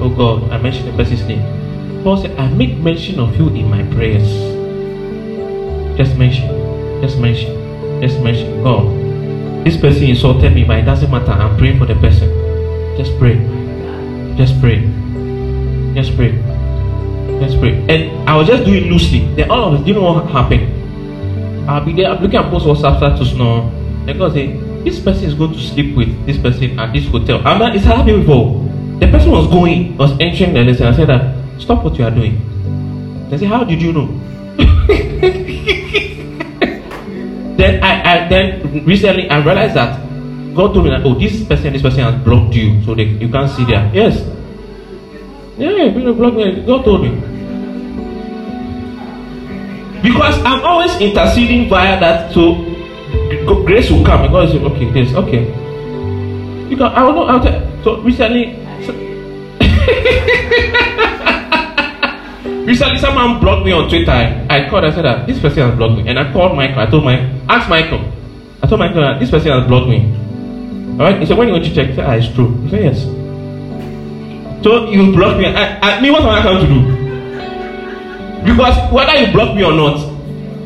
Oh 0.00 0.08
God, 0.08 0.50
I 0.50 0.56
mentioned 0.56 0.88
the 0.88 0.96
person's 0.96 1.24
name. 1.24 2.02
Paul 2.02 2.16
said, 2.16 2.34
I 2.38 2.48
make 2.48 2.78
mention 2.78 3.20
of 3.20 3.36
you 3.36 3.48
in 3.48 3.68
my 3.68 3.82
prayers. 3.94 4.28
Just 5.98 6.16
mention. 6.16 6.48
Just 7.02 7.18
mention. 7.18 8.00
Just 8.00 8.18
mention. 8.20 8.62
God, 8.62 9.66
this 9.66 9.76
person 9.76 10.04
insulted 10.04 10.54
me, 10.54 10.64
but 10.64 10.78
it 10.78 10.84
doesn't 10.84 11.10
matter. 11.10 11.32
I'm 11.32 11.58
praying 11.58 11.78
for 11.78 11.84
the 11.84 11.96
person. 11.96 12.30
Just 12.96 13.18
pray. 13.18 13.57
Just 14.38 14.60
pray. 14.60 14.86
Just 15.98 16.14
pray. 16.14 16.30
Just 17.42 17.58
pray. 17.58 17.74
And 17.90 18.28
I 18.28 18.36
was 18.36 18.46
just 18.46 18.64
doing 18.64 18.84
loosely. 18.84 19.26
Then 19.34 19.50
all 19.50 19.74
of 19.74 19.80
us, 19.80 19.84
you 19.84 19.94
know 19.94 20.02
what 20.02 20.30
happened? 20.30 21.68
I'll 21.68 21.84
be 21.84 21.92
there, 21.92 22.08
I'm 22.08 22.22
looking 22.22 22.38
at 22.38 22.48
post 22.48 22.64
WhatsApp 22.64 22.98
status 22.98 23.34
now. 23.34 23.66
And 24.06 24.16
God 24.16 24.34
say, 24.34 24.56
this 24.84 25.00
person 25.00 25.24
is 25.24 25.34
going 25.34 25.54
to 25.54 25.58
sleep 25.58 25.96
with 25.96 26.24
this 26.24 26.38
person 26.38 26.78
at 26.78 26.92
this 26.92 27.08
hotel. 27.08 27.44
I'm 27.44 27.58
not, 27.58 27.74
it's 27.74 27.84
happening 27.84 28.20
before. 28.20 28.62
The 29.00 29.08
person 29.10 29.32
was 29.32 29.48
going, 29.48 29.96
was 29.96 30.12
entering 30.20 30.54
the 30.54 30.62
list, 30.62 30.82
and 30.82 30.90
I 30.90 30.96
said 30.96 31.08
that, 31.08 31.60
stop 31.60 31.82
what 31.82 31.98
you 31.98 32.04
are 32.04 32.10
doing. 32.12 32.38
They 33.30 33.38
say, 33.38 33.46
how 33.46 33.64
did 33.64 33.82
you 33.82 33.92
know? 33.92 34.06
then 37.56 37.82
I, 37.82 38.24
I 38.24 38.28
then 38.28 38.84
recently 38.84 39.28
I 39.28 39.44
realized 39.44 39.74
that 39.74 40.07
God 40.58 40.74
told 40.74 40.86
me 40.86 40.90
that, 40.90 41.06
oh, 41.06 41.14
this 41.14 41.46
person, 41.46 41.72
this 41.72 41.82
person 41.82 42.02
has 42.02 42.20
blocked 42.24 42.52
you, 42.52 42.82
so 42.82 42.92
they, 42.92 43.04
you 43.04 43.30
can't 43.30 43.48
see 43.48 43.64
there. 43.64 43.88
Yes. 43.94 44.18
Yeah, 45.56 45.94
people 45.94 46.14
block 46.14 46.34
me. 46.34 46.66
God 46.66 46.84
told 46.84 47.02
me. 47.06 47.14
Because 50.02 50.34
I'm 50.42 50.58
always 50.66 50.90
interceding 50.98 51.68
via 51.68 52.00
that, 52.00 52.34
so 52.34 52.58
grace 53.62 53.88
will 53.88 54.04
come. 54.04 54.24
And 54.24 54.32
God 54.34 54.50
say, 54.50 54.58
okay, 54.58 54.90
this, 54.90 55.14
okay. 55.14 55.46
Because 56.68 56.90
I 56.90 57.06
don't 57.06 57.14
know 57.14 57.26
how 57.30 57.38
to. 57.38 57.54
So 57.84 58.02
recently, 58.02 58.58
so, 58.82 58.90
recently 62.66 62.98
someone 62.98 63.38
blocked 63.38 63.64
me 63.64 63.70
on 63.70 63.88
Twitter. 63.88 64.10
I 64.10 64.66
called. 64.68 64.86
I 64.86 64.90
said 64.90 65.04
that 65.04 65.24
this 65.24 65.38
person 65.38 65.70
has 65.70 65.78
blocked 65.78 66.02
me, 66.02 66.08
and 66.08 66.18
I 66.18 66.32
called 66.32 66.56
Michael. 66.56 66.80
I 66.80 66.86
told 66.86 67.04
Michael, 67.04 67.30
ask 67.48 67.70
Michael. 67.70 68.12
I 68.60 68.66
told 68.66 68.80
Michael 68.80 69.02
that 69.02 69.20
this 69.20 69.30
person 69.30 69.52
has 69.52 69.64
blocked 69.68 69.86
me. 69.86 70.17
Alright? 70.98 71.20
He 71.20 71.26
said, 71.26 71.38
when 71.38 71.46
you 71.46 71.54
want 71.54 71.64
to 71.64 71.72
check, 71.74 71.90
he 71.90 71.94
said, 71.94 72.04
ah, 72.04 72.14
it's 72.14 72.26
true. 72.34 72.52
He 72.62 72.70
said, 72.70 72.82
yes. 72.82 73.04
So 74.64 74.90
you 74.90 75.12
block 75.12 75.38
me. 75.38 75.46
I, 75.46 75.78
I 75.78 76.00
mean, 76.00 76.10
what 76.12 76.22
am 76.22 76.28
I 76.30 76.42
going 76.42 76.66
to 76.66 76.68
do? 76.74 76.80
Because 78.44 78.74
whether 78.92 79.14
you 79.14 79.30
block 79.32 79.54
me 79.54 79.62
or 79.62 79.72
not, 79.72 79.96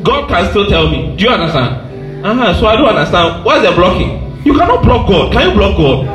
God 0.03 0.27
can 0.27 0.49
still 0.49 0.65
tell 0.67 0.89
me. 0.89 1.15
Do 1.15 1.25
you 1.25 1.29
understand? 1.29 2.25
Uh-huh. 2.25 2.53
So 2.59 2.65
I 2.65 2.75
don't 2.75 2.87
understand. 2.87 3.45
What's 3.45 3.61
the 3.63 3.71
blocking? 3.75 4.41
You 4.43 4.53
cannot 4.57 4.81
block 4.83 5.07
God. 5.07 5.31
Can 5.33 5.49
you 5.49 5.53
block 5.55 5.77
God? 5.77 6.07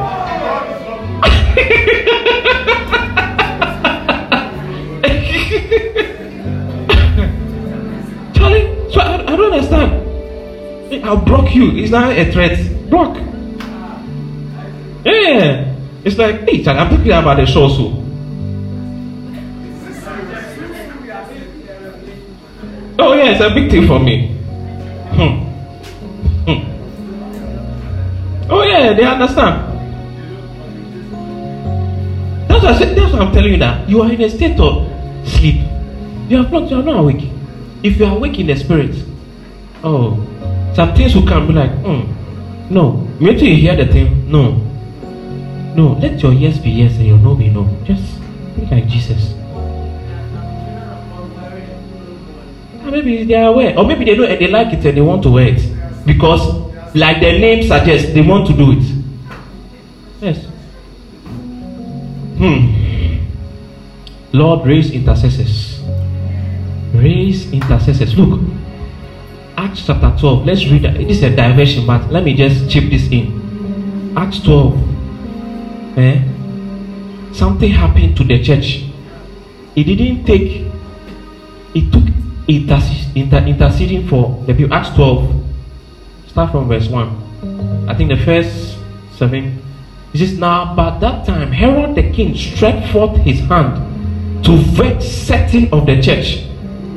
Charlie, 8.34 8.66
so 8.92 9.00
I, 9.00 9.22
I 9.22 9.36
don't 9.36 9.52
understand. 9.52 9.92
I'll 11.04 11.16
block 11.16 11.54
you. 11.54 11.70
It's 11.76 11.90
not 11.92 12.12
a 12.16 12.24
threat. 12.32 12.58
Block. 12.90 13.16
Yeah. 15.04 15.74
It's 16.04 16.16
like, 16.16 16.48
hey, 16.48 16.64
I'm 16.66 16.88
talking 16.90 17.12
about 17.12 17.36
the 17.36 17.46
show 17.46 17.68
so. 17.68 18.04
Oh 23.00 23.14
yeah, 23.14 23.30
it's 23.30 23.40
a 23.40 23.50
big 23.54 23.70
thing 23.70 23.86
for 23.86 24.00
me. 24.00 24.28
Hmm. 25.14 25.38
Hmm. 26.46 26.60
Oh 28.50 28.62
yeah, 28.64 28.92
they 28.92 29.04
understand. 29.04 29.64
That's 32.48 32.64
what, 32.64 32.74
I 32.74 32.78
said, 32.78 32.96
that's 32.96 33.12
what 33.12 33.22
I'm 33.22 33.32
telling 33.32 33.52
you 33.52 33.58
that 33.58 33.88
you 33.88 34.02
are 34.02 34.10
in 34.10 34.20
a 34.20 34.28
state 34.28 34.58
of 34.58 34.84
sleep. 35.28 35.60
You 36.28 36.38
are 36.38 36.48
not, 36.50 36.70
you 36.70 36.80
are 36.80 36.82
not 36.82 37.00
awake. 37.00 37.30
If 37.82 37.98
you 37.98 38.06
are 38.06 38.16
awake 38.16 38.38
in 38.40 38.48
the 38.48 38.56
spirit, 38.56 38.96
oh, 39.84 40.18
some 40.74 40.92
things 40.94 41.14
will 41.14 41.26
come 41.26 41.46
be 41.46 41.52
like, 41.52 41.70
hmm, 41.70 42.02
no. 42.74 43.08
Wait 43.20 43.40
you 43.40 43.54
hear 43.54 43.76
the 43.76 43.86
thing, 43.86 44.28
no. 44.30 44.67
No, 45.78 45.92
let 45.92 46.20
your 46.20 46.32
yes 46.32 46.58
be 46.58 46.70
yes 46.70 46.96
and 46.96 47.06
your 47.06 47.18
no 47.18 47.36
be 47.36 47.50
no. 47.50 47.62
Just 47.84 48.18
be 48.56 48.62
like 48.66 48.88
Jesus. 48.88 49.30
And 52.82 52.90
maybe 52.90 53.22
they 53.22 53.34
are 53.34 53.52
aware, 53.52 53.78
or 53.78 53.86
maybe 53.86 54.04
they 54.04 54.16
know 54.16 54.24
and 54.24 54.40
they 54.40 54.48
like 54.48 54.72
it 54.74 54.84
and 54.84 54.96
they 54.96 55.00
want 55.00 55.22
to 55.22 55.30
wear 55.30 55.54
it 55.54 55.62
because, 56.04 56.42
like 56.96 57.20
the 57.20 57.38
name 57.38 57.62
suggests, 57.62 58.12
they 58.12 58.22
want 58.22 58.48
to 58.48 58.54
do 58.54 58.72
it. 58.72 58.82
Yes. 60.20 60.46
Hmm. 62.42 62.74
Lord, 64.32 64.66
raise 64.66 64.90
intercessors. 64.90 65.80
Raise 66.92 67.52
intercessors. 67.52 68.18
Look, 68.18 68.40
Acts 69.56 69.86
chapter 69.86 70.12
12. 70.18 70.44
Let's 70.44 70.66
read 70.66 70.82
that. 70.82 70.94
This 70.94 71.18
is 71.18 71.22
a 71.22 71.36
diversion, 71.36 71.86
but 71.86 72.10
let 72.10 72.24
me 72.24 72.34
just 72.34 72.68
chip 72.68 72.90
this 72.90 73.08
in. 73.12 74.16
Acts 74.16 74.40
12 74.42 74.97
eh, 75.98 76.22
something 77.32 77.70
happened 77.70 78.16
to 78.16 78.24
the 78.24 78.42
church. 78.42 78.84
It 79.76 79.84
didn't 79.84 80.24
take, 80.24 80.66
it 81.74 81.92
took 81.92 82.04
inter, 82.48 83.38
interceding 83.46 84.08
for 84.08 84.42
the 84.46 84.54
people. 84.54 84.74
Acts 84.74 84.90
12, 84.96 85.44
start 86.28 86.52
from 86.52 86.68
verse 86.68 86.88
1. 86.88 87.86
I 87.88 87.94
think 87.94 88.10
the 88.10 88.16
first 88.24 88.78
seven. 89.18 89.62
It 90.14 90.18
says, 90.18 90.38
Now, 90.38 90.74
by 90.74 90.98
that 90.98 91.26
time, 91.26 91.52
Herod 91.52 91.94
the 91.94 92.10
king 92.10 92.34
stretched 92.34 92.92
forth 92.92 93.16
his 93.18 93.40
hand 93.40 94.44
to 94.44 94.56
vex 94.56 95.04
certain 95.04 95.72
of 95.72 95.86
the 95.86 96.00
church. 96.00 96.44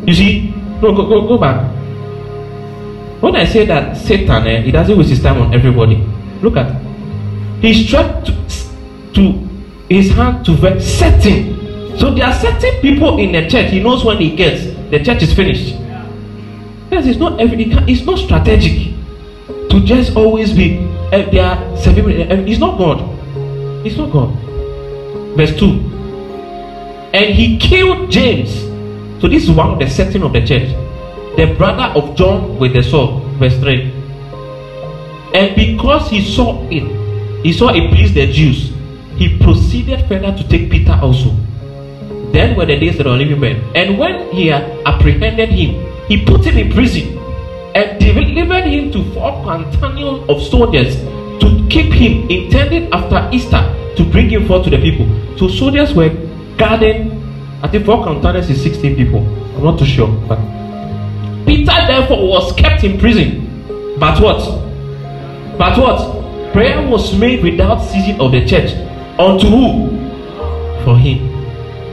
You 0.05 0.13
see, 0.13 0.53
no, 0.81 0.93
go, 0.95 1.07
go, 1.07 1.27
go 1.27 1.37
back. 1.37 1.69
When 3.21 3.35
I 3.35 3.45
say 3.45 3.65
that 3.65 3.97
Satan, 3.97 4.47
eh, 4.47 4.61
he 4.61 4.71
doesn't 4.71 4.97
waste 4.97 5.09
his 5.09 5.21
time 5.21 5.41
on 5.41 5.53
everybody. 5.53 5.97
Look 6.41 6.57
at 6.57 6.73
He 7.61 7.85
stretched 7.85 8.31
to 9.13 9.31
his 9.89 10.11
hand 10.11 10.45
to 10.45 10.53
vex 10.53 10.85
certain. 10.85 11.97
So 11.97 12.13
there 12.13 12.25
are 12.25 12.33
certain 12.33 12.81
people 12.81 13.19
in 13.19 13.33
the 13.33 13.49
church. 13.49 13.71
He 13.71 13.83
knows 13.83 14.05
when 14.05 14.17
he 14.17 14.35
gets 14.35 14.63
the 14.89 15.03
church 15.03 15.23
is 15.23 15.33
finished. 15.33 15.75
Yes, 16.91 17.05
it's 17.05 17.19
not 17.19 17.39
every. 17.39 17.71
It's 17.87 18.05
not 18.05 18.19
strategic 18.19 18.93
to 19.69 19.81
just 19.85 20.15
always 20.15 20.53
be. 20.53 20.79
Uh, 21.11 21.29
there 21.31 21.45
are 21.45 21.77
seven. 21.77 22.05
Uh, 22.05 22.43
it's 22.47 22.59
not 22.59 22.77
God. 22.77 22.99
It's 23.85 23.95
not 23.97 24.11
God. 24.11 24.35
Verse 25.37 25.55
two. 25.57 25.79
And 27.13 27.33
he 27.33 27.57
killed 27.57 28.11
James. 28.11 28.51
So 29.21 29.27
this 29.27 29.43
is 29.43 29.51
one 29.51 29.71
of 29.71 29.79
the 29.79 29.89
setting 29.89 30.23
of 30.23 30.33
the 30.33 30.45
church. 30.45 30.67
The 31.37 31.53
brother 31.57 31.97
of 31.97 32.15
John 32.15 32.59
with 32.59 32.73
the 32.73 32.83
sword. 32.83 33.23
Verse 33.39 33.57
three. 33.59 33.91
And 35.33 35.55
because 35.55 36.09
he 36.09 36.21
saw 36.21 36.67
it, 36.69 36.83
he 37.43 37.53
saw 37.53 37.69
it 37.69 37.89
pleased 37.89 38.15
the 38.15 38.31
Jews 38.31 38.70
he 39.21 39.37
proceeded 39.37 40.01
further 40.07 40.35
to 40.35 40.43
take 40.49 40.71
Peter 40.71 40.97
also. 40.99 41.29
Then 42.33 42.55
were 42.55 42.65
the 42.65 42.79
days 42.79 42.97
of 42.97 43.03
the 43.03 43.11
unleavened 43.11 43.39
bread. 43.39 43.57
And 43.75 43.99
when 43.99 44.31
he 44.31 44.47
had 44.47 44.63
apprehended 44.87 45.49
him, 45.49 45.75
he 46.07 46.25
put 46.25 46.43
him 46.43 46.57
in 46.57 46.73
prison 46.73 47.19
and 47.75 47.99
delivered 47.99 48.65
him 48.65 48.91
to 48.93 49.03
four 49.13 49.31
quaternions 49.43 50.27
of 50.27 50.41
soldiers 50.41 50.95
to 51.39 51.67
keep 51.69 51.93
him 51.93 52.27
intended 52.31 52.91
after 52.91 53.29
Easter 53.31 53.61
to 53.95 54.03
bring 54.11 54.27
him 54.31 54.47
forth 54.47 54.63
to 54.63 54.71
the 54.71 54.79
people. 54.79 55.05
So 55.37 55.47
soldiers 55.47 55.93
were 55.93 56.09
guarding, 56.57 57.11
I 57.61 57.67
think 57.67 57.85
four 57.85 58.01
quaternions 58.01 58.49
is 58.49 58.63
16 58.63 58.95
people. 58.95 59.19
I'm 59.55 59.63
not 59.63 59.77
too 59.77 59.85
sure. 59.85 60.09
But 60.27 60.39
Peter 61.45 61.77
therefore 61.85 62.27
was 62.27 62.53
kept 62.53 62.83
in 62.83 62.97
prison. 62.99 63.99
But 63.99 64.19
what? 64.19 64.39
But 65.59 65.77
what? 65.77 66.53
Prayer 66.53 66.81
was 66.89 67.15
made 67.15 67.43
without 67.43 67.83
ceasing 67.83 68.19
of 68.19 68.31
the 68.31 68.47
church 68.47 68.71
Unto 69.19 69.47
who? 69.47 70.83
For 70.83 70.97
him. 70.97 71.29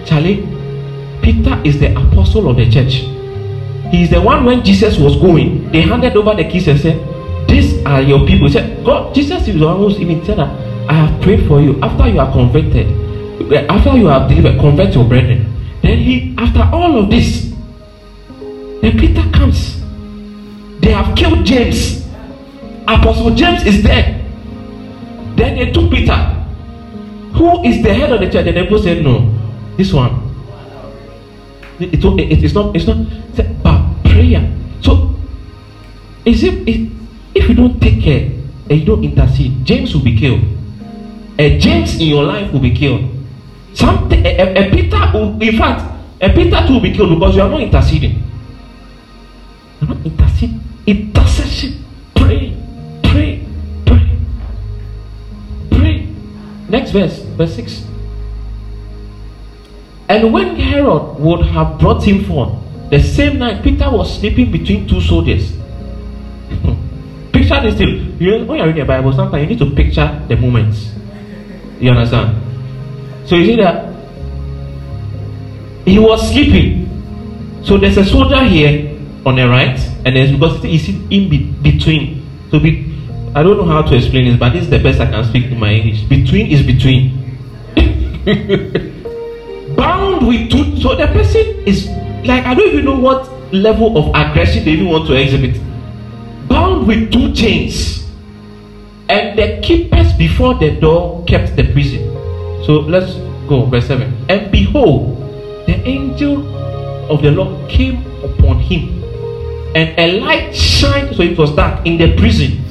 Charlie, 0.06 0.46
Peter 1.22 1.60
is 1.64 1.78
the 1.78 1.92
apostle 1.92 2.48
of 2.48 2.56
the 2.56 2.70
church. 2.70 3.04
He 3.90 4.02
is 4.02 4.10
the 4.10 4.20
one 4.20 4.44
when 4.44 4.64
Jesus 4.64 4.98
was 4.98 5.16
going, 5.16 5.70
they 5.70 5.82
handed 5.82 6.16
over 6.16 6.34
the 6.34 6.48
keys 6.48 6.68
and 6.68 6.78
said, 6.78 7.48
These 7.48 7.84
are 7.84 8.02
your 8.02 8.26
people. 8.26 8.46
He 8.46 8.52
said, 8.52 8.84
God, 8.84 9.14
Jesus 9.14 9.46
is 9.48 9.56
who's 9.56 9.98
even 9.98 10.24
said 10.24 10.38
that 10.38 10.48
I 10.88 10.92
have 10.92 11.22
prayed 11.22 11.46
for 11.46 11.60
you. 11.60 11.80
After 11.80 12.08
you 12.08 12.20
are 12.20 12.30
converted, 12.32 12.86
after 13.70 13.96
you 13.96 14.06
have 14.06 14.28
delivered, 14.28 14.58
convert 14.60 14.94
your 14.94 15.04
brethren. 15.04 15.54
Then 15.82 15.98
he, 15.98 16.34
after 16.38 16.60
all 16.74 16.98
of 16.98 17.10
this, 17.10 17.52
then 18.80 18.98
Peter 18.98 19.22
comes. 19.32 19.80
They 20.80 20.92
have 20.92 21.16
killed 21.16 21.44
James. 21.44 22.06
Apostle 22.86 23.34
James 23.34 23.64
is 23.64 23.82
dead. 23.82 24.24
Then 25.36 25.56
they 25.56 25.72
took 25.72 25.90
Peter 25.90 26.37
who 27.38 27.64
is 27.64 27.82
the 27.82 27.94
head 27.94 28.10
of 28.10 28.20
the 28.20 28.28
church? 28.28 28.44
The 28.44 28.52
people 28.52 28.82
said, 28.82 29.02
No, 29.02 29.30
this 29.76 29.92
one. 29.92 30.26
It, 31.78 31.94
it, 31.94 32.04
it, 32.04 32.44
it's 32.44 32.54
not, 32.54 32.74
it's 32.74 32.86
not, 32.86 32.98
but 33.62 33.78
prayer. 34.02 34.42
So, 34.82 35.14
is 36.24 36.42
it, 36.42 36.66
it, 36.68 36.90
if 37.34 37.48
you 37.48 37.54
don't 37.54 37.80
take 37.80 38.02
care 38.02 38.26
and 38.68 38.72
you 38.80 38.84
don't 38.84 39.04
intercede, 39.04 39.64
James 39.64 39.94
will 39.94 40.02
be 40.02 40.18
killed. 40.18 40.42
A 41.38 41.56
James 41.58 41.94
in 41.94 42.08
your 42.08 42.24
life 42.24 42.52
will 42.52 42.60
be 42.60 42.74
killed. 42.74 43.06
Something, 43.72 44.26
a, 44.26 44.30
a, 44.34 44.66
a 44.66 44.70
Peter 44.74 44.98
will, 45.14 45.40
in 45.40 45.56
fact, 45.56 45.86
a 46.20 46.28
Peter 46.30 46.66
too 46.66 46.74
will 46.74 46.80
be 46.80 46.92
killed 46.92 47.14
because 47.14 47.36
you 47.36 47.42
are 47.42 47.48
not 47.48 47.60
interceding. 47.60 48.18
You 49.80 49.86
are 49.86 49.94
not 49.94 50.04
interceding. 50.04 50.60
Intercession. 50.84 51.84
Pray. 52.16 52.57
Next 56.68 56.90
verse 56.90 57.18
verse 57.18 57.54
6. 57.56 57.84
And 60.08 60.32
when 60.32 60.56
Herod 60.56 61.18
would 61.20 61.44
have 61.46 61.78
brought 61.78 62.02
him 62.02 62.24
forth, 62.24 62.52
the 62.90 63.02
same 63.02 63.38
night 63.38 63.62
Peter 63.62 63.90
was 63.90 64.18
sleeping 64.18 64.50
between 64.50 64.88
two 64.88 65.00
soldiers. 65.00 65.52
picture 67.32 67.60
this 67.62 67.78
thing. 67.78 68.16
You 68.20 68.38
know, 68.38 68.44
when 68.44 68.58
you're 68.58 68.66
reading 68.66 68.82
the 68.82 68.86
Bible, 68.86 69.12
sometimes 69.12 69.42
you 69.42 69.48
need 69.48 69.58
to 69.58 69.74
picture 69.74 70.24
the 70.28 70.36
moments. 70.36 70.92
You 71.80 71.90
understand? 71.90 73.28
So 73.28 73.36
you 73.36 73.44
see 73.46 73.56
that 73.56 73.94
he 75.86 75.98
was 75.98 76.30
sleeping. 76.30 76.86
So 77.64 77.76
there's 77.76 77.96
a 77.96 78.04
soldier 78.04 78.44
here 78.44 78.98
on 79.26 79.36
the 79.36 79.48
right, 79.48 79.78
and 80.04 80.16
there's 80.16 80.32
because 80.32 80.62
he's 80.62 80.88
in 80.88 81.62
between. 81.62 82.26
So 82.50 82.58
be, 82.58 82.87
I 83.38 83.42
don't 83.44 83.56
know 83.56 83.66
how 83.66 83.82
to 83.82 83.94
explain 83.94 84.24
this, 84.24 84.36
but 84.36 84.52
this 84.52 84.64
is 84.64 84.70
the 84.70 84.80
best 84.80 84.98
I 84.98 85.06
can 85.06 85.22
speak 85.22 85.44
in 85.44 85.60
my 85.60 85.72
English. 85.72 86.02
Between 86.08 86.50
is 86.50 86.60
between. 86.60 87.38
bound 89.76 90.26
with 90.26 90.50
two. 90.50 90.76
So 90.80 90.96
the 90.96 91.06
person 91.06 91.46
is 91.64 91.86
like, 92.26 92.44
I 92.44 92.54
don't 92.54 92.66
even 92.66 92.84
know 92.84 92.98
what 92.98 93.30
level 93.52 93.96
of 93.96 94.08
aggression 94.08 94.64
they 94.64 94.72
even 94.72 94.88
want 94.88 95.06
to 95.06 95.14
exhibit. 95.14 95.54
Bound 96.48 96.88
with 96.88 97.12
two 97.12 97.32
chains. 97.32 98.08
And 99.08 99.38
the 99.38 99.60
keepers 99.62 100.12
before 100.14 100.54
the 100.54 100.72
door 100.72 101.24
kept 101.26 101.54
the 101.54 101.72
prison. 101.72 102.10
So 102.66 102.80
let's 102.90 103.14
go, 103.46 103.66
verse 103.66 103.86
7. 103.86 104.26
And 104.28 104.50
behold, 104.50 105.16
the 105.68 105.76
angel 105.86 106.42
of 107.08 107.22
the 107.22 107.30
Lord 107.30 107.70
came 107.70 108.04
upon 108.24 108.58
him, 108.58 109.00
and 109.76 109.96
a 109.96 110.18
light 110.18 110.56
shined, 110.56 111.14
so 111.14 111.22
it 111.22 111.38
was 111.38 111.54
dark 111.54 111.86
in 111.86 111.98
the 111.98 112.16
prison. 112.16 112.64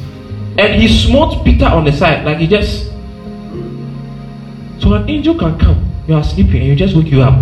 And 0.57 0.81
he 0.81 0.87
smote 0.87 1.45
Peter 1.45 1.65
on 1.65 1.85
the 1.85 1.91
side, 1.91 2.25
like 2.25 2.37
he 2.37 2.47
just. 2.47 2.87
So 4.79 4.93
an 4.93 5.09
angel 5.09 5.37
can 5.37 5.57
come. 5.59 5.85
You 6.07 6.15
are 6.15 6.23
sleeping 6.23 6.61
and 6.61 6.67
you 6.67 6.75
just 6.75 6.95
wake 6.95 7.07
you 7.07 7.21
up. 7.21 7.37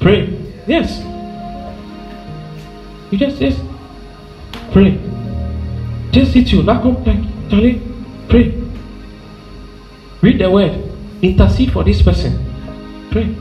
Pray. 0.00 0.28
Yes. 0.66 1.00
You 3.10 3.18
just 3.18 3.40
yes. 3.40 3.58
pray. 4.72 4.98
Just 6.12 6.32
sit 6.32 6.52
you, 6.52 6.62
knock 6.62 6.84
up 6.84 7.06
like 7.06 7.20
Charlie. 7.50 7.80
Pray. 8.28 8.54
Read 10.22 10.38
the 10.38 10.50
word. 10.50 10.72
Intercede 11.22 11.72
for 11.72 11.84
this 11.84 12.02
person. 12.02 12.38
Pray. 13.10 13.34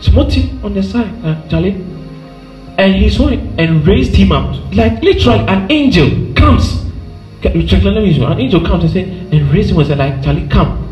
Smote 0.00 0.32
him 0.32 0.64
on 0.64 0.74
the 0.74 0.82
side, 0.82 1.12
uh, 1.24 1.46
Charlie. 1.48 1.84
And 2.78 2.94
he 2.94 3.10
saw 3.10 3.28
it 3.28 3.40
and 3.58 3.86
raised 3.86 4.14
him 4.14 4.32
up. 4.32 4.54
Like 4.74 5.02
literally, 5.02 5.46
an 5.46 5.70
angel 5.70 6.34
comes. 6.34 6.85
Let 7.42 7.54
me 7.54 8.22
An 8.22 8.40
angel 8.40 8.60
comes 8.66 8.84
and 8.84 8.92
say, 8.92 9.02
and 9.02 9.32
and 9.32 9.86
said, 9.86 9.98
like, 9.98 10.22
Charlie, 10.22 10.48
come. 10.48 10.82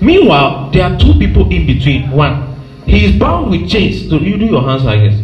Meanwhile, 0.00 0.70
there 0.70 0.84
are 0.84 0.98
two 0.98 1.14
people 1.14 1.50
in 1.50 1.66
between. 1.66 2.10
One, 2.10 2.54
he 2.86 3.04
is 3.04 3.18
bound 3.18 3.50
with 3.50 3.68
chains. 3.68 4.08
So 4.08 4.16
you 4.16 4.38
do 4.38 4.46
your 4.46 4.62
hands 4.62 4.84
like 4.84 5.00
this. 5.00 5.20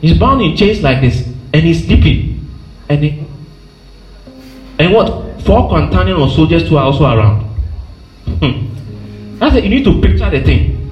He's 0.00 0.18
bound 0.18 0.42
in 0.42 0.56
chains 0.56 0.82
like 0.82 1.00
this, 1.00 1.26
and 1.52 1.62
he's 1.62 1.86
sleeping. 1.86 2.46
And 2.88 3.04
he, 3.04 3.24
and 4.78 4.92
what? 4.92 5.42
Four 5.42 5.68
companions 5.68 6.18
or 6.18 6.28
soldiers 6.30 6.68
who 6.68 6.76
are 6.76 6.84
also 6.84 7.04
around. 7.04 7.42
Hmm. 8.40 9.38
That's 9.38 9.56
it. 9.56 9.64
You 9.64 9.70
need 9.70 9.84
to 9.84 10.00
picture 10.00 10.28
the 10.30 10.42
thing. 10.42 10.90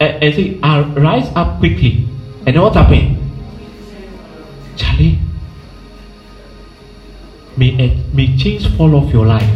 And, 0.00 0.22
and 0.22 0.34
say, 0.34 0.58
rise 0.60 1.30
up 1.34 1.58
quickly. 1.58 2.06
And 2.46 2.54
then 2.54 2.62
what 2.62 2.74
happened? 2.74 3.18
Charlie, 4.76 5.18
may, 7.56 7.76
eh, 7.78 7.96
may 8.12 8.36
chains 8.36 8.66
fall 8.76 8.94
off 8.96 9.12
your 9.12 9.26
life. 9.26 9.54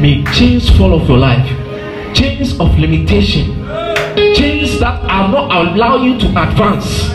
May 0.00 0.24
chains 0.34 0.68
fall 0.76 0.94
off 0.94 1.08
your 1.08 1.18
life. 1.18 1.46
Chains 2.14 2.58
of 2.60 2.78
limitation. 2.78 3.46
Chains 4.34 4.78
that 4.80 5.02
are 5.04 5.28
not 5.28 5.50
allow 5.50 6.02
you 6.02 6.18
to 6.18 6.26
advance. 6.28 7.08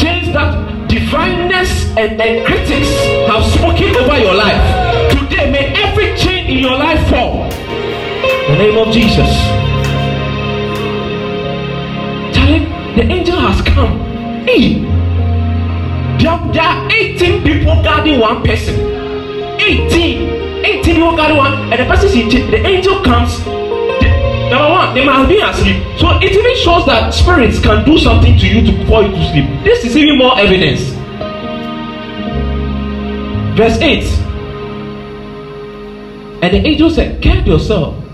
Chains 0.00 0.32
that 0.32 0.88
divineness 0.88 1.88
and, 1.96 2.20
and 2.20 2.46
critics 2.46 2.88
have 3.28 3.44
spoken 3.44 3.94
over 3.96 4.18
your 4.18 4.34
life. 4.34 5.12
Today, 5.12 5.50
may 5.50 5.74
every 5.82 6.16
chain 6.16 6.46
in 6.46 6.58
your 6.58 6.78
life 6.78 7.08
fall. 7.10 7.44
In 7.44 8.52
the 8.52 8.58
name 8.58 8.78
of 8.78 8.92
Jesus. 8.92 9.28
Charlie, 12.34 12.64
the 12.96 13.12
angel 13.12 13.36
has 13.36 13.60
come. 13.62 13.98
Hey, 14.46 14.80
there, 16.18 16.52
there 16.52 16.62
are 16.62 16.90
18 16.90 17.42
people 17.42 17.82
guarding 17.82 18.20
one 18.20 18.42
person. 18.42 18.97
18. 19.60 20.64
18 20.64 20.84
people 20.84 21.16
guarding 21.16 21.36
one, 21.36 21.52
and 21.72 21.80
the 21.80 21.84
person 21.84 22.08
is 22.08 22.34
in 22.34 22.50
The 22.50 22.66
angel 22.66 23.02
comes. 23.02 23.38
The, 23.44 24.50
number 24.50 24.70
one, 24.70 24.94
they 24.94 25.04
must 25.04 25.28
be 25.28 25.40
asleep. 25.40 25.82
So 25.98 26.18
it 26.18 26.32
even 26.32 26.56
shows 26.56 26.86
that 26.86 27.12
spirits 27.12 27.60
can 27.60 27.84
do 27.84 27.98
something 27.98 28.38
to 28.38 28.46
you 28.46 28.64
to 28.66 28.86
call 28.86 29.02
you 29.02 29.10
to 29.10 29.30
sleep. 29.30 29.64
This 29.64 29.84
is 29.84 29.96
even 29.96 30.18
more 30.18 30.38
evidence. 30.38 30.80
Verse 33.56 33.78
8. 33.80 34.04
And 36.40 36.54
the 36.54 36.66
angel 36.68 36.90
said, 36.90 37.20
Get 37.20 37.46
yourself 37.46 38.04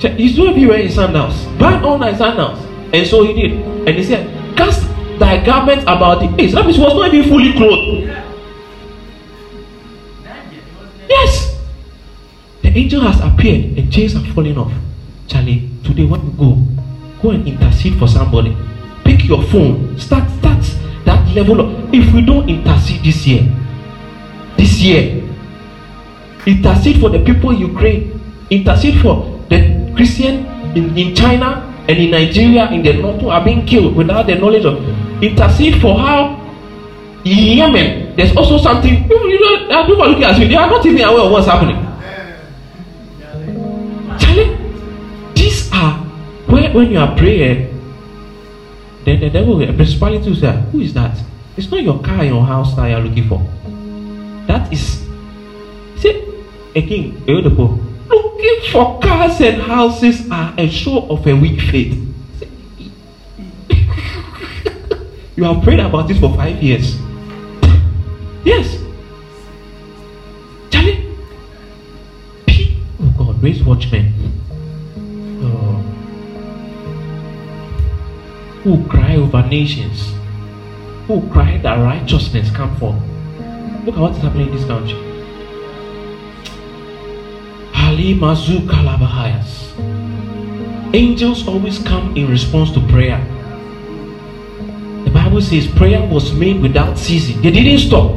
He's 0.00 0.34
doing 0.34 0.54
be 0.54 0.66
wearing 0.66 0.90
sandals. 0.90 1.44
Buy 1.58 1.78
all 1.82 1.98
my 1.98 2.16
sandals. 2.16 2.58
And 2.94 3.06
so 3.06 3.22
he 3.22 3.34
did. 3.34 3.52
And 3.86 3.90
he 3.90 4.02
said, 4.02 4.26
Cast 4.56 4.80
thy 5.18 5.44
garment 5.44 5.82
about 5.82 6.20
the 6.20 6.28
face. 6.36 6.54
That 6.54 6.64
means 6.64 6.76
he 6.76 6.82
was 6.82 6.94
not 6.94 7.12
even 7.12 7.28
fully 7.28 7.52
clothed. 7.52 8.08
The 12.70 12.78
angel 12.78 13.00
has 13.00 13.18
appeared 13.20 13.76
and 13.76 13.92
chains 13.92 14.14
are 14.14 14.22
falling 14.32 14.56
off. 14.56 14.70
Charlie, 15.26 15.68
today 15.82 16.04
when 16.06 16.22
you 16.24 16.30
go, 16.38 16.54
go 17.20 17.30
and 17.30 17.42
intercede 17.48 17.98
for 17.98 18.06
somebody. 18.06 18.56
Pick 19.02 19.24
your 19.26 19.42
phone. 19.50 19.98
Start, 19.98 20.30
start 20.38 20.62
that 21.04 21.34
level 21.34 21.58
of. 21.62 21.92
If 21.92 22.14
we 22.14 22.22
don't 22.22 22.48
intercede 22.48 23.02
this 23.02 23.26
year, 23.26 23.42
this 24.56 24.78
year, 24.80 25.18
intercede 26.46 27.00
for 27.00 27.10
the 27.10 27.18
people 27.24 27.50
in 27.50 27.58
Ukraine. 27.58 28.20
Intercede 28.50 29.02
for 29.02 29.18
the 29.48 29.90
Christian 29.96 30.46
in, 30.78 30.96
in 30.96 31.12
China 31.12 31.66
and 31.88 31.98
in 31.98 32.12
Nigeria 32.12 32.70
in 32.70 32.84
the 32.84 32.92
north 32.92 33.20
who 33.20 33.30
are 33.30 33.44
being 33.44 33.66
killed 33.66 33.96
without 33.96 34.28
the 34.28 34.36
knowledge 34.36 34.64
of 34.64 34.78
intercede 35.20 35.80
for 35.82 35.98
how 35.98 36.38
in 37.24 37.58
Yemen 37.58 38.14
there's 38.14 38.30
also 38.36 38.58
something 38.58 39.10
you 39.10 39.40
know 39.40 39.84
people 39.86 40.02
are 40.02 40.08
looking 40.08 40.22
at 40.22 40.38
you 40.38 40.46
they 40.46 40.54
are 40.54 40.70
not 40.70 40.86
even 40.86 41.02
aware 41.02 41.24
of 41.26 41.32
what's 41.32 41.48
happening. 41.48 41.89
Charlie, 44.20 44.56
these 45.34 45.70
are 45.72 45.98
where 46.46 46.72
when 46.72 46.90
you 46.90 46.98
are 46.98 47.16
praying, 47.16 47.68
then 49.04 49.20
the 49.20 49.30
devil 49.30 49.56
the 49.56 49.72
principality 49.72 50.28
will 50.28 50.36
say, 50.36 50.52
Who 50.72 50.80
is 50.80 50.94
that? 50.94 51.18
It's 51.56 51.70
not 51.70 51.82
your 51.82 52.00
car, 52.00 52.24
your 52.24 52.44
house 52.44 52.76
that 52.76 52.88
you 52.88 52.96
are 52.96 53.00
looking 53.00 53.28
for. 53.28 53.38
That 54.46 54.72
is 54.72 55.06
see 55.96 56.44
again, 56.74 57.22
Pope. 57.26 57.80
Looking 58.08 58.72
for 58.72 58.98
cars 59.00 59.40
and 59.40 59.62
houses 59.62 60.28
are 60.30 60.54
a 60.58 60.68
show 60.68 61.08
of 61.08 61.26
a 61.26 61.34
weak 61.34 61.60
faith. 61.60 61.96
you 65.36 65.44
have 65.44 65.62
prayed 65.62 65.80
about 65.80 66.08
this 66.08 66.18
for 66.18 66.34
five 66.34 66.62
years. 66.62 66.96
Yes. 68.44 68.89
God, 73.40 73.44
raise 73.44 73.62
watchmen. 73.62 74.12
Oh. 75.42 75.82
Who 78.62 78.86
cry 78.88 79.16
over 79.16 79.42
nations. 79.46 80.12
Who 81.06 81.28
cry 81.30 81.58
that 81.58 81.76
righteousness 81.76 82.50
come 82.50 82.76
forth. 82.76 83.00
Look 83.84 83.96
at 83.96 84.00
what 84.00 84.12
is 84.12 84.18
happening 84.18 84.48
in 84.48 84.56
this 84.56 84.66
country. 84.66 84.98
Angels 90.92 91.48
always 91.48 91.78
come 91.78 92.16
in 92.16 92.28
response 92.28 92.72
to 92.72 92.80
prayer. 92.88 93.24
The 95.04 95.10
Bible 95.10 95.40
says 95.40 95.66
prayer 95.66 96.06
was 96.06 96.32
made 96.32 96.60
without 96.60 96.98
ceasing. 96.98 97.40
They 97.42 97.50
didn't 97.50 97.78
stop. 97.78 98.12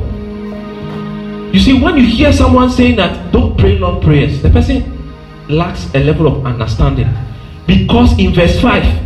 You 1.54 1.60
see, 1.60 1.80
when 1.80 1.98
you 1.98 2.06
hear 2.06 2.34
someone 2.34 2.70
saying 2.70 2.96
that 2.98 3.32
don't 3.32 3.58
pray 3.58 3.78
long 3.78 4.02
prayers, 4.02 4.42
the 4.42 4.50
person 4.50 5.03
lacks 5.50 5.94
a 5.94 6.00
level 6.00 6.28
of 6.28 6.46
understanding. 6.46 7.10
Because 7.68 8.18
in 8.20 8.34
verse 8.34 8.60
5, 8.60 9.04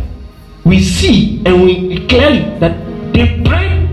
we 0.64 0.82
see 0.82 1.42
and 1.46 1.62
we 1.62 2.06
clearly 2.06 2.58
that 2.58 2.76
they 3.12 3.42
prayed 3.42 3.88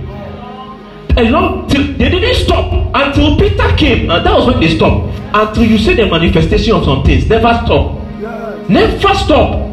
a 1.17 1.29
long 1.29 1.67
till 1.69 1.83
they 1.97 2.09
didn't 2.09 2.35
stop 2.35 2.91
until 2.93 3.37
Peter 3.37 3.75
came, 3.77 4.09
and 4.09 4.25
that 4.25 4.33
was 4.33 4.47
when 4.47 4.59
they 4.59 4.75
stopped 4.75 5.13
until 5.33 5.63
you 5.63 5.77
see 5.77 5.93
the 5.93 6.05
manifestation 6.05 6.75
of 6.75 6.83
some 6.83 7.03
things. 7.03 7.27
Never 7.29 7.53
stop. 7.65 8.01
Never 8.69 9.13
stop. 9.15 9.65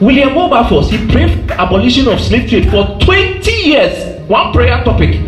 William 0.00 0.34
Wilberforce, 0.34 0.90
he 0.90 0.98
prayed 1.08 1.50
abolition 1.50 2.06
of 2.08 2.20
slave 2.20 2.48
trade 2.48 2.70
for 2.70 2.98
20 3.00 3.50
years. 3.50 4.20
One 4.28 4.52
prayer 4.52 4.84
topic. 4.84 5.20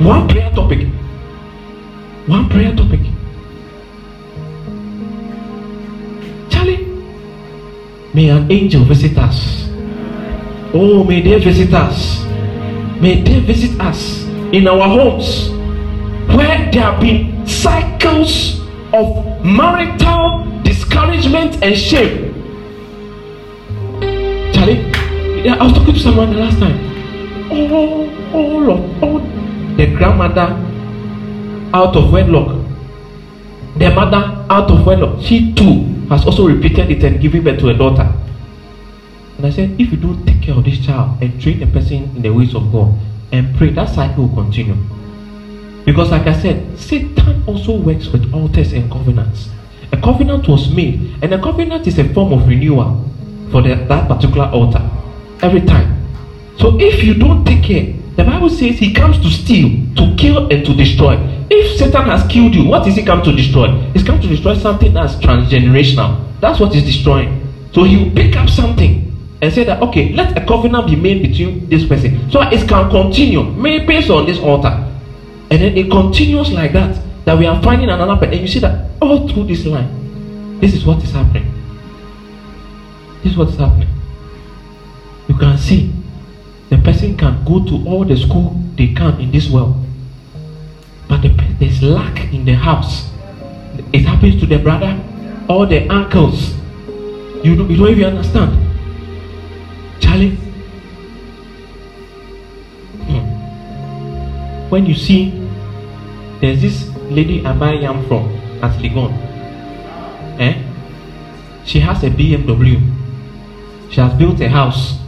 One 0.00 0.28
prayer 0.28 0.50
topic. 0.52 0.88
One 2.26 2.48
prayer 2.48 2.74
topic. 2.74 3.00
May 8.18 8.30
an 8.30 8.50
angel 8.50 8.82
visit 8.82 9.16
us. 9.16 9.68
Oh, 10.74 11.04
may 11.04 11.22
they 11.22 11.38
visit 11.38 11.72
us. 11.72 12.24
May 13.00 13.22
they 13.22 13.38
visit 13.38 13.78
us 13.80 14.24
in 14.50 14.66
our 14.66 14.88
homes 14.88 15.50
where 16.34 16.68
there 16.72 16.82
have 16.82 17.00
been 17.00 17.46
cycles 17.46 18.58
of 18.92 19.22
marital 19.44 20.50
discouragement 20.64 21.62
and 21.62 21.78
shame. 21.78 22.34
Charlie, 24.52 24.82
I 25.48 25.62
was 25.62 25.74
talking 25.74 25.94
to 25.94 26.00
someone 26.00 26.32
the 26.32 26.40
last 26.40 26.58
time. 26.58 26.74
All, 27.52 28.10
all 28.34 28.72
of 28.72 29.02
all 29.02 29.20
the 29.76 29.94
grandmother 29.94 30.58
out 31.72 31.94
of 31.94 32.12
wedlock, 32.12 32.48
the 33.78 33.90
mother 33.94 34.44
out 34.50 34.68
of 34.72 34.84
wedlock, 34.84 35.22
she 35.22 35.54
too 35.54 35.97
has 36.08 36.24
also 36.24 36.46
repeated 36.46 36.90
it 36.90 37.04
and 37.04 37.20
given 37.20 37.44
birth 37.44 37.60
to 37.60 37.68
a 37.68 37.74
daughter. 37.74 38.10
And 39.36 39.46
I 39.46 39.50
said, 39.50 39.80
if 39.80 39.92
you 39.92 39.96
don't 39.96 40.26
take 40.26 40.42
care 40.42 40.54
of 40.54 40.64
this 40.64 40.84
child 40.84 41.22
and 41.22 41.40
train 41.40 41.60
the 41.60 41.66
person 41.66 42.04
in 42.16 42.22
the 42.22 42.30
ways 42.30 42.54
of 42.54 42.72
God 42.72 42.92
and 43.30 43.54
pray, 43.56 43.70
that 43.70 43.88
cycle 43.88 44.26
will 44.26 44.34
continue. 44.34 44.76
Because, 45.84 46.10
like 46.10 46.26
I 46.26 46.38
said, 46.38 46.78
Satan 46.78 47.44
also 47.46 47.78
works 47.78 48.08
with 48.08 48.32
altars 48.34 48.72
and 48.72 48.90
covenants. 48.90 49.48
A 49.92 49.96
covenant 49.96 50.48
was 50.48 50.70
made, 50.70 51.16
and 51.22 51.32
a 51.32 51.40
covenant 51.40 51.86
is 51.86 51.98
a 51.98 52.12
form 52.12 52.32
of 52.32 52.48
renewal 52.48 53.08
for 53.50 53.62
the, 53.62 53.74
that 53.74 54.08
particular 54.08 54.46
altar 54.46 54.82
every 55.40 55.62
time. 55.62 56.04
So, 56.58 56.78
if 56.80 57.04
you 57.04 57.14
don't 57.14 57.44
take 57.44 57.62
care, 57.62 57.94
the 58.16 58.24
Bible 58.24 58.50
says 58.50 58.78
he 58.78 58.92
comes 58.92 59.18
to 59.20 59.30
steal, 59.30 59.68
to 59.94 60.16
kill, 60.16 60.50
and 60.52 60.66
to 60.66 60.74
destroy. 60.74 61.16
If 61.50 61.78
Satan 61.78 62.04
has 62.04 62.30
killed 62.30 62.54
you, 62.54 62.66
what 62.66 62.86
is 62.86 62.96
he 62.96 63.02
come 63.04 63.22
to 63.22 63.32
destroy? 63.32 63.68
He's 63.92 64.04
come 64.04 64.20
to 64.20 64.28
destroy 64.28 64.56
something 64.56 64.92
that's 64.92 65.14
transgenerational. 65.14 66.24
That's 66.40 66.60
what 66.60 66.74
he's 66.74 66.84
destroying. 66.84 67.46
So 67.72 67.84
he 67.84 67.96
will 67.96 68.10
pick 68.14 68.36
up 68.36 68.48
something 68.48 69.04
and 69.40 69.52
say 69.52 69.64
that 69.64 69.80
okay, 69.82 70.12
let 70.12 70.36
a 70.36 70.44
covenant 70.44 70.88
be 70.88 70.96
made 70.96 71.22
between 71.22 71.68
this 71.68 71.86
person, 71.86 72.30
so 72.30 72.40
it 72.42 72.68
can 72.68 72.90
continue, 72.90 73.42
made 73.42 73.86
based 73.86 74.10
on 74.10 74.26
this 74.26 74.38
altar, 74.40 74.68
and 75.50 75.62
then 75.62 75.76
it 75.76 75.90
continues 75.90 76.50
like 76.52 76.72
that. 76.72 77.00
That 77.24 77.38
we 77.38 77.46
are 77.46 77.62
finding 77.62 77.90
another 77.90 78.16
person, 78.16 78.32
and 78.32 78.40
you 78.42 78.48
see 78.48 78.58
that 78.60 78.90
all 79.00 79.28
through 79.28 79.44
this 79.44 79.64
line, 79.66 80.58
this 80.60 80.74
is 80.74 80.84
what 80.84 81.02
is 81.04 81.12
happening. 81.12 81.44
This 83.22 83.32
is 83.32 83.38
what 83.38 83.48
is 83.48 83.56
happening. 83.56 83.88
You 85.28 85.36
can 85.36 85.58
see 85.58 85.92
the 86.70 86.78
person 86.78 87.16
can 87.16 87.44
go 87.44 87.64
to 87.64 87.86
all 87.86 88.04
the 88.04 88.16
school 88.16 88.56
they 88.76 88.94
can 88.94 89.20
in 89.20 89.30
this 89.30 89.50
world, 89.50 89.76
but 91.08 91.22
the, 91.22 91.28
there's 91.58 91.82
lack 91.82 92.32
in 92.32 92.44
the 92.44 92.54
house. 92.54 93.10
It 93.92 94.04
happens 94.04 94.38
to 94.40 94.46
the 94.46 94.58
brother 94.58 95.00
or 95.48 95.66
the 95.66 95.88
uncles. 95.88 96.54
You 97.42 97.56
don't, 97.56 97.70
you 97.70 97.76
don't 97.76 97.88
even 97.88 98.04
understand. 98.04 98.52
Charlie, 100.00 100.36
hmm. 103.06 103.24
when 104.70 104.86
you 104.86 104.94
see 104.94 105.30
there's 106.40 106.60
this 106.60 106.88
lady 107.10 107.44
I 107.44 107.56
buy 107.56 107.72
yam 107.74 108.06
from 108.06 108.28
at 108.62 108.78
Legon, 108.78 109.12
eh? 110.38 110.62
She 111.64 111.80
has 111.80 112.02
a 112.04 112.10
BMW. 112.10 112.80
She 113.90 114.00
has 114.00 114.12
built 114.14 114.40
a 114.40 114.48
house 114.48 114.98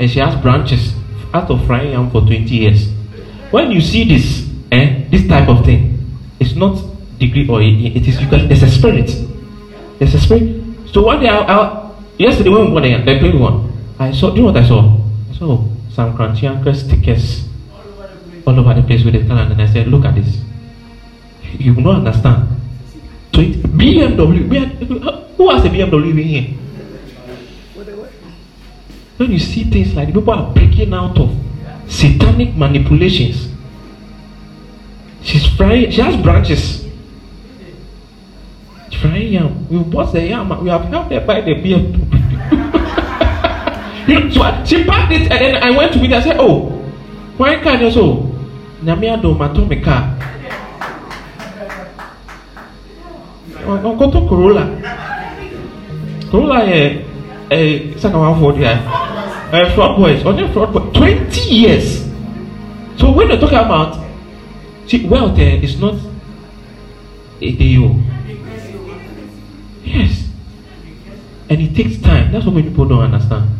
and 0.00 0.10
she 0.10 0.18
has 0.18 0.40
branches 0.40 0.94
out 1.34 1.50
of 1.50 1.64
frying 1.66 1.92
yam 1.92 2.10
for 2.10 2.20
20 2.22 2.44
years. 2.44 2.90
When 3.50 3.70
you 3.70 3.80
see 3.80 4.04
this, 4.04 4.47
eh, 4.72 5.04
this 5.10 5.26
type 5.28 5.48
of 5.48 5.64
thing, 5.64 5.98
it's 6.40 6.54
not 6.54 6.78
degree 7.18 7.48
or 7.48 7.60
it, 7.62 8.06
is 8.06 8.18
because 8.18 8.46
there's 8.48 8.62
a 8.62 8.70
spirit. 8.70 9.10
There's 9.98 10.14
a 10.14 10.20
spirit. 10.20 10.62
So 10.92 11.02
one 11.02 11.20
day, 11.20 11.28
I, 11.28 11.38
I, 11.38 11.90
yesterday 12.16 12.50
when 12.50 12.66
we 12.66 12.72
went 12.72 13.04
there, 13.04 13.14
the 13.14 13.20
green 13.20 13.38
one, 13.38 13.72
I 13.98 14.12
saw. 14.12 14.30
Do 14.30 14.36
you 14.36 14.42
know 14.42 14.52
what 14.52 14.62
I 14.62 14.66
saw? 14.66 14.96
I 15.30 15.34
saw 15.36 15.64
some 15.92 16.16
crunchy 16.16 16.44
anchor 16.44 16.72
stickers 16.72 17.48
all 18.46 18.58
over 18.58 18.74
the 18.74 18.82
place 18.82 19.04
with 19.04 19.14
the 19.14 19.26
talent, 19.26 19.52
and 19.52 19.60
I 19.60 19.66
said, 19.66 19.88
"Look 19.88 20.04
at 20.04 20.14
this. 20.14 20.38
You 21.58 21.74
will 21.74 21.82
not 21.82 22.06
understand." 22.06 22.48
So 23.34 23.40
it, 23.40 23.62
BMW. 23.76 24.46
Who 25.36 25.50
has 25.50 25.64
a 25.64 25.68
BMW 25.68 26.10
in 26.10 26.16
here? 26.18 26.58
When 29.18 29.32
you 29.32 29.38
see 29.38 29.64
things 29.64 29.94
like 29.94 30.14
people 30.14 30.30
are 30.30 30.52
breaking 30.52 30.94
out 30.94 31.18
of 31.18 31.34
satanic 31.88 32.54
manipulations, 32.54 33.48
she's 35.28 35.46
frying. 35.46 35.90
She 35.90 36.00
has 36.00 36.16
branches. 36.22 36.84
Frying 39.00 39.32
yam. 39.32 39.68
We 39.68 39.78
bought 39.84 40.12
the 40.12 40.26
yam. 40.26 40.48
We 40.64 40.70
have 40.70 40.84
helped 40.88 41.12
her 41.12 41.20
buy 41.20 41.40
the 41.42 41.54
so 44.32 44.40
she 44.64 44.84
packed 44.84 45.12
it 45.12 45.30
and 45.30 45.38
then 45.38 45.56
I 45.62 45.70
went 45.76 45.92
to 45.92 46.00
meet 46.00 46.10
her. 46.10 46.16
I 46.16 46.22
said, 46.22 46.36
Oh, 46.40 46.70
why 47.36 47.56
can't 47.60 47.82
you 47.82 47.90
so? 47.90 48.24
Nyame 48.82 49.06
adom 49.14 49.40
ato 49.40 49.64
me 49.66 49.80
car. 49.80 50.16
Ɔnkɔtɔ 53.68 54.28
Corolla. 54.28 54.64
Corolla 56.30 56.64
yɛ 56.64 57.04
ɛɛ 57.50 57.98
sakawafoɔ 58.00 58.56
di 58.56 58.64
a 58.64 58.74
ɛɛ 59.52 59.74
fraud 59.74 59.96
boys 59.98 60.22
ɔnyɛ 60.22 60.52
fraud 60.52 60.72
boy 60.72 60.80
twenty 60.94 61.54
years. 61.54 62.08
So 62.96 63.12
when 63.12 63.28
they 63.28 63.36
talk 63.38 63.52
about 63.52 64.07
see 64.88 65.06
wealth 65.06 65.38
eh, 65.38 65.60
is 65.62 65.78
not 65.78 65.94
a 67.40 67.52
day 67.52 67.76
o. 67.76 68.00
Yes. 69.84 70.28
And 71.50 71.60
it 71.60 71.74
takes 71.74 72.00
time. 72.02 72.32
That's 72.32 72.44
what 72.44 72.54
many 72.54 72.68
people 72.68 72.86
don't 72.88 73.02
understand. 73.02 73.50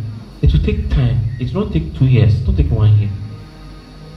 It 0.42 0.52
will 0.52 0.60
take 0.60 0.88
time. 0.90 1.20
It 1.38 1.52
will 1.54 1.64
not 1.64 1.72
take 1.72 1.94
two 1.96 2.06
years. 2.06 2.34
It 2.34 2.46
will 2.46 2.52
not 2.52 2.62
take 2.62 2.70
one 2.70 2.98
year. 2.98 3.10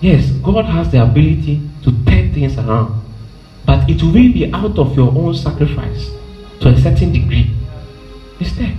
Yes, 0.01 0.31
God 0.43 0.65
has 0.65 0.91
the 0.91 1.03
ability 1.03 1.61
to 1.83 1.91
turn 2.05 2.33
things 2.33 2.57
around. 2.57 3.01
But 3.65 3.89
it 3.89 4.01
will 4.01 4.13
be 4.13 4.49
out 4.53 4.77
of 4.79 4.95
your 4.95 5.09
own 5.11 5.35
sacrifice 5.35 6.09
to 6.61 6.69
a 6.69 6.81
certain 6.81 7.11
degree. 7.13 7.51
It's 8.39 8.53
there. 8.57 8.75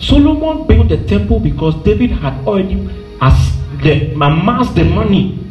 Solomon 0.00 0.66
built 0.66 0.88
the 0.88 1.04
temple 1.04 1.40
because 1.40 1.74
David 1.84 2.10
had 2.10 2.46
already 2.46 2.74
as 3.20 3.56
the 3.82 4.12
amassed 4.14 4.74
the 4.74 4.84
money 4.84 5.47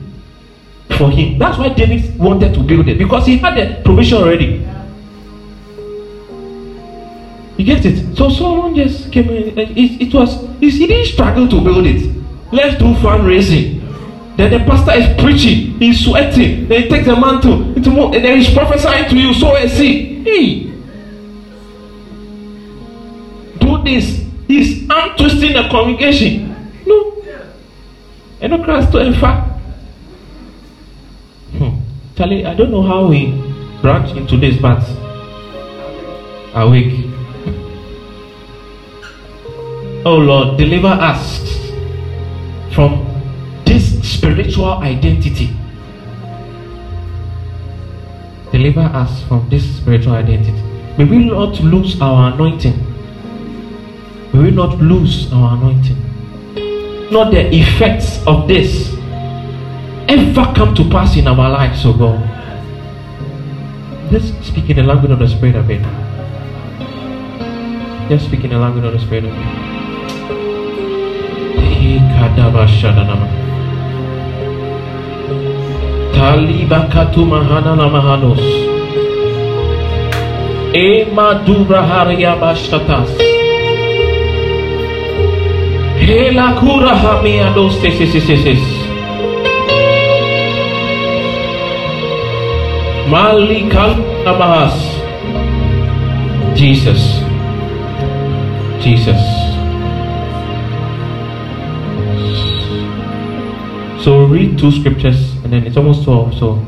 for 0.95 1.09
him. 1.11 1.37
That's 1.37 1.57
why 1.57 1.69
David 1.69 2.17
wanted 2.17 2.53
to 2.53 2.61
build 2.61 2.87
it 2.87 2.97
because 2.97 3.25
he 3.25 3.37
had 3.37 3.55
the 3.55 3.81
provision 3.83 4.19
already. 4.19 4.65
You 7.57 7.65
get 7.65 7.85
it? 7.85 8.15
So 8.15 8.29
someone 8.29 8.75
just 8.75 9.11
came 9.11 9.29
in. 9.29 9.57
It, 9.57 10.01
it 10.01 10.13
was, 10.13 10.47
he 10.59 10.85
didn't 10.85 11.07
struggle 11.07 11.47
to 11.47 11.61
build 11.61 11.85
it. 11.87 12.15
Let's 12.51 12.77
do 12.77 12.93
fundraising. 12.95 13.77
Then 14.37 14.51
the 14.51 14.59
pastor 14.59 14.93
is 14.93 15.19
preaching, 15.19 15.79
he's 15.79 16.05
sweating. 16.05 16.67
Then 16.67 16.83
he 16.83 16.89
takes 16.89 17.07
the 17.07 17.15
mantle 17.15 17.75
into 17.75 17.89
and 17.89 18.13
then 18.23 18.37
he's 18.37 18.53
prophesying 18.53 19.09
to 19.09 19.17
you, 19.17 19.33
so 19.33 19.55
a 19.55 19.67
seed. 19.67 20.27
Hey, 20.27 20.63
do 23.57 23.83
this. 23.83 24.23
He's 24.47 24.87
untwisting 24.87 25.53
the 25.53 25.67
congregation. 25.71 26.71
No. 26.85 27.23
And 28.39 28.51
no 28.51 28.63
Christ 28.63 28.91
to 28.91 28.99
in 28.99 29.15
fact. 29.15 29.46
Charlie, 32.17 32.47
I 32.47 32.55
don't 32.55 32.71
know 32.71 32.81
how 32.81 33.05
we 33.05 33.27
branch 33.79 34.17
into 34.17 34.37
this, 34.37 34.59
but 34.59 34.81
awake. 36.55 37.05
Oh 40.03 40.17
Lord, 40.17 40.57
deliver 40.57 40.87
us 40.87 41.45
from 42.73 43.05
this 43.65 44.01
spiritual 44.01 44.79
identity. 44.81 45.55
Deliver 48.51 48.81
us 48.81 49.23
from 49.25 49.47
this 49.49 49.77
spiritual 49.77 50.13
identity. 50.13 50.59
May 50.97 51.05
we 51.05 51.23
not 51.23 51.59
lose 51.59 52.01
our 52.01 52.33
anointing. 52.33 52.77
May 54.33 54.39
we 54.45 54.49
not 54.49 54.79
lose 54.79 55.31
our 55.31 55.55
anointing. 55.55 56.01
Not 57.11 57.29
the 57.29 57.47
effects 57.53 58.25
of 58.25 58.47
this 58.47 58.96
ever 60.07 60.53
come 60.55 60.73
to 60.75 60.83
pass 60.89 61.15
in 61.17 61.27
our 61.27 61.49
lives, 61.49 61.85
oh 61.85 61.93
God. 61.93 62.19
Let's 64.11 64.27
speak 64.47 64.69
in 64.69 64.77
the 64.77 64.83
language 64.83 65.11
of 65.11 65.19
the 65.19 65.27
Spirit 65.27 65.55
a 65.55 65.63
bit. 65.63 65.81
Just 68.09 68.27
speak 68.27 68.43
in 68.45 68.51
the 68.51 68.57
language 68.57 68.85
of 68.85 68.93
the 68.93 68.99
Spirit 68.99 69.25
a 69.25 69.27
bit. 69.27 69.67
Kadabashadanama. 72.17 73.27
Taliba 76.13 76.89
katuma 76.89 77.43
hanana 77.45 77.87
mahanos. 77.89 78.41
Ema 80.73 81.43
dura 81.45 81.81
haria 81.83 82.35
bashatas. 82.35 83.09
Hela 85.99 86.55
kura 86.59 86.95
hamia 86.95 87.53
dos 87.53 87.77
tesis. 87.79 88.86
Malikal 93.07 93.95
namahas. 94.27 94.75
Jesus. 96.55 97.23
Jesus. 98.83 99.21
So 104.03 104.25
read 104.25 104.57
two 104.59 104.71
scriptures 104.71 105.35
and 105.43 105.51
then 105.51 105.67
it's 105.67 105.75
almost 105.77 106.03
12. 106.03 106.35
So 106.35 106.65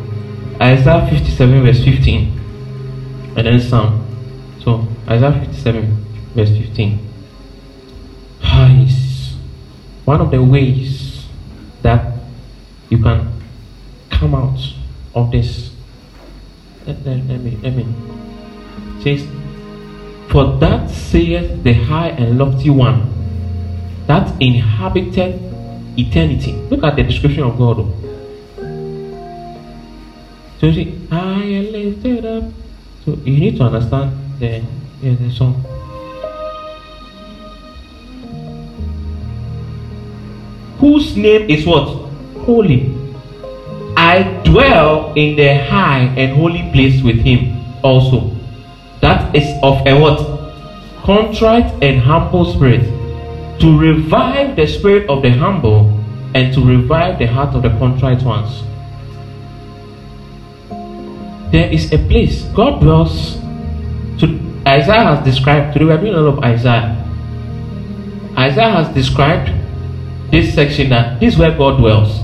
Isaiah 0.62 1.08
57 1.10 1.64
verse 1.64 1.84
15 1.84 3.36
and 3.36 3.48
then 3.48 3.60
Psalm. 3.60 4.06
So 4.64 4.88
Isaiah 5.08 5.32
57 5.32 6.36
verse 6.36 6.52
15. 6.52 7.08
Is 8.70 9.36
one 10.06 10.20
of 10.20 10.32
the 10.32 10.44
ways 10.44 11.26
that 11.82 12.14
you 12.90 12.98
can 13.02 13.32
come 14.10 14.36
out 14.36 14.60
of 15.16 15.32
this. 15.32 15.69
Let, 16.90 17.06
let, 17.06 17.40
me 17.42 17.56
let 17.62 17.76
me 17.76 17.86
says 19.04 19.22
for 20.32 20.58
that 20.58 20.90
saith 20.90 21.64
the 21.64 21.74
high 21.74 22.10
and 22.10 22.40
lofty 22.40 22.72
one 22.72 23.06
that 24.08 24.42
inhabited 24.42 25.40
eternity. 25.96 26.54
Look 26.72 26.84
at 26.84 26.96
the 26.96 27.04
description 27.04 27.44
of 27.44 27.60
God. 27.60 27.78
Oh. 27.80 27.94
So 30.60 30.66
you 30.66 30.74
see, 30.74 31.08
I 31.12 31.44
lifted 31.72 32.26
up. 32.26 32.44
So 33.06 33.12
you 33.24 33.40
need 33.40 33.58
to 33.58 33.64
understand 33.66 34.18
the, 34.40 34.64
yeah, 35.02 35.14
the 35.14 35.30
song. 35.30 35.54
Whose 40.80 41.16
name 41.16 41.50
is 41.52 41.68
what? 41.68 41.86
Holy. 42.46 43.09
I 44.10 44.24
dwell 44.44 45.14
in 45.14 45.36
the 45.36 45.54
high 45.70 46.12
and 46.18 46.36
holy 46.36 46.68
place 46.72 47.04
with 47.04 47.18
him 47.18 47.64
also. 47.84 48.36
That 49.02 49.36
is 49.36 49.46
of 49.62 49.86
a 49.86 49.94
what? 50.02 50.18
Contrite 51.04 51.72
and 51.84 52.02
humble 52.02 52.52
spirit. 52.52 52.82
To 53.60 53.78
revive 53.78 54.56
the 54.56 54.66
spirit 54.66 55.08
of 55.12 55.22
the 55.22 55.30
humble 55.30 55.94
and 56.34 56.52
to 56.56 56.66
revive 56.66 57.20
the 57.20 57.28
heart 57.28 57.54
of 57.54 57.62
the 57.62 57.70
contrite 57.78 58.24
ones. 58.24 58.64
There 61.52 61.72
is 61.72 61.94
a 61.94 62.00
place 62.10 62.46
God 62.56 62.82
dwells. 62.82 63.38
To 64.22 64.26
Isaiah 64.66 65.04
has 65.14 65.24
described. 65.24 65.74
Today 65.74 65.86
we 65.86 66.10
are 66.10 66.18
a 66.18 66.22
lot 66.22 66.38
of 66.40 66.44
Isaiah. 66.44 66.98
Isaiah 68.36 68.72
has 68.72 68.94
described 68.96 69.52
this 70.32 70.56
section 70.56 70.90
that 70.90 71.20
this 71.20 71.34
is 71.34 71.40
where 71.40 71.56
God 71.56 71.78
dwells, 71.78 72.20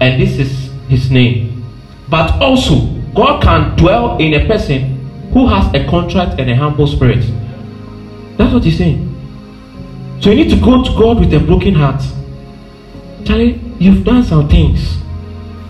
and 0.00 0.20
this 0.20 0.38
is 0.38 0.67
His 0.88 1.10
name. 1.10 1.64
But 2.08 2.40
also, 2.40 2.86
God 3.14 3.42
can 3.42 3.76
dwell 3.76 4.16
in 4.18 4.34
a 4.34 4.46
person 4.46 5.30
who 5.32 5.46
has 5.46 5.72
a 5.74 5.86
contrite 5.88 6.38
and 6.40 6.50
a 6.50 6.56
humble 6.56 6.86
spirit. 6.86 7.24
That's 8.36 8.54
what 8.54 8.64
He's 8.64 8.78
saying. 8.78 9.04
So 10.20 10.30
you 10.30 10.36
need 10.36 10.50
to 10.50 10.60
go 10.60 10.82
to 10.82 10.90
God 10.90 11.20
with 11.20 11.32
a 11.34 11.40
broken 11.40 11.74
heart. 11.74 12.02
Charlie, 13.24 13.60
you've 13.78 14.04
done 14.04 14.24
some 14.24 14.48
things. 14.48 14.96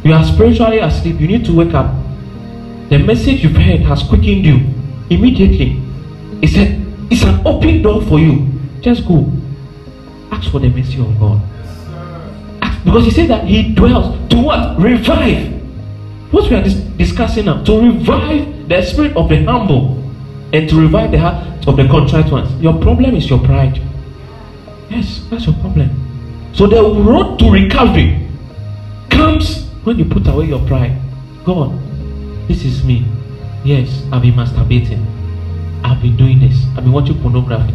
You 0.05 0.13
are 0.15 0.25
spiritually 0.25 0.79
asleep. 0.79 1.21
You 1.21 1.27
need 1.27 1.45
to 1.47 1.55
wake 1.55 1.75
up. 1.75 1.93
The 2.89 2.99
message 2.99 3.43
you've 3.43 3.57
heard 3.57 3.81
has 3.81 4.03
quickened 4.03 4.47
you 4.47 4.57
immediately. 5.11 5.83
It's, 6.41 6.57
a, 6.57 6.81
it's 7.11 7.25
an 7.25 7.47
open 7.47 7.83
door 7.83 8.01
for 8.03 8.19
you. 8.19 8.47
Just 8.81 9.07
go. 9.07 9.31
Ask 10.31 10.51
for 10.51 10.61
the 10.61 10.69
mercy 10.69 11.01
of 11.01 11.19
God. 11.19 11.43
Because 12.85 13.05
he 13.05 13.11
said 13.11 13.29
that 13.29 13.45
he 13.45 13.75
dwells 13.75 14.17
to 14.31 14.37
what? 14.39 14.79
Revive. 14.79 15.53
What 16.33 16.51
we 16.51 16.57
are 16.57 16.63
dis- 16.63 16.75
discussing 16.75 17.47
now. 17.47 17.63
To 17.65 17.81
revive 17.81 18.69
the 18.69 18.83
spirit 18.83 19.17
of 19.17 19.29
the 19.29 19.45
humble 19.45 19.99
and 20.53 20.69
to 20.69 20.81
revive 20.81 21.11
the 21.11 21.19
heart 21.19 21.67
of 21.67 21.77
the 21.77 21.87
contrite 21.89 22.31
ones. 22.31 22.51
Your 22.63 22.79
problem 22.81 23.15
is 23.15 23.29
your 23.29 23.41
pride. 23.41 23.81
Yes, 24.91 25.23
that's 25.31 25.47
your 25.47 25.55
problem. 25.57 25.91
So 26.55 26.67
the 26.67 26.83
road 26.83 27.39
to 27.39 27.51
recovery 27.51 28.27
comes 29.11 29.67
when 29.85 29.99
you 29.99 30.05
put 30.05 30.27
away 30.27 30.47
your 30.47 30.67
pride. 30.67 30.99
God, 31.45 31.79
this 32.49 32.65
is 32.65 32.85
me. 32.85 33.05
Yes, 33.65 34.03
I've 34.13 34.23
been 34.23 34.35
masturbating. 34.35 35.05
I've 35.85 36.01
been 36.01 36.17
doing 36.17 36.41
this. 36.41 36.65
I've 36.77 36.85
been 36.85 36.93
watching 36.93 37.21
pornography. 37.21 37.75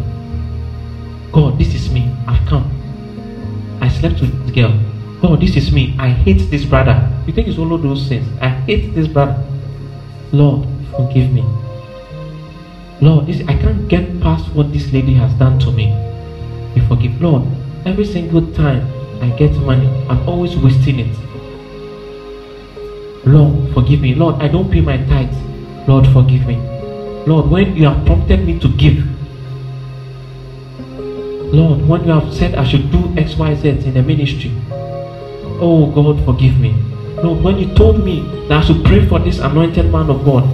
God, 1.32 1.58
this 1.58 1.74
is 1.74 1.90
me. 1.90 2.14
I've 2.26 2.46
come. 2.48 2.70
I 3.80 3.88
slept 3.88 4.20
with 4.20 4.32
this 4.46 4.54
girl. 4.54 4.78
God, 5.24 5.40
this 5.40 5.56
is 5.56 5.72
me. 5.72 5.96
I 5.98 6.10
hate 6.10 6.50
this 6.50 6.66
brother. 6.66 7.00
You 7.26 7.32
think 7.32 7.48
it's 7.48 7.56
all 7.56 7.72
of 7.72 7.80
those 7.80 8.06
things? 8.06 8.28
I 8.42 8.48
hate 8.68 8.94
this 8.94 9.08
brother. 9.08 9.42
Lord, 10.32 10.68
forgive 10.90 11.32
me. 11.32 11.42
Lord, 13.00 13.24
this 13.24 13.40
I 13.48 13.56
can't 13.56 13.88
get 13.88 14.20
past 14.20 14.52
what 14.54 14.70
this 14.70 14.92
lady 14.92 15.14
has 15.14 15.32
done 15.38 15.58
to 15.60 15.72
me. 15.72 15.86
You 16.76 16.86
forgive. 16.88 17.22
Lord, 17.22 17.44
every 17.86 18.04
single 18.04 18.52
time 18.52 18.86
I 19.22 19.30
get 19.30 19.52
money, 19.62 19.88
I'm 20.10 20.28
always 20.28 20.58
wasting 20.58 21.00
it. 21.00 21.16
Lord, 23.24 23.72
forgive 23.72 24.02
me. 24.02 24.14
Lord, 24.14 24.42
I 24.42 24.48
don't 24.48 24.70
pay 24.70 24.82
my 24.82 24.98
tithes. 25.06 25.38
Lord, 25.88 26.06
forgive 26.08 26.46
me. 26.46 26.56
Lord, 27.26 27.48
when 27.48 27.74
you 27.74 27.86
have 27.86 28.04
prompted 28.04 28.44
me 28.44 28.58
to 28.58 28.68
give, 28.68 29.02
Lord, 31.54 31.88
when 31.88 32.04
you 32.04 32.12
have 32.12 32.30
said 32.34 32.56
I 32.56 32.64
should 32.64 32.92
do 32.92 33.14
X, 33.16 33.38
Y, 33.38 33.54
Z 33.54 33.68
in 33.70 33.94
the 33.94 34.02
ministry, 34.02 34.52
oh 35.64 35.86
God, 35.86 36.22
forgive 36.26 36.60
me. 36.60 36.76
Lord, 37.22 37.42
when 37.42 37.58
you 37.58 37.72
told 37.74 38.04
me 38.04 38.20
that 38.48 38.62
I 38.62 38.64
should 38.64 38.84
pray 38.84 39.06
for 39.08 39.18
this 39.18 39.38
anointed 39.38 39.90
man 39.90 40.10
of 40.10 40.24
God, 40.24 40.44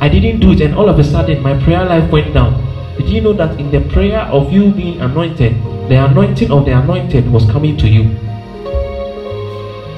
I 0.00 0.08
didn't 0.08 0.38
do 0.38 0.52
it, 0.52 0.60
and 0.60 0.74
all 0.74 0.88
of 0.88 0.98
a 0.98 1.04
sudden 1.04 1.42
my 1.42 1.60
prayer 1.64 1.84
life 1.84 2.10
went 2.12 2.32
down. 2.32 2.54
Did 2.96 3.08
you 3.08 3.20
know 3.20 3.32
that 3.32 3.58
in 3.58 3.70
the 3.70 3.80
prayer 3.92 4.20
of 4.30 4.52
you 4.52 4.70
being 4.70 5.00
anointed, 5.00 5.54
the 5.90 6.04
anointing 6.04 6.52
of 6.52 6.64
the 6.64 6.78
anointed 6.78 7.30
was 7.32 7.44
coming 7.50 7.76
to 7.78 7.88
you? 7.88 8.04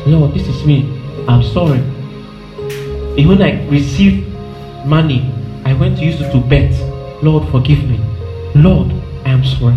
Lord, 0.06 0.32
this 0.32 0.48
is 0.48 0.64
me. 0.64 0.88
I'm 1.28 1.42
sorry. 1.42 1.78
Even 3.20 3.38
when 3.38 3.42
I 3.42 3.68
received 3.68 4.26
money, 4.86 5.30
I 5.66 5.74
went 5.74 5.98
to 5.98 6.04
use 6.04 6.20
it 6.20 6.32
to 6.32 6.40
bet. 6.40 6.72
Lord, 7.22 7.46
forgive 7.50 7.84
me. 7.84 8.00
Lord, 8.54 8.90
I 9.24 9.30
am 9.30 9.44
sorry. 9.44 9.76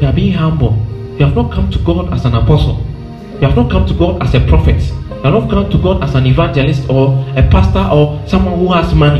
You 0.00 0.08
are 0.08 0.12
being 0.12 0.32
humble. 0.32 0.74
You 1.18 1.26
have 1.26 1.36
not 1.36 1.52
come 1.52 1.70
to 1.70 1.78
God 1.78 2.12
as 2.12 2.24
an 2.24 2.34
apostle. 2.34 2.84
You 3.42 3.48
have 3.48 3.56
not 3.56 3.72
come 3.72 3.84
to 3.88 3.94
God 3.94 4.22
as 4.22 4.32
a 4.36 4.46
prophet. 4.46 4.80
You 4.80 5.14
have 5.24 5.34
not 5.34 5.50
come 5.50 5.68
to 5.68 5.78
God 5.78 6.04
as 6.04 6.14
an 6.14 6.26
evangelist 6.26 6.88
or 6.88 7.18
a 7.36 7.42
pastor 7.50 7.84
or 7.92 8.22
someone 8.28 8.56
who 8.56 8.72
has 8.72 8.94
money. 8.94 9.18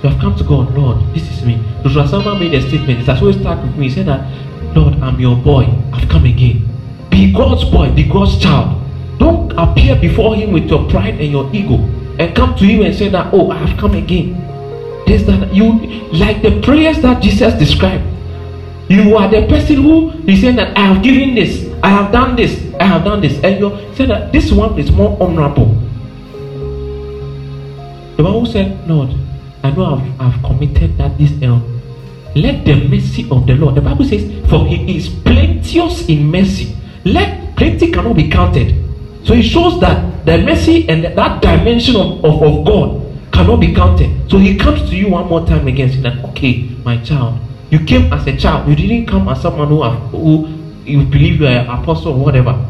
You 0.00 0.10
have 0.10 0.20
come 0.20 0.36
to 0.36 0.44
God, 0.44 0.72
Lord, 0.78 0.98
this 1.12 1.28
is 1.28 1.44
me. 1.44 1.60
Joshua 1.82 2.06
Selman 2.06 2.38
made 2.38 2.54
a 2.54 2.62
statement. 2.62 3.00
It's 3.00 3.08
always 3.08 3.36
start 3.40 3.60
with 3.64 3.76
me. 3.76 3.88
He 3.88 3.94
said 3.96 4.06
that, 4.06 4.24
Lord, 4.76 4.94
I'm 5.02 5.18
your 5.18 5.34
boy. 5.34 5.64
I've 5.92 6.08
come 6.08 6.24
again. 6.26 6.68
Be 7.10 7.32
God's 7.32 7.64
boy. 7.64 7.90
Be 7.90 8.04
God's 8.04 8.40
child. 8.40 8.80
Don't 9.18 9.50
appear 9.58 9.96
before 9.96 10.36
Him 10.36 10.52
with 10.52 10.70
your 10.70 10.88
pride 10.88 11.20
and 11.20 11.32
your 11.32 11.52
ego 11.52 11.78
and 12.20 12.36
come 12.36 12.54
to 12.58 12.64
Him 12.64 12.82
and 12.82 12.94
say 12.94 13.08
that, 13.08 13.34
oh, 13.34 13.50
I 13.50 13.56
have 13.56 13.76
come 13.76 13.94
again. 13.94 14.34
This, 15.04 15.24
that 15.24 15.52
you 15.52 15.72
like 16.12 16.42
the 16.42 16.60
prayers 16.62 17.02
that 17.02 17.20
Jesus 17.20 17.54
described. 17.54 18.04
You 18.88 19.16
are 19.16 19.28
the 19.28 19.48
person 19.48 19.82
who 19.82 20.10
is 20.28 20.42
saying 20.42 20.54
that 20.56 20.78
I 20.78 20.82
have 20.82 21.02
given 21.02 21.34
this, 21.34 21.64
I 21.82 21.90
have 21.90 22.12
done 22.12 22.36
this, 22.36 22.74
I 22.80 22.84
have 22.84 23.04
done 23.04 23.20
this, 23.20 23.42
and 23.42 23.60
you 23.60 23.94
said 23.94 24.10
that 24.10 24.32
this 24.32 24.50
one 24.50 24.78
is 24.78 24.90
more 24.90 25.16
honorable. 25.20 25.74
The 28.16 28.22
Bible 28.24 28.46
said, 28.46 28.88
Lord, 28.88 29.10
I 29.62 29.70
know 29.70 29.94
I've, 29.94 30.20
I've 30.20 30.42
committed 30.42 30.98
that 30.98 31.16
this 31.18 31.30
error. 31.40 31.62
Let 32.34 32.64
the 32.64 32.74
mercy 32.88 33.28
of 33.30 33.46
the 33.46 33.54
Lord. 33.54 33.76
The 33.76 33.80
Bible 33.80 34.04
says, 34.04 34.22
For 34.50 34.66
he 34.66 34.96
is 34.96 35.08
plenteous 35.08 36.08
in 36.08 36.30
mercy. 36.30 36.76
Let 37.04 37.56
plenty 37.56 37.90
cannot 37.90 38.16
be 38.16 38.28
counted. 38.28 38.74
So 39.24 39.34
it 39.34 39.42
shows 39.42 39.80
that 39.80 40.24
the 40.24 40.38
mercy 40.38 40.88
and 40.88 41.04
that 41.04 41.42
dimension 41.42 41.96
of, 41.96 42.24
of, 42.24 42.42
of 42.42 42.64
God 42.64 43.32
cannot 43.32 43.60
be 43.60 43.74
counted. 43.74 44.30
So 44.30 44.38
he 44.38 44.56
comes 44.56 44.88
to 44.90 44.96
you 44.96 45.10
one 45.10 45.28
more 45.28 45.46
time 45.46 45.66
again, 45.68 45.90
saying 45.90 46.02
that, 46.02 46.24
okay, 46.30 46.62
my 46.84 46.96
child, 47.02 47.38
you 47.70 47.84
came 47.84 48.12
as 48.12 48.26
a 48.26 48.36
child. 48.36 48.68
You 48.68 48.74
didn't 48.74 49.06
come 49.06 49.28
as 49.28 49.42
someone 49.42 49.68
who, 49.68 49.82
have, 49.82 49.98
who 50.10 50.46
you 50.88 51.04
believe 51.04 51.40
you 51.40 51.46
are 51.46 51.50
an 51.50 51.68
apostle 51.68 52.12
or 52.12 52.24
whatever. 52.24 52.64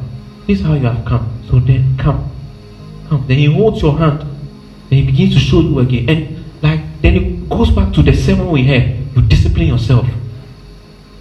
This 0.47 0.61
is 0.61 0.67
how 0.67 0.75
you 0.75 0.87
have 0.87 1.05
come. 1.05 1.31
So 1.49 1.59
then 1.61 1.97
come. 1.99 2.31
Come. 3.09 3.27
Then 3.27 3.39
he 3.39 3.47
holds 3.47 3.83
your 3.83 3.97
hand. 3.97 4.21
Then 4.21 4.99
he 4.99 5.07
begins 5.07 5.35
to 5.35 5.41
show 5.41 5.61
you 5.61 5.79
again. 5.79 6.09
And 6.09 6.45
like 6.63 6.81
then 7.03 7.17
it 7.17 7.49
goes 7.49 7.71
back 7.71 7.93
to 7.95 8.03
the 8.03 8.15
sermon 8.15 8.51
we 8.51 8.65
had. 8.65 8.99
You 9.15 9.23
discipline 9.23 9.69
yourself. 9.69 10.07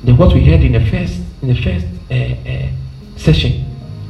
Then 0.04 0.18
what 0.18 0.34
we 0.34 0.43
had 0.45 0.62
in 0.64 0.74
the 0.74 0.86
first 0.86 1.22
in 1.41 1.50
the 1.50 1.56
first 1.56 1.86
uh, 2.10 2.50
uh, 2.50 2.70
session. 3.18 3.66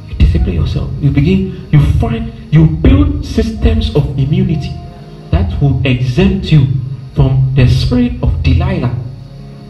You 0.08 0.14
discipline 0.14 0.54
yourself. 0.54 0.90
You 1.00 1.10
begin. 1.10 1.68
You 1.70 1.80
find. 1.98 2.32
You 2.52 2.66
build 2.66 3.24
systems 3.24 3.94
of 3.94 4.18
immunity 4.18 4.72
that 5.30 5.60
will 5.60 5.80
exempt 5.84 6.50
you 6.50 6.66
from 7.14 7.52
the 7.54 7.68
spirit 7.68 8.12
of 8.22 8.42
Delilah 8.42 8.94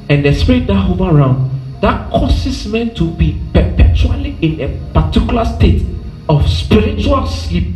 and 0.08 0.24
the 0.24 0.32
spirit 0.32 0.66
that 0.66 0.74
hover 0.74 1.04
around 1.04 1.57
that 1.80 2.10
causes 2.10 2.66
men 2.66 2.94
to 2.94 3.10
be 3.12 3.40
perpetually 3.52 4.36
in 4.42 4.60
a 4.60 4.92
particular 4.92 5.44
state 5.44 5.86
of 6.28 6.48
spiritual 6.48 7.26
sleep. 7.26 7.74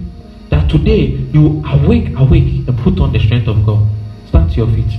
That 0.51 0.69
today 0.71 1.07
you 1.33 1.63
awake, 1.67 2.17
awake, 2.17 2.69
and 2.69 2.79
put 2.79 3.01
on 3.01 3.13
the 3.13 3.19
strength 3.19 3.49
of 3.49 3.65
God. 3.65 3.87
Stand 4.29 4.51
to 4.51 4.57
your 4.57 4.67
feet. 4.67 4.99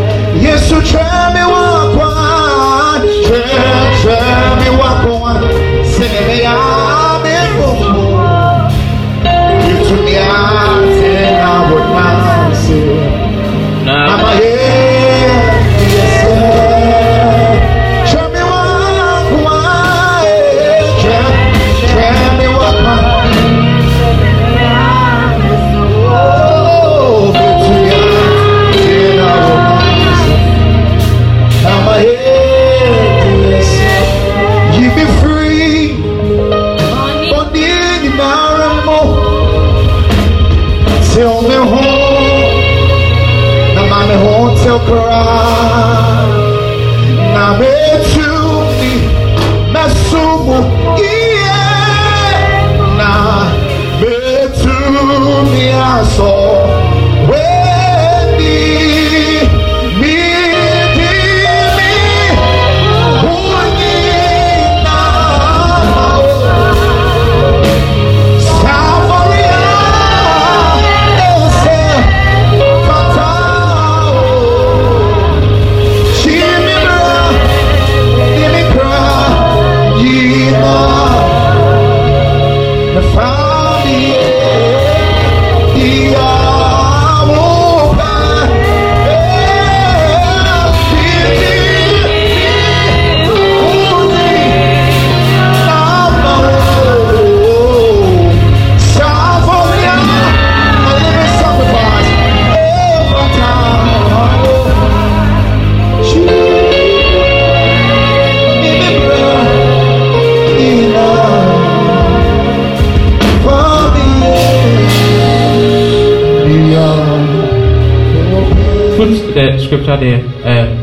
scripture 119.71 119.95
there, 119.95 120.19
um, 120.19 120.75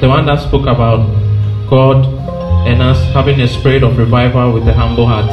the 0.00 0.08
one 0.08 0.26
that 0.26 0.40
spoke 0.40 0.66
about 0.66 1.06
God 1.70 2.04
and 2.66 2.82
us 2.82 2.98
having 3.14 3.40
a 3.40 3.46
spirit 3.46 3.84
of 3.84 3.96
revival 3.96 4.52
with 4.52 4.66
a 4.66 4.74
humble 4.74 5.06
heart. 5.06 5.30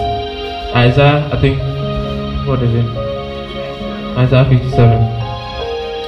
Isaiah, 0.76 1.28
I 1.34 1.41
think, 1.41 1.57
what 2.47 2.62
is 2.62 2.72
it? 2.72 2.86
Isaiah 4.16 4.45
57, 4.45 4.80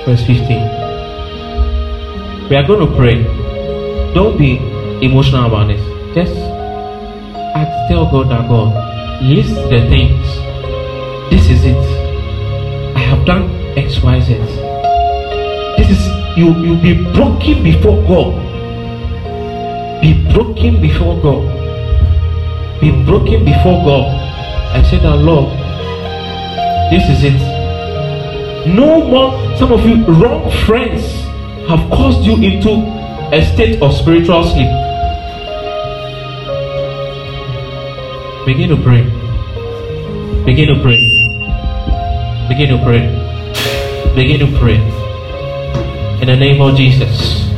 verse 0.05 0.23
15. 0.27 2.47
We 2.49 2.55
are 2.55 2.67
going 2.67 2.87
to 2.87 2.95
pray. 2.95 3.23
Don't 4.13 4.37
be 4.37 4.57
emotional 5.03 5.47
about 5.47 5.69
this. 5.69 5.81
Just 6.13 6.35
ask, 7.57 7.89
tell 7.89 8.05
God 8.11 8.29
that 8.29 8.47
God, 8.47 8.75
list 9.23 9.55
the 9.55 9.81
things. 9.89 10.23
This 11.31 11.49
is 11.49 11.65
it. 11.65 11.83
I 12.95 12.99
have 12.99 13.25
done 13.25 13.49
X, 13.75 14.03
Y, 14.03 14.19
Z 14.19 14.60
this 15.81 15.97
is 15.97 16.37
you 16.37 16.53
you 16.61 16.75
be 16.79 16.93
broken 17.13 17.63
before 17.63 17.97
god. 18.07 18.33
Be 20.01 20.13
broken 20.31 20.79
before 20.79 21.19
god. 21.21 21.41
Be 22.79 22.91
broken 23.03 23.45
before 23.45 23.83
god. 23.85 24.07
I 24.77 24.83
say 24.83 24.99
that 24.99 25.15
lord 25.15 25.49
this 26.91 27.09
is 27.09 27.23
it. 27.23 27.41
No 28.75 29.03
more 29.07 29.57
some 29.57 29.71
of 29.71 29.83
you 29.85 30.05
wrong 30.05 30.51
friends 30.65 31.03
have 31.67 31.89
caused 31.89 32.25
you 32.25 32.35
into 32.35 32.77
a 33.33 33.41
state 33.53 33.81
of 33.81 33.93
spiritual 33.93 34.43
sleep. 34.43 34.69
Begin 38.45 38.69
to 38.69 38.77
pray. 38.83 39.03
Begin 40.45 40.67
to 40.75 40.81
pray. 40.81 41.01
Begin 42.49 42.69
to 42.69 42.83
pray. 42.83 43.03
Begin 44.15 44.39
to 44.45 44.59
pray 44.59 45.00
in 46.21 46.27
the 46.27 46.35
name 46.35 46.61
of 46.61 46.75
Jesus. 46.75 47.49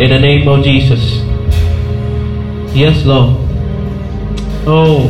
In 0.00 0.08
the 0.08 0.20
name 0.20 0.46
of 0.46 0.62
Jesus. 0.62 1.16
Yes, 2.72 3.04
Lord. 3.04 3.36
Oh, 4.70 5.08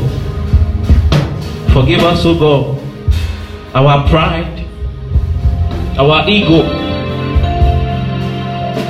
forgive 1.75 2.01
us, 2.01 2.25
oh 2.25 2.39
God, 2.39 2.79
our 3.75 4.09
pride, 4.09 4.67
our 5.99 6.27
ego. 6.27 6.63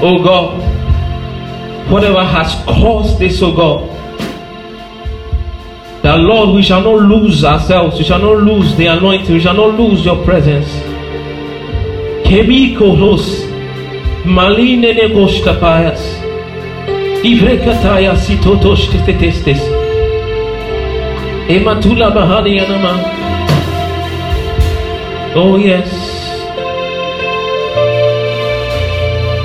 Oh 0.00 0.22
God, 0.22 1.90
whatever 1.90 2.22
has 2.22 2.54
caused 2.66 3.18
this, 3.18 3.42
oh 3.42 3.56
God. 3.56 3.88
That 6.04 6.20
Lord, 6.20 6.54
we 6.54 6.62
shall 6.62 6.82
not 6.82 7.02
lose 7.08 7.44
ourselves, 7.44 7.98
we 7.98 8.04
shall 8.04 8.20
not 8.20 8.44
lose 8.44 8.76
the 8.76 8.86
anointing, 8.86 9.34
we 9.34 9.40
shall 9.40 9.54
not 9.54 9.74
lose 9.74 10.04
your 10.04 10.24
presence. 10.24 10.68
Kemikolos 12.28 13.42
Maline 14.24 14.92
negoskapayas 14.92 16.20
Ivrekataya 17.24 18.16
sitotos 18.16 18.90
testes 19.20 19.62
Ematula 21.48 22.10
bahani 22.10 22.56
yanama 22.56 23.00
Oh 25.34 25.56
yes. 25.56 25.88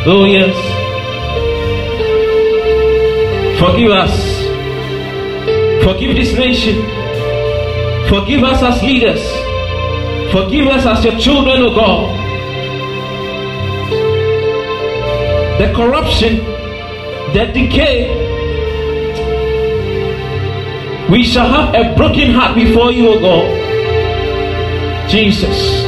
Oh 0.06 0.26
yes. 0.26 0.56
Forgive 3.60 3.92
us. 3.92 4.16
Forgive 5.84 6.16
this 6.16 6.34
nation. 6.38 6.76
Forgive 8.10 8.44
us 8.44 8.62
as 8.64 8.84
leaders. 8.84 9.24
Forgive 10.34 10.68
us 10.68 10.86
as 10.86 11.06
your 11.06 11.18
children, 11.18 11.62
O 11.62 11.74
God 11.74 12.13
the 15.58 15.72
corruption, 15.76 16.38
the 17.34 17.52
decay. 17.54 18.32
We 21.10 21.24
shall 21.24 21.48
have 21.48 21.76
a 21.76 21.96
broken 21.96 22.32
heart 22.32 22.56
before 22.56 22.92
you, 22.92 23.10
O 23.10 23.20
God. 23.20 25.10
Jesus. 25.10 25.84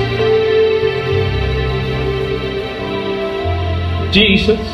Jesus. 4.14 4.65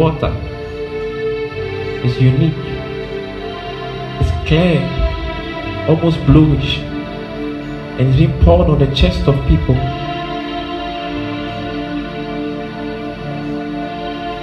Water. 0.00 0.32
is 2.04 2.20
unique. 2.20 2.54
It's 4.20 4.30
clear, 4.48 4.80
almost 5.88 6.24
bluish, 6.26 6.78
and 7.98 8.08
it's 8.08 8.16
being 8.16 8.32
poured 8.42 8.68
on 8.70 8.78
the 8.78 8.90
chest 8.94 9.28
of 9.28 9.34
people. 9.46 9.74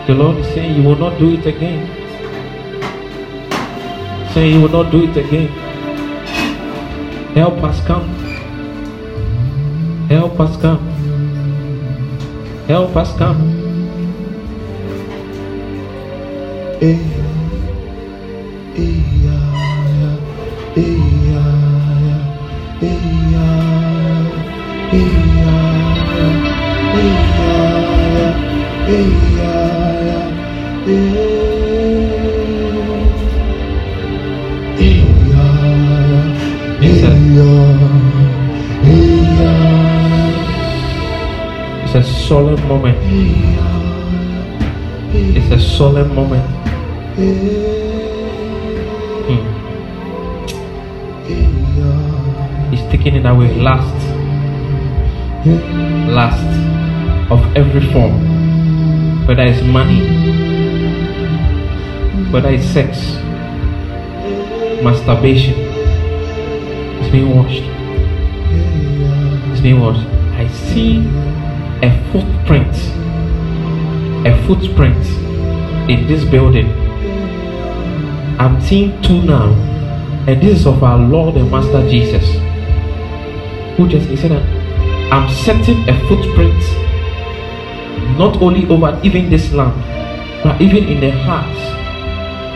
The 0.07 0.13
Lord 0.13 0.37
is 0.37 0.47
saying, 0.53 0.75
You 0.75 0.83
will 0.87 0.95
not 0.95 1.17
do 1.17 1.33
it 1.33 1.45
again. 1.45 1.81
Saying, 4.33 4.53
You 4.55 4.61
will 4.61 4.83
not 4.83 4.91
do 4.91 5.03
it 5.09 5.17
again. 5.17 5.49
Help 7.33 7.63
us 7.63 7.85
come. 7.85 8.07
Help 10.07 10.39
us 10.39 10.61
come. 10.61 10.87
Help 12.67 12.95
us 12.95 13.17
come. 13.17 13.46
It's 16.79 16.93
a 41.95 42.03
solemn 42.03 42.67
moment. 42.67 42.97
It's 45.35 45.51
a 45.51 45.59
solemn 45.59 46.13
moment. 46.13 46.66
Hmm. 47.17 47.23
He's 52.69 52.81
taking 52.91 53.15
it 53.15 53.25
away 53.25 53.55
last, 53.55 53.91
last 56.13 56.45
of 57.31 57.41
every 57.55 57.81
form, 57.91 59.25
whether 59.25 59.41
it's 59.41 59.63
money, 59.63 60.05
whether 62.31 62.49
it's 62.49 62.65
sex, 62.65 63.15
masturbation. 64.83 65.55
It's 66.99 67.09
being 67.09 67.35
washed. 67.35 67.63
It's 69.53 69.61
being 69.61 69.79
washed. 69.79 70.07
I 70.37 70.47
see 70.49 70.99
a 71.81 71.89
footprint, 72.11 72.77
a 74.27 74.37
footprint 74.45 75.03
in 75.89 76.05
this 76.07 76.23
building. 76.23 76.86
I'm 78.39 78.61
seeing 78.61 79.01
two 79.01 79.21
now, 79.23 79.51
and 80.27 80.41
this 80.41 80.59
is 80.59 80.67
of 80.67 80.83
our 80.83 80.97
Lord 80.97 81.35
and 81.35 81.49
Master 81.49 81.87
Jesus 81.89 82.47
who 83.77 83.87
just 83.87 84.09
he 84.09 84.17
said 84.17 84.31
I'm 85.11 85.29
setting 85.29 85.87
a 85.87 85.93
footprint 86.07 86.57
not 88.17 88.41
only 88.41 88.67
over 88.67 88.99
even 89.03 89.29
this 89.29 89.53
land, 89.53 89.75
but 90.43 90.59
even 90.59 90.83
in 90.89 90.99
the 90.99 91.11
hearts 91.11 91.59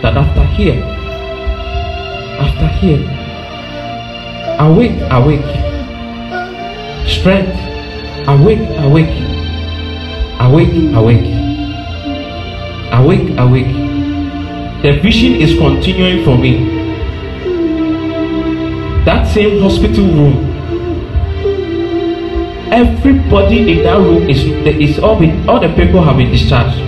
that 0.01 0.17
after 0.17 0.43
here, 0.57 0.81
after 2.41 2.67
here, 2.81 3.05
awake, 4.59 4.99
awake, 5.11 5.45
strength, 7.07 7.55
awake, 8.27 8.67
awake, 8.79 9.15
awake, 10.39 10.95
awake, 10.95 11.29
awake, 12.91 13.37
awake. 13.37 13.90
The 14.81 14.97
vision 14.97 15.35
is 15.35 15.59
continuing 15.59 16.25
for 16.25 16.35
me. 16.35 16.65
That 19.05 19.27
same 19.31 19.61
hospital 19.61 20.05
room. 20.05 20.41
Everybody 22.73 23.73
in 23.73 23.83
that 23.83 23.99
room 23.99 24.27
is 24.27 24.41
is 24.65 24.97
all 24.97 25.19
been 25.19 25.47
all 25.47 25.59
the 25.59 25.69
people 25.75 26.01
have 26.01 26.17
been 26.17 26.31
discharged. 26.31 26.81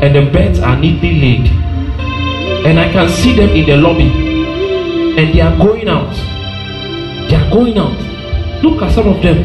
And 0.00 0.16
the 0.16 0.32
beds 0.32 0.60
are 0.60 0.80
neatly 0.80 1.12
laid. 1.20 1.52
And 2.64 2.80
i 2.80 2.90
can 2.90 3.06
see 3.10 3.36
them 3.36 3.50
in 3.50 3.66
the 3.66 3.76
lobby. 3.76 4.08
And 5.20 5.34
they 5.34 5.42
are 5.42 5.54
going 5.58 5.88
out. 5.88 6.16
They 7.28 7.36
are 7.36 7.50
going 7.50 7.76
out. 7.76 8.00
Look 8.64 8.80
at 8.80 8.92
some 8.94 9.08
of 9.08 9.20
them. 9.20 9.44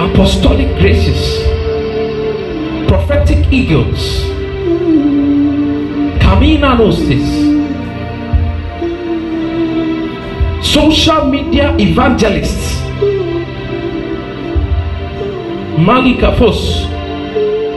Apostolic 0.00 0.78
graces. 0.78 1.44
Prophetic 2.88 3.52
eagles 3.52 4.29
This 6.40 7.28
social 10.64 11.26
media 11.26 11.76
evangelists. 11.76 12.80
Malika 15.76 16.34
Fos. 16.38 16.86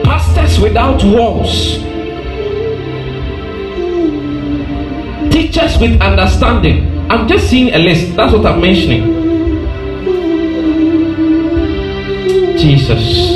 Pastors 0.05 0.59
without 0.61 1.03
walls. 1.03 1.75
Teachers 5.29 5.77
with 5.79 5.99
understanding. 6.01 6.87
I'm 7.11 7.27
just 7.27 7.49
seeing 7.49 7.73
a 7.73 7.77
list. 7.79 8.15
That's 8.15 8.31
what 8.31 8.45
I'm 8.45 8.61
mentioning. 8.61 9.03
Jesus 12.57 13.32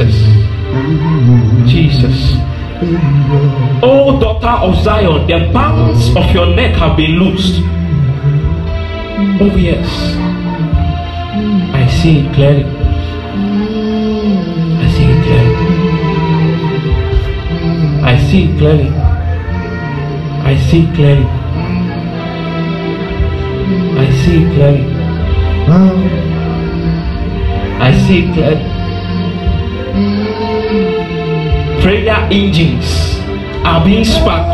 Jesus 0.00 0.24
Jesus 1.70 2.32
O 3.82 4.18
daughter 4.18 4.64
of 4.64 4.82
Zion, 4.82 5.26
the 5.26 5.52
bands 5.52 6.16
of 6.16 6.32
your 6.32 6.54
neck 6.54 6.74
have 6.76 6.96
been 6.96 7.18
loosed. 7.18 7.60
Oh, 9.40 9.54
yes. 9.56 10.16
I 11.74 11.86
see 11.86 12.20
it 12.20 12.34
clearly. 12.34 12.64
I 14.78 14.88
see 14.88 15.04
it 15.04 15.22
clearly. 15.24 15.54
I 18.02 18.16
see 18.18 18.44
it 18.44 18.58
clearly. 18.58 18.88
I 20.42 20.56
see 20.56 20.84
it 20.84 20.94
clearly. 20.94 21.26
I 23.98 24.10
see 24.10 24.42
it 24.44 24.54
clearly. 24.54 24.84
I 27.80 27.92
see 28.06 28.24
it 28.24 28.34
clearly. 28.34 28.69
Engines 32.30 33.18
are 33.64 33.84
being 33.84 34.04
sparked. 34.04 34.48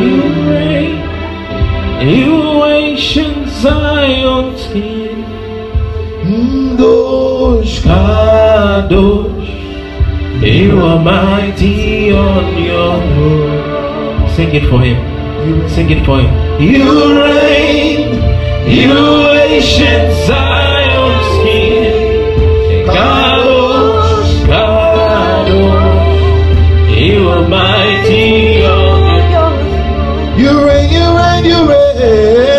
You 0.00 0.22
reign, 0.48 0.96
you 2.08 2.64
ancient 2.64 3.48
Zion's 3.48 4.62
king, 4.72 5.24
Kadosh, 7.84 9.50
you 10.42 10.80
are 10.80 10.98
mighty 10.98 12.12
on 12.12 12.62
your 12.62 13.00
throne. 13.14 14.28
Sing 14.30 14.54
it 14.54 14.68
for 14.68 14.80
him. 14.80 14.98
Sing 15.68 15.90
it 15.90 16.04
for 16.04 16.20
him. 16.20 16.30
You 16.60 17.20
reign, 17.20 18.22
you 18.68 18.92
ancient 19.28 20.26
Zion's 20.26 20.63
Reign, 30.62 30.90
you 30.90 31.16
reign, 31.16 31.44
you 31.44 31.68
reign. 31.68 32.53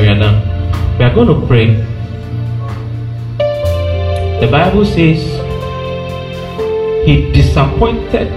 We 0.00 1.04
are. 1.04 1.14
Going 1.14 1.28
to 1.28 1.46
pray. 1.46 1.74
The 4.40 4.48
Bible 4.50 4.84
says 4.84 5.18
he 7.06 7.32
disappointed 7.32 8.30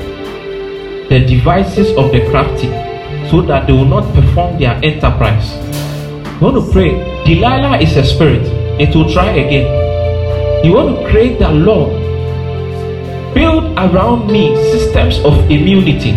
the 1.09 1.25
devices 1.25 1.95
of 1.97 2.11
the 2.11 2.25
crafty 2.29 2.69
so 3.29 3.41
that 3.43 3.67
they 3.67 3.73
will 3.73 3.85
not 3.85 4.11
perform 4.13 4.57
their 4.57 4.79
enterprise. 4.83 5.53
We 6.39 6.47
want 6.49 6.65
to 6.65 6.71
pray. 6.71 6.91
Delilah 7.25 7.79
is 7.79 7.95
a 7.97 8.03
spirit, 8.03 8.47
it 8.79 8.95
will 8.95 9.11
try 9.11 9.29
again. 9.29 10.65
You 10.65 10.73
want 10.73 10.97
to 10.97 11.09
create 11.09 11.37
the 11.37 11.51
law. 11.51 11.89
Build 13.33 13.77
around 13.77 14.31
me 14.31 14.55
systems 14.71 15.19
of 15.19 15.33
immunity. 15.51 16.11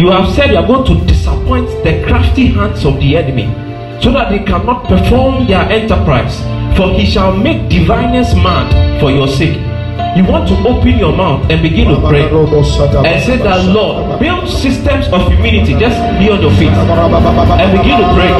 You 0.00 0.10
have 0.10 0.34
said 0.34 0.50
you 0.50 0.58
are 0.58 0.66
going 0.66 0.84
to 0.86 1.06
disappoint 1.06 1.68
the 1.84 2.04
crafty 2.06 2.46
hands 2.46 2.84
of 2.84 2.98
the 2.98 3.16
enemy 3.16 3.63
so 4.04 4.12
that 4.12 4.28
they 4.28 4.44
cannot 4.44 4.84
perform 4.84 5.46
their 5.46 5.64
enterprise. 5.72 6.36
For 6.76 6.92
he 6.92 7.06
shall 7.08 7.34
make 7.34 7.70
diviners 7.70 8.34
mad 8.36 9.00
for 9.00 9.10
your 9.10 9.26
sake. 9.26 9.56
You 10.14 10.28
want 10.28 10.46
to 10.52 10.54
open 10.68 10.98
your 10.98 11.16
mouth 11.16 11.48
and 11.50 11.62
begin 11.62 11.88
to 11.88 11.96
pray 12.06 12.28
and 12.28 13.16
say 13.24 13.38
that 13.38 13.64
Lord, 13.72 14.20
build 14.20 14.46
systems 14.46 15.08
of 15.08 15.32
immunity. 15.32 15.72
Just 15.80 15.96
be 16.20 16.28
on 16.28 16.44
your 16.44 16.52
feet 16.60 16.68
and 16.68 17.68
begin 17.72 17.96
to 17.96 18.06
pray. 18.12 18.30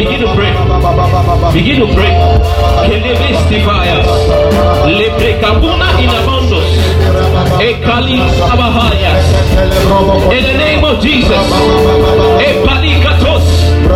Begin 0.00 0.20
to 0.24 0.30
pray. 0.32 0.52
Begin 1.52 1.76
to 1.84 1.88
pray. 1.92 2.12
Kelevestifias. 2.88 4.08
Leprekabuna 4.88 5.92
inamondos. 6.00 6.68
Ekali 7.60 8.20
abahayas. 8.48 9.24
In 10.32 10.42
the 10.42 10.56
name 10.56 10.84
of 10.84 11.02
Jesus. 11.04 11.44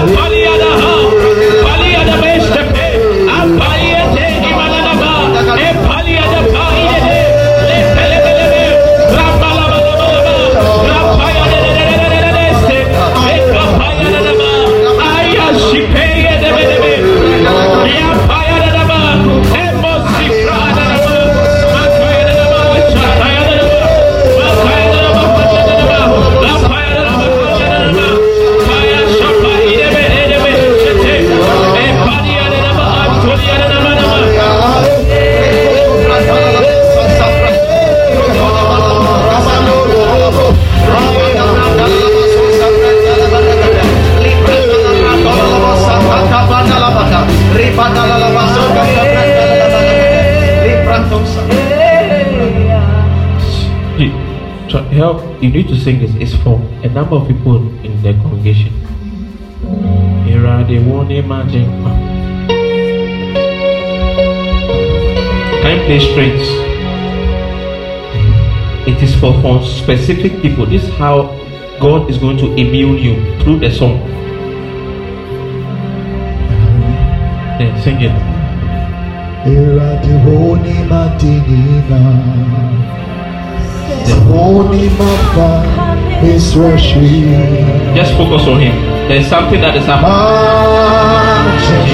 Apalia 0.00 0.39
You 55.40 55.48
need 55.48 55.68
to 55.68 55.76
sing 55.76 56.00
this. 56.00 56.14
It's 56.16 56.34
for 56.42 56.60
a 56.84 56.88
number 56.90 57.16
of 57.16 57.26
people 57.26 57.56
in 57.82 58.02
the 58.02 58.12
congregation. 58.12 58.74
Here 60.26 60.46
are 60.46 60.62
the 60.64 60.80
one 60.80 61.10
imagine. 61.10 61.64
Can 65.62 65.78
you 65.78 65.84
play 65.86 65.98
strings? 65.98 66.46
It 68.86 69.02
is 69.02 69.14
for, 69.18 69.32
for 69.40 69.64
specific 69.64 70.42
people. 70.42 70.66
This 70.66 70.84
is 70.84 70.94
how 70.96 71.34
God 71.80 72.10
is 72.10 72.18
going 72.18 72.36
to 72.36 72.52
immune 72.56 72.98
you 72.98 73.40
through 73.40 73.60
the 73.60 73.70
song. 73.70 73.98
Then 77.56 77.80
sing 77.82 78.02
it. 78.02 78.12
Iradihoni 84.06 84.18
madinina 84.18 84.20
Honi 84.30 84.90
mafa 84.98 85.48
Israshi 86.22 87.94
Just 87.94 88.12
focus 88.12 88.46
on 88.46 88.60
Him. 88.60 88.74
There's 89.08 89.26
something 89.26 89.60
that 89.60 89.76
is 89.76 89.86
happening. 89.86 90.10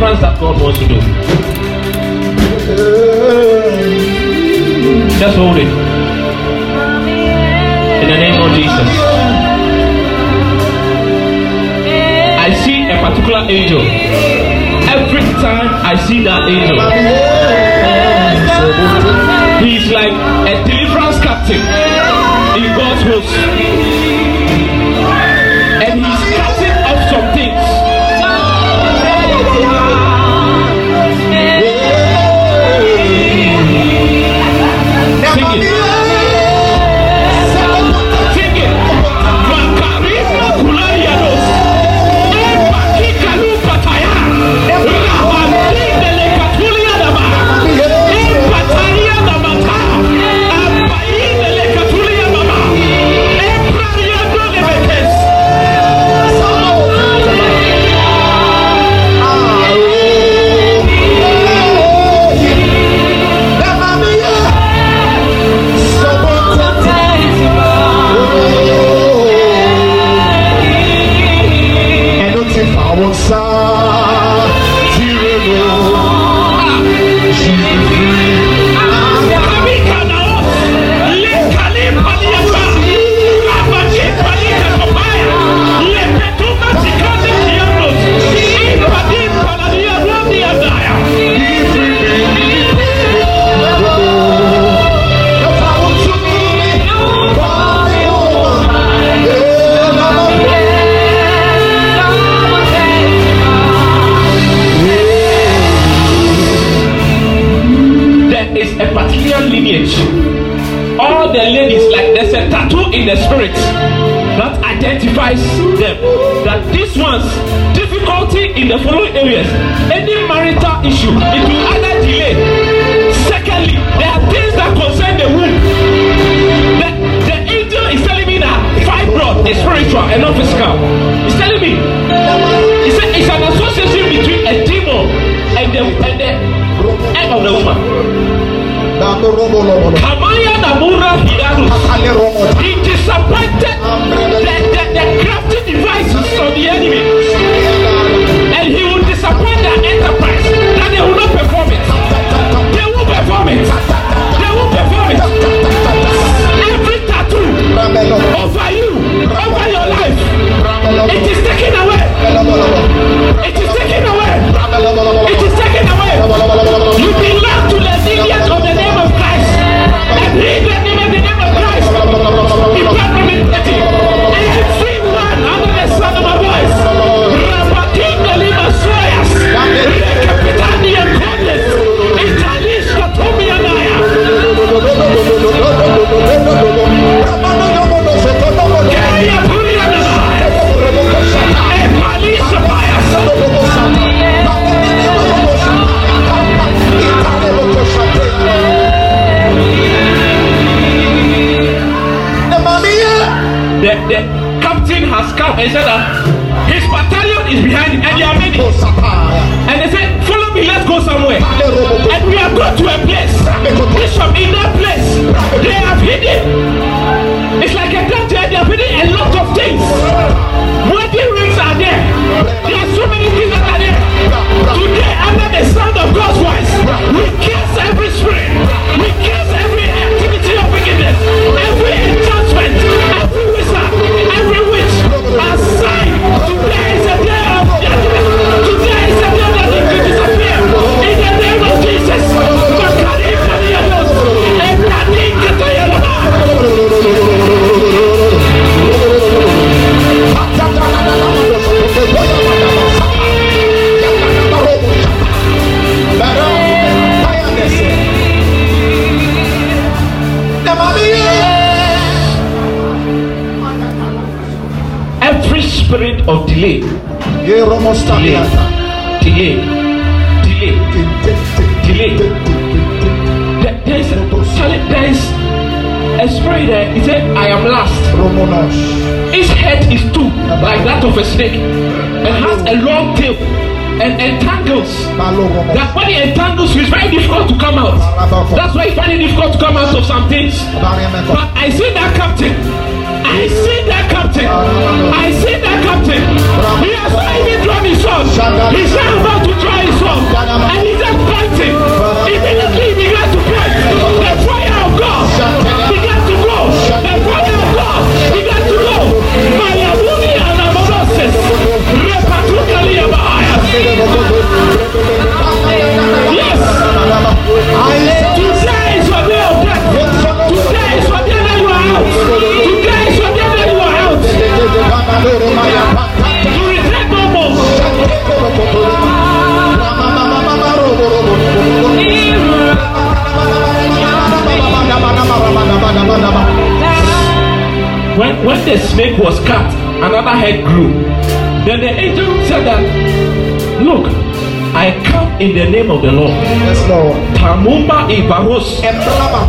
deliverance 0.00 0.20
that 0.20 0.40
God 0.40 0.60
wants 0.62 0.78
to 0.78 0.88
do. 0.88 0.94
Just 5.20 5.36
hold 5.36 5.56
it. 5.58 5.68
In 8.00 8.08
the 8.08 8.16
name 8.16 8.40
of 8.40 8.50
Jesus. 8.56 8.88
I 12.40 12.48
see 12.64 12.88
a 12.88 12.96
particular 12.96 13.44
angel. 13.50 13.89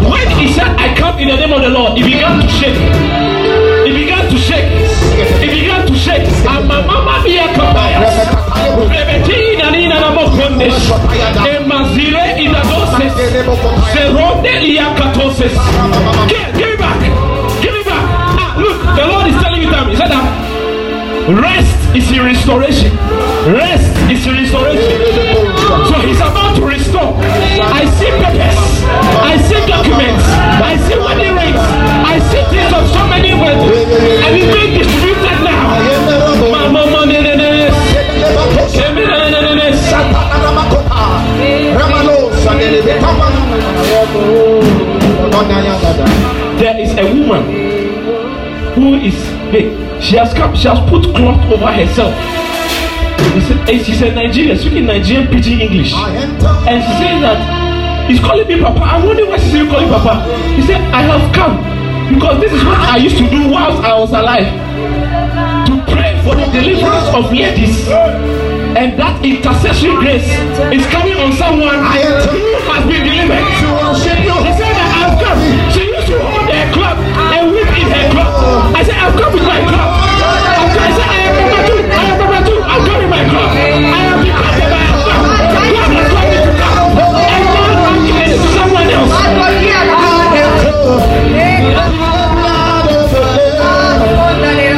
When 0.09 0.27
he 0.39 0.51
said, 0.53 0.67
I 0.77 0.93
come 0.95 1.19
in 1.19 1.27
the 1.27 1.35
name 1.35 1.51
of 1.53 1.61
the 1.61 1.69
Lord, 1.69 1.97
he 1.97 2.03
began 2.03 2.39
to 2.41 2.47
shake. 2.47 2.77
He 3.85 3.91
began 3.91 4.29
to 4.29 4.37
shake. 4.37 4.69
He 5.41 5.47
began 5.49 5.87
to 5.87 5.95
shake. 5.95 6.27
And 6.47 6.67
my 6.67 6.85
mama 6.85 7.21
be 7.23 7.37
a. 7.37 7.47
Give, 16.29 16.47
give 16.57 16.69
it 16.75 16.79
back. 16.79 16.99
Give 17.61 17.75
it 17.75 17.85
back. 17.85 18.03
Ah, 18.39 18.55
look, 18.57 18.77
the 18.95 19.05
Lord 19.07 19.27
is 19.27 19.37
telling 19.41 19.61
you 19.61 19.69
that. 19.71 19.87
He 19.89 19.95
said 19.95 20.09
that 20.09 20.25
rest 21.41 21.77
is 21.95 22.09
in 22.11 22.23
restoration. 22.23 22.91
Rest 23.51 23.91
is 24.09 24.25
in 24.25 24.33
restoration. 24.33 24.70
I 27.59 27.83
see 27.99 28.11
papers. 28.15 28.59
I 28.87 29.35
see 29.43 29.59
documents. 29.67 30.23
I 30.63 30.77
see 30.87 30.95
wedding 30.95 31.35
rings. 31.35 31.59
I 31.59 32.19
see 32.31 32.43
things 32.47 32.71
of 32.71 32.87
so 32.87 33.01
many 33.07 33.33
weddings. 33.33 33.91
And 34.23 34.37
it's 34.37 34.47
being 34.55 34.77
distributed 34.79 35.43
now. 35.43 35.61
There 46.61 46.79
is 46.79 46.91
a 46.97 47.03
woman 47.03 47.43
who 48.75 48.93
is 48.95 49.15
big. 49.51 49.73
She 50.01 50.15
has 50.15 50.33
come, 50.33 50.55
she 50.55 50.67
has 50.67 50.79
put 50.89 51.03
cloth 51.15 51.51
over 51.51 51.71
herself. 51.71 52.40
He 53.33 53.41
said, 53.41 53.69
and 53.69 53.85
she's 53.85 54.01
a 54.01 54.11
Nigerian, 54.13 54.57
speaking 54.57 54.85
Nigerian 54.85 55.27
pidgin 55.27 55.61
English. 55.61 55.93
And 55.93 56.83
she 56.83 56.93
said 56.99 57.21
that 57.21 58.09
he's 58.09 58.19
calling 58.19 58.47
me 58.47 58.59
Papa. 58.59 58.81
I 58.81 59.05
wonder 59.05 59.25
why 59.25 59.37
she's 59.37 59.67
calling 59.69 59.89
Papa. 59.89 60.25
He 60.55 60.61
said, 60.63 60.81
I 60.91 61.01
have 61.03 61.33
come 61.33 61.57
because 62.13 62.41
this 62.41 62.51
is 62.51 62.63
what 62.65 62.77
I 62.77 62.97
used 62.97 63.17
to 63.17 63.29
do 63.29 63.49
whilst 63.49 63.81
I 63.83 63.97
was 63.97 64.11
alive. 64.11 64.49
To 65.67 65.75
pray 65.93 66.19
for 66.23 66.35
the 66.35 66.45
deliverance 66.51 67.07
of 67.15 67.31
ladies. 67.31 67.87
And 68.75 68.97
that 68.99 69.19
intercessory 69.23 69.95
grace 69.99 70.27
is 70.71 70.87
coming 70.87 71.15
on 71.19 71.31
someone 71.35 71.75
who 71.75 72.43
has 72.71 72.83
been 72.87 73.03
delivered. 73.03 73.43
He 73.99 74.51
said 74.55 74.75
that 74.75 74.89
I've 74.95 75.15
come. 75.19 75.39
She 75.71 75.91
used 75.91 76.07
to 76.07 76.19
hold 76.19 76.47
her 76.51 76.67
club 76.71 76.97
and 77.35 77.51
whip 77.51 77.67
in 77.67 77.87
her 77.91 78.07
club. 78.11 78.31
I 78.75 78.83
said, 78.83 78.95
I've 78.95 79.15
come 79.19 79.33
with 79.33 79.43
my 79.43 79.59
club. 79.67 80.10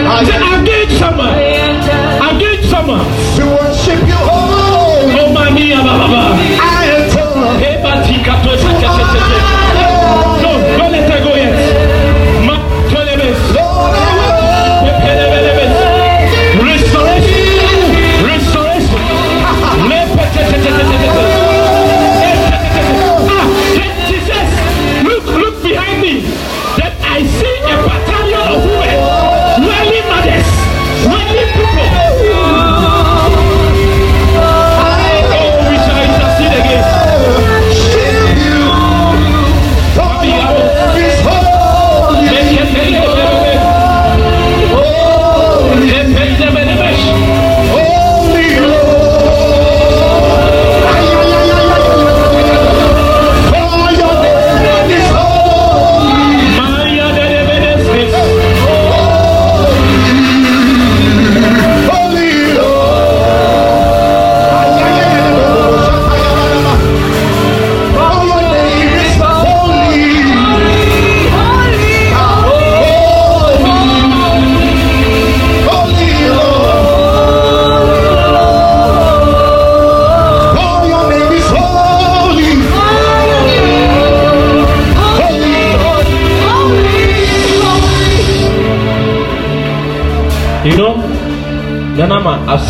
I 0.05 0.23
said, 0.25 0.41
someone. 0.99 1.33
I'm 2.21 2.37
giving 2.39 2.59
to 2.61 2.67
someone. 2.67 3.05
To 3.37 3.43
worship 3.55 3.99
you, 4.07 4.19
oh, 4.19 5.09
Oh, 5.15 5.33
my. 5.33 5.47
I 6.59 6.85
am 6.95 7.03
to- 7.11 7.23
No, 10.43 10.51
don't 10.77 10.91
let 10.91 11.07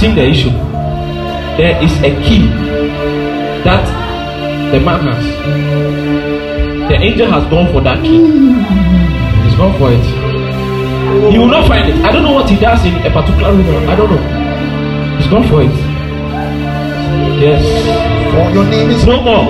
The 0.04 0.28
issue. 0.28 0.52
There 1.56 1.82
is 1.82 1.94
a 2.04 2.12
key 2.28 2.46
that 3.64 3.88
the 4.72 4.80
man 4.82 5.00
has. 5.08 5.26
The 6.90 6.96
angel 7.00 7.32
has 7.32 7.50
gone 7.50 7.72
for 7.72 7.80
that 7.82 8.04
key. 8.04 8.20
He's 8.20 9.56
gone 9.56 9.74
for 9.80 9.90
it. 9.96 10.04
He 11.32 11.38
will 11.40 11.48
not 11.48 11.68
find 11.70 11.88
it. 11.88 11.96
I 12.04 12.12
don't 12.12 12.22
know 12.24 12.34
what 12.34 12.50
he 12.50 12.60
does 12.60 12.84
in 12.86 12.94
a 12.96 13.10
particular 13.10 13.54
room. 13.56 13.90
I 13.90 13.96
don't 13.96 14.12
know. 14.12 15.18
He's 15.18 15.28
gone 15.32 15.48
for 15.48 15.64
it. 15.64 15.72
Yes. 17.40 17.64
For 18.34 18.54
your 18.54 18.66
name 18.70 18.90
is. 18.92 19.06
No 19.08 19.22
more. 19.24 19.48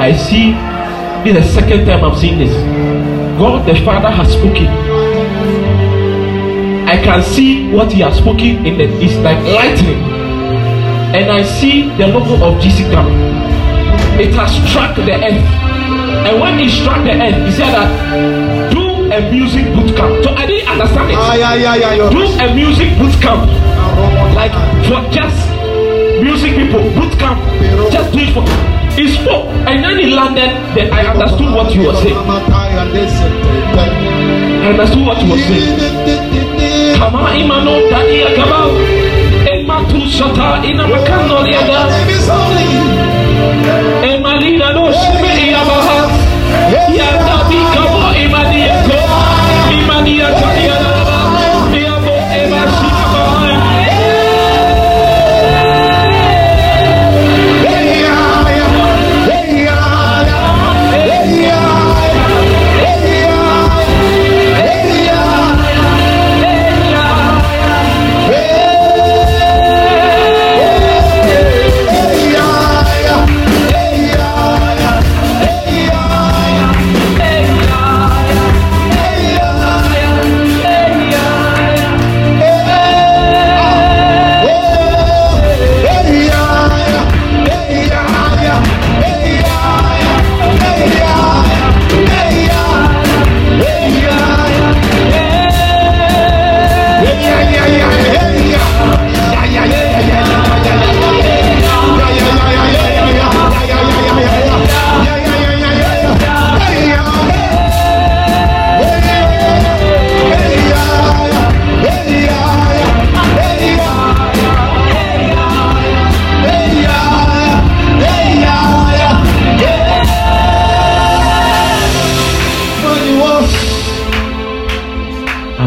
I 0.00 0.16
see 0.16 0.52
this 1.22 1.36
is 1.36 1.54
the 1.54 1.60
second 1.60 1.86
time 1.86 2.02
I'm 2.02 2.16
seeing 2.16 2.38
this. 2.38 2.52
God 3.38 3.66
the 3.66 3.74
Father 3.84 4.10
has 4.10 4.32
spoken. 4.32 4.66
I 6.88 6.96
can 7.04 7.22
see 7.22 7.70
what 7.72 7.92
He 7.92 8.00
has 8.00 8.16
spoken 8.16 8.66
in 8.66 8.78
the 8.78 8.84
it's 9.04 9.14
like 9.18 9.38
lightning, 9.44 10.02
and 11.14 11.30
I 11.30 11.42
see 11.44 11.90
the 11.96 12.08
logo 12.08 12.42
of 12.44 12.60
Jesus 12.60 12.88
Camp. 12.90 13.08
It 14.18 14.32
has 14.34 14.50
struck 14.68 14.96
the 14.96 15.12
earth, 15.12 15.69
and 16.26 16.40
when 16.40 16.58
it 16.60 16.70
struck 16.70 17.02
the 17.04 17.12
earth, 17.12 17.46
He 17.46 17.52
said 17.52 17.72
that 17.74 17.88
do 18.72 18.82
a 19.12 19.20
music 19.30 19.66
boot 19.74 19.96
camp. 19.96 20.22
So 20.24 20.30
I 20.34 20.46
didn't 20.46 20.68
understand 20.68 21.10
it. 21.10 21.16
Do 22.10 22.22
a 22.44 22.46
music 22.54 22.90
boot 22.98 23.14
camp, 23.20 23.50
like 24.34 24.52
for 24.86 25.00
just 25.10 25.38
music 26.22 26.54
people 26.56 26.82
boot 26.96 27.12
camp. 27.18 27.40
Just 27.90 28.12
do 28.12 28.18
it 28.20 28.32
for. 28.34 28.44
He 28.98 29.08
spoke, 29.08 29.46
and 29.66 29.82
then 29.84 29.98
he 29.98 30.06
landed. 30.12 30.50
Then 30.74 30.92
I 30.92 31.06
understood 31.06 31.54
what 31.54 31.74
you 31.74 31.86
were 31.86 31.96
saying. 32.02 32.16
I 32.16 32.18
understood 34.70 35.06
what 35.06 35.22
you 35.22 35.30
were 35.30 35.38
saying. 35.38 35.78
Kama 36.98 37.34
imano 37.38 37.80
dani 37.90 38.22
akabao. 38.28 38.70
Ema 39.52 39.76
tu 39.88 40.00
shata 40.06 40.60
ina 40.64 40.84
makano 40.86 41.42
liada. 41.42 41.88
Ema 44.04 44.32
lina 44.40 44.72
no 44.72 44.92
shime 44.92 45.19
iyabaha. 45.19 45.19
Ya 46.70 47.29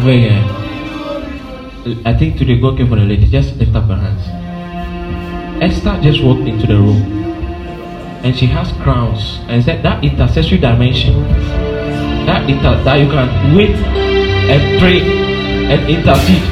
I 0.03 0.05
beg. 0.05 0.23
Eh. 1.95 2.01
I 2.03 2.13
think 2.17 2.37
today 2.37 2.59
God 2.59 2.75
came 2.75 2.89
for 2.89 2.97
the 2.97 3.05
lady. 3.05 3.25
Just 3.25 3.55
lift 3.55 3.73
up 3.73 3.85
her 3.85 3.95
hands. 3.95 5.63
Esther 5.63 5.97
just 6.01 6.21
walked 6.21 6.41
into 6.41 6.67
the 6.67 6.75
room 6.75 7.01
and 8.25 8.35
she 8.35 8.45
has 8.47 8.73
crowns 8.83 9.39
and 9.47 9.63
said 9.63 9.81
that 9.83 10.03
intercessory 10.03 10.57
dimension 10.57 11.23
that 12.25 12.49
inter 12.49 12.83
that 12.83 12.95
you 12.99 13.07
can 13.07 13.55
wait 13.55 13.75
and 14.51 14.79
pray 14.81 14.99
and 15.71 15.89
intercede 15.89 16.43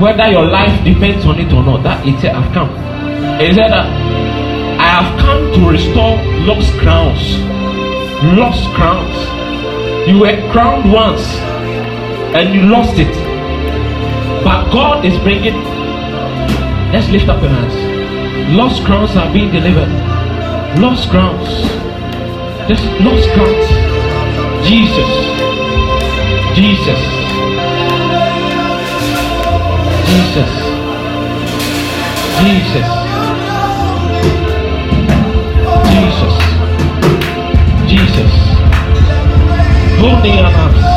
whether 0.00 0.30
your 0.30 0.44
life 0.46 0.84
depends 0.84 1.24
on 1.26 1.40
it 1.40 1.52
or 1.52 1.64
not 1.64 1.82
that 1.82 2.06
it 2.06 2.20
said 2.20 2.34
I've 2.34 2.52
come 2.52 2.70
he 3.40 3.52
said 3.54 3.70
that 3.70 3.86
I 4.78 5.02
have 5.02 5.18
come 5.18 5.52
to 5.54 5.70
restore 5.70 6.16
lost 6.46 6.72
crowns 6.78 7.38
lost 8.38 8.68
crowns 8.74 10.08
you 10.08 10.20
were 10.20 10.38
crowned 10.52 10.92
once 10.92 11.51
and 12.34 12.54
you 12.54 12.62
lost 12.62 12.98
it. 12.98 13.12
But 14.42 14.70
God 14.72 15.04
is 15.04 15.18
bringing. 15.18 15.54
Let's 16.92 17.08
lift 17.08 17.28
up 17.28 17.42
your 17.42 17.50
hands. 17.50 18.56
Lost 18.56 18.84
crowns 18.84 19.14
are 19.16 19.30
being 19.32 19.50
delivered. 19.50 19.88
Lost 20.80 21.10
crowns. 21.10 21.48
Just 22.68 22.84
lost 23.00 23.28
crowns. 23.34 23.68
Jesus. 24.66 25.12
Jesus. 26.56 27.02
Jesus. 30.08 30.52
Jesus. 32.40 32.88
Jesus. 35.92 36.34
Jesus. 37.88 38.32
Holding 40.00 40.34
your 40.34 40.46
arms. 40.46 40.91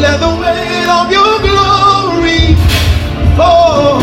Let 0.00 0.18
the 0.20 0.32
weight 0.40 0.88
of 0.88 1.10
your 1.12 1.38
glory 1.46 2.56
fall. 3.36 4.00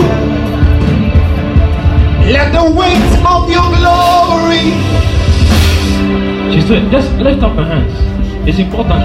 Let 2.32 2.54
the 2.54 2.66
weight 2.80 3.12
of 3.26 3.50
your 3.50 3.70
glory. 3.78 4.66
She 6.54 6.62
said, 6.68 6.92
just 6.92 7.12
lift 7.16 7.42
up 7.42 7.56
her 7.56 7.66
hands. 7.66 7.96
It's 8.48 8.60
important. 8.60 9.04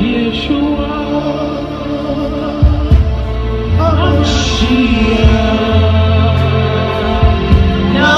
Yeshua, 0.00 1.06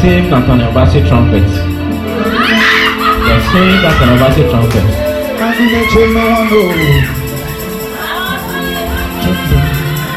same 0.00 0.30
Nathaniel 0.30 0.72
Bassey 0.72 1.06
trumpet. 1.08 1.42
The 3.28 3.36
same 3.52 3.82
Nathaniel 3.82 4.18
Bassey 4.18 4.44
trumpet. 4.50 4.84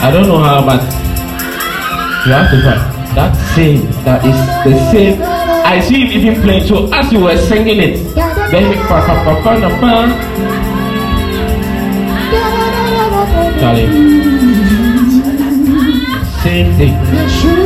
I 0.04 0.10
don't 0.12 0.28
know 0.28 0.40
how, 0.40 0.66
but 0.66 0.82
you 2.26 2.34
have 2.34 2.50
to 2.52 2.58
find 2.62 2.82
that 3.16 3.34
same. 3.56 3.82
That 4.04 4.26
is 4.26 4.38
the 4.66 4.74
same. 4.92 5.22
I 5.22 5.80
see 5.80 6.06
him 6.06 6.12
even 6.12 6.42
playing. 6.42 6.68
So 6.68 6.92
as 6.92 7.12
you 7.12 7.20
were 7.22 7.38
singing 7.38 7.80
it, 7.80 8.16
then 8.52 8.74
he 8.74 8.80
pa 8.88 9.02
pa 9.06 9.14
pa 9.24 9.34
pa 9.44 9.60
pa 9.60 9.70
pa. 9.80 9.92
Charlie, 13.60 13.90
same 16.42 16.70
thing. 16.78 17.61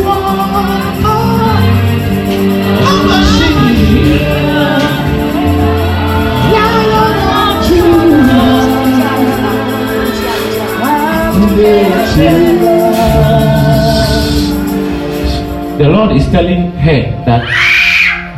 The 15.78 15.90
Lord 15.90 16.16
is 16.16 16.26
telling 16.32 16.72
her 16.72 17.02
that 17.26 17.44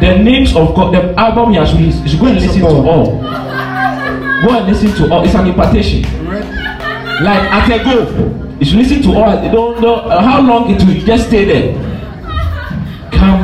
the 0.01 0.17
names 0.17 0.55
of 0.55 0.73
God, 0.75 0.93
the 0.93 1.13
album 1.19 1.53
has 1.53 1.71
released, 1.73 2.01
you 2.03 2.09
should 2.09 2.19
go 2.19 2.25
and 2.27 2.41
listen 2.41 2.61
to 2.61 2.67
all. 2.67 3.21
Go 3.21 4.57
and 4.57 4.67
listen 4.67 4.91
to 4.97 5.13
all. 5.13 5.23
It's 5.23 5.35
an 5.35 5.47
impartation. 5.47 6.01
Like 7.23 7.43
at 7.51 7.69
a 7.71 7.83
go, 7.83 8.57
you 8.59 8.65
should 8.65 8.77
listen 8.79 9.01
to 9.03 9.13
all. 9.13 9.43
You 9.43 9.51
don't 9.51 9.81
know 9.81 10.09
how 10.09 10.41
long 10.41 10.69
it 10.73 10.83
will 10.83 11.05
just 11.05 11.27
stay 11.27 11.45
there. 11.45 11.86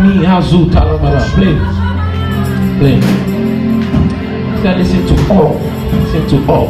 Kami 0.04 0.20
Hazu 0.28 0.68
Talababa. 0.68 1.24
Play. 1.32 1.56
Play. 2.76 3.00
Listen 4.76 5.08
to 5.08 5.16
all. 5.32 5.56
Listen 5.96 6.28
to 6.28 6.52
all. 6.52 6.68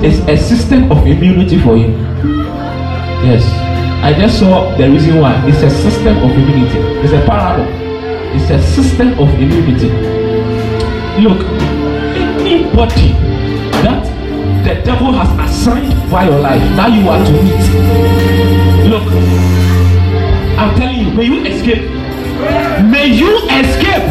It's 0.00 0.24
a 0.24 0.36
system 0.38 0.90
of 0.90 1.06
immunity 1.06 1.60
for 1.60 1.76
you. 1.76 1.92
Yes. 3.20 3.44
I 4.02 4.14
just 4.16 4.38
saw 4.38 4.74
the 4.78 4.88
reason 4.88 5.20
why. 5.20 5.36
It's 5.46 5.60
a 5.60 5.68
system 5.68 6.16
of 6.24 6.30
immunity. 6.32 6.78
It's 7.04 7.12
a 7.12 7.20
parable. 7.28 7.68
It's 8.32 8.48
a 8.48 8.58
system 8.72 9.12
of 9.20 9.28
immunity. 9.36 9.92
Look, 11.20 11.44
anybody 12.16 13.12
that 13.84 14.08
the 14.64 14.80
devil 14.88 15.12
has 15.12 15.28
assigned 15.36 15.92
for 16.08 16.24
your 16.24 16.40
life, 16.40 16.64
now 16.80 16.86
you 16.88 17.06
are 17.10 17.22
to 17.22 17.32
meet. 17.44 18.88
Look, 18.88 19.59
I'm 20.60 20.76
telling 20.76 20.98
you, 20.98 21.10
may 21.12 21.24
you 21.24 21.42
escape. 21.46 21.88
May 22.84 23.06
you 23.06 23.38
escape. 23.48 24.04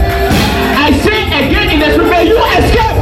I 0.81 0.89
say 1.05 1.27
again 1.29 1.69
in 1.69 1.79
the 1.79 1.93
spirit, 1.93 2.09
may 2.09 2.25
you 2.25 2.37
escape. 2.57 2.97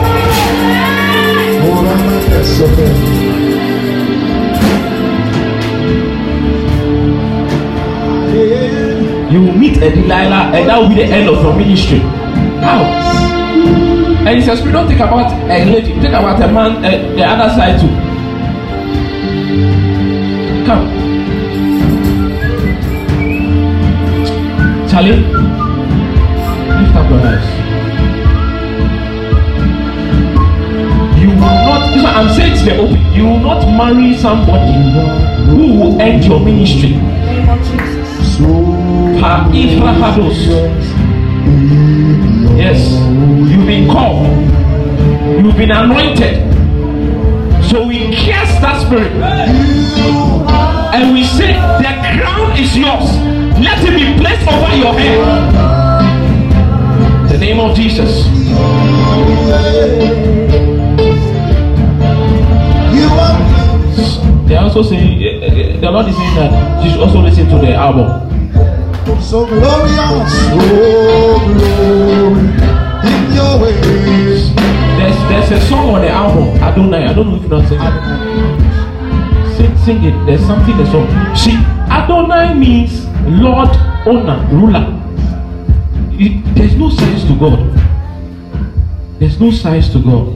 You 9.32 9.40
will 9.44 9.53
meet 9.53 9.78
a 9.78 9.95
Delilah, 9.95 10.52
and 10.53 10.68
that 10.68 10.78
will 10.82 10.90
be 10.90 10.95
the 10.95 11.06
end 11.06 11.30
of 11.30 11.41
your 11.41 11.56
ministry. 11.56 11.99
How? 12.60 12.84
And 14.28 14.38
he 14.38 14.41
says, 14.41 14.61
we 14.61 14.74
don't 14.74 14.88
think 14.90 14.99
about 14.99 15.32
a 15.32 15.64
lady, 15.64 15.94
think 16.02 16.14
about 16.14 16.41
a 16.41 16.52
man, 16.52 16.84
uh, 16.84 17.15
the 17.15 17.24
other 17.24 17.49
side 17.56 17.80
too. 17.80 17.88
Come. 20.65 21.07
Charlie, 24.98 25.11
lift 25.11 26.95
up 26.95 27.07
your 27.11 27.22
eyes. 27.22 27.48
You 31.22 31.30
will 31.30 31.38
not, 31.38 31.94
this 31.94 32.03
one, 32.03 32.15
I'm 32.15 32.30
saying 32.36 32.57
to 32.57 32.64
the 32.65 32.78
open, 32.78 33.14
you 33.14 33.24
will 33.26 33.38
not 33.38 33.61
marry 33.78 34.18
somebody 34.18 34.74
who 35.52 35.80
will 35.80 36.02
end 36.02 36.26
your 36.26 36.40
ministry. 36.40 36.94
Yes, 42.57 42.80
you've 43.52 43.68
been 43.68 43.88
called, 43.88 44.26
you've 45.45 45.57
been 45.57 45.69
anointed. 45.69 46.41
So 47.69 47.86
we 47.86 48.15
cast 48.15 48.61
that 48.64 48.82
spirit 48.82 49.14
and 50.98 51.14
we 51.14 51.24
say, 51.24 51.53
The 51.84 51.94
crown 52.02 52.57
is 52.57 52.76
yours. 52.76 53.10
Let 53.61 53.78
it 53.86 53.94
be 53.94 54.18
placed 54.19 54.48
over 54.48 54.76
your 54.76 54.94
head. 54.94 55.22
The 57.30 57.38
name 57.38 57.60
of 57.60 57.76
Jesus. 57.76 58.26
They 64.48 64.56
are 64.56 64.64
also 64.64 64.82
saying, 64.82 65.22
eh, 65.22 65.45
eh, 65.45 65.80
the 65.80 65.91
Lord 65.91 66.07
is 66.07 66.15
saying 66.15 66.36
that 66.36 66.84
you 66.84 66.91
should 66.91 67.02
also 67.02 67.19
listen 67.19 67.48
to 67.49 67.57
the 67.60 67.74
album. 67.76 68.24
So 69.22 69.45
glorious, 69.45 70.32
so 70.34 70.56
glory 71.57 72.48
in 73.03 73.34
your 73.36 73.60
ways. 73.61 74.56
There's 74.98 75.18
there's 75.30 75.52
a 75.52 75.68
song 75.68 75.95
on 75.95 76.02
the 76.02 76.10
album, 76.10 76.48
I 76.64 76.74
don't 76.74 76.94
Adonai. 76.94 77.07
I 77.07 77.14
don't 77.14 77.30
know 77.30 77.36
if 77.36 77.44
you 77.44 77.49
know 77.49 77.65
sing 77.65 77.80
it. 77.82 78.66
Sing, 79.58 79.78
sing 79.86 80.04
it. 80.04 80.26
There's 80.26 80.46
something 80.46 80.72
in 80.72 80.78
the 80.78 80.92
song. 80.92 81.08
See, 81.36 81.56
Adonai 81.90 82.54
means 82.54 83.06
Lord, 83.26 83.70
owner, 84.06 84.38
ruler. 84.52 84.86
It- 86.14 86.44
there's 86.56 86.76
no 86.76 86.90
size 86.90 87.24
to 87.26 87.34
God. 87.36 87.60
There's 89.20 89.40
no 89.40 89.50
size 89.52 89.90
to 89.94 90.00
God. 90.00 90.28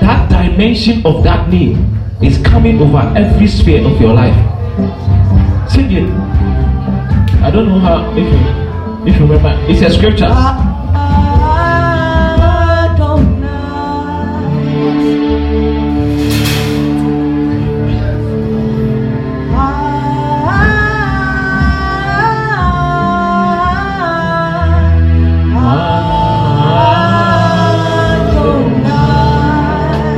That 0.00 0.28
dimension 0.30 1.02
of 1.04 1.22
that 1.24 1.50
name 1.50 1.98
is 2.20 2.38
coming 2.38 2.80
over 2.80 3.02
every 3.16 3.46
sphere 3.48 3.84
of 3.84 4.00
your 4.00 4.14
life. 4.14 4.36
Sing 5.68 5.90
it. 5.90 6.08
I 7.42 7.50
don't 7.50 7.68
know 7.68 7.80
how 7.80 8.10
if 8.16 8.26
you 8.32 8.40
if 9.06 9.18
you 9.18 9.26
remember. 9.26 9.52
It's 9.68 9.82
a 9.82 9.90
scripture. 9.90 10.30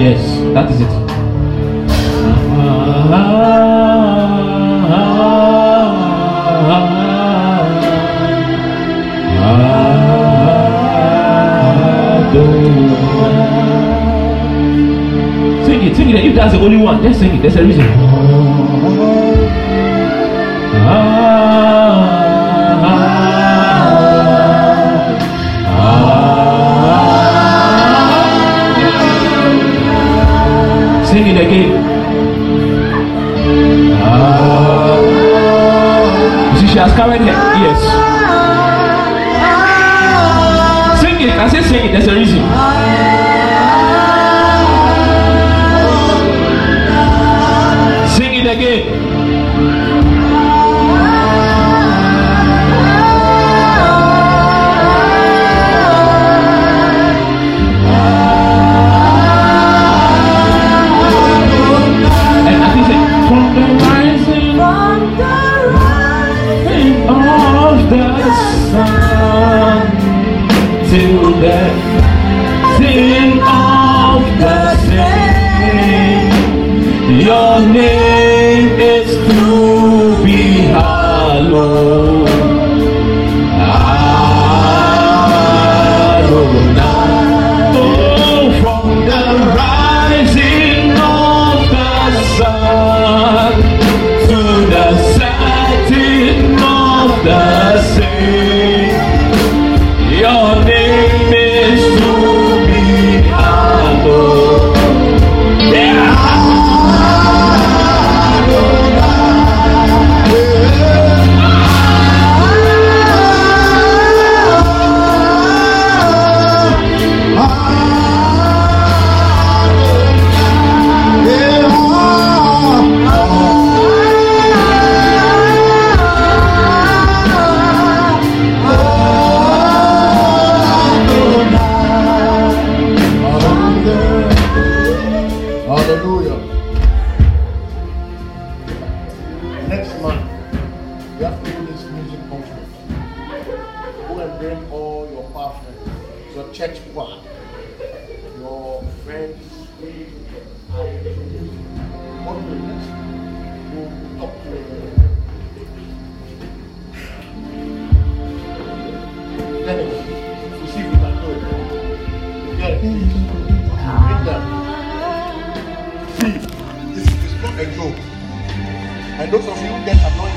Yes, 0.05 0.21
that 0.53 0.71
is 0.71 0.83
it. 0.83 0.91
Sing 15.65 15.83
it, 15.83 15.97
sing 15.97 16.11
it. 16.11 16.27
If 16.27 16.35
that's 16.35 16.53
the 16.53 16.61
only 16.61 16.77
one, 16.77 17.03
just 17.03 17.21
sing 17.21 17.37
it. 17.37 17.41
There's 17.41 17.57
a 17.57 17.65
reason. 17.65 18.14
Ears. 36.97 37.83
Sing 41.01 41.21
it. 41.21 41.31
I 41.35 41.49
say 41.51 41.63
sing 41.63 41.87
it. 41.87 41.93
There's 41.93 42.07
a 42.07 42.15
reason. 42.15 42.44
The 77.55 78.04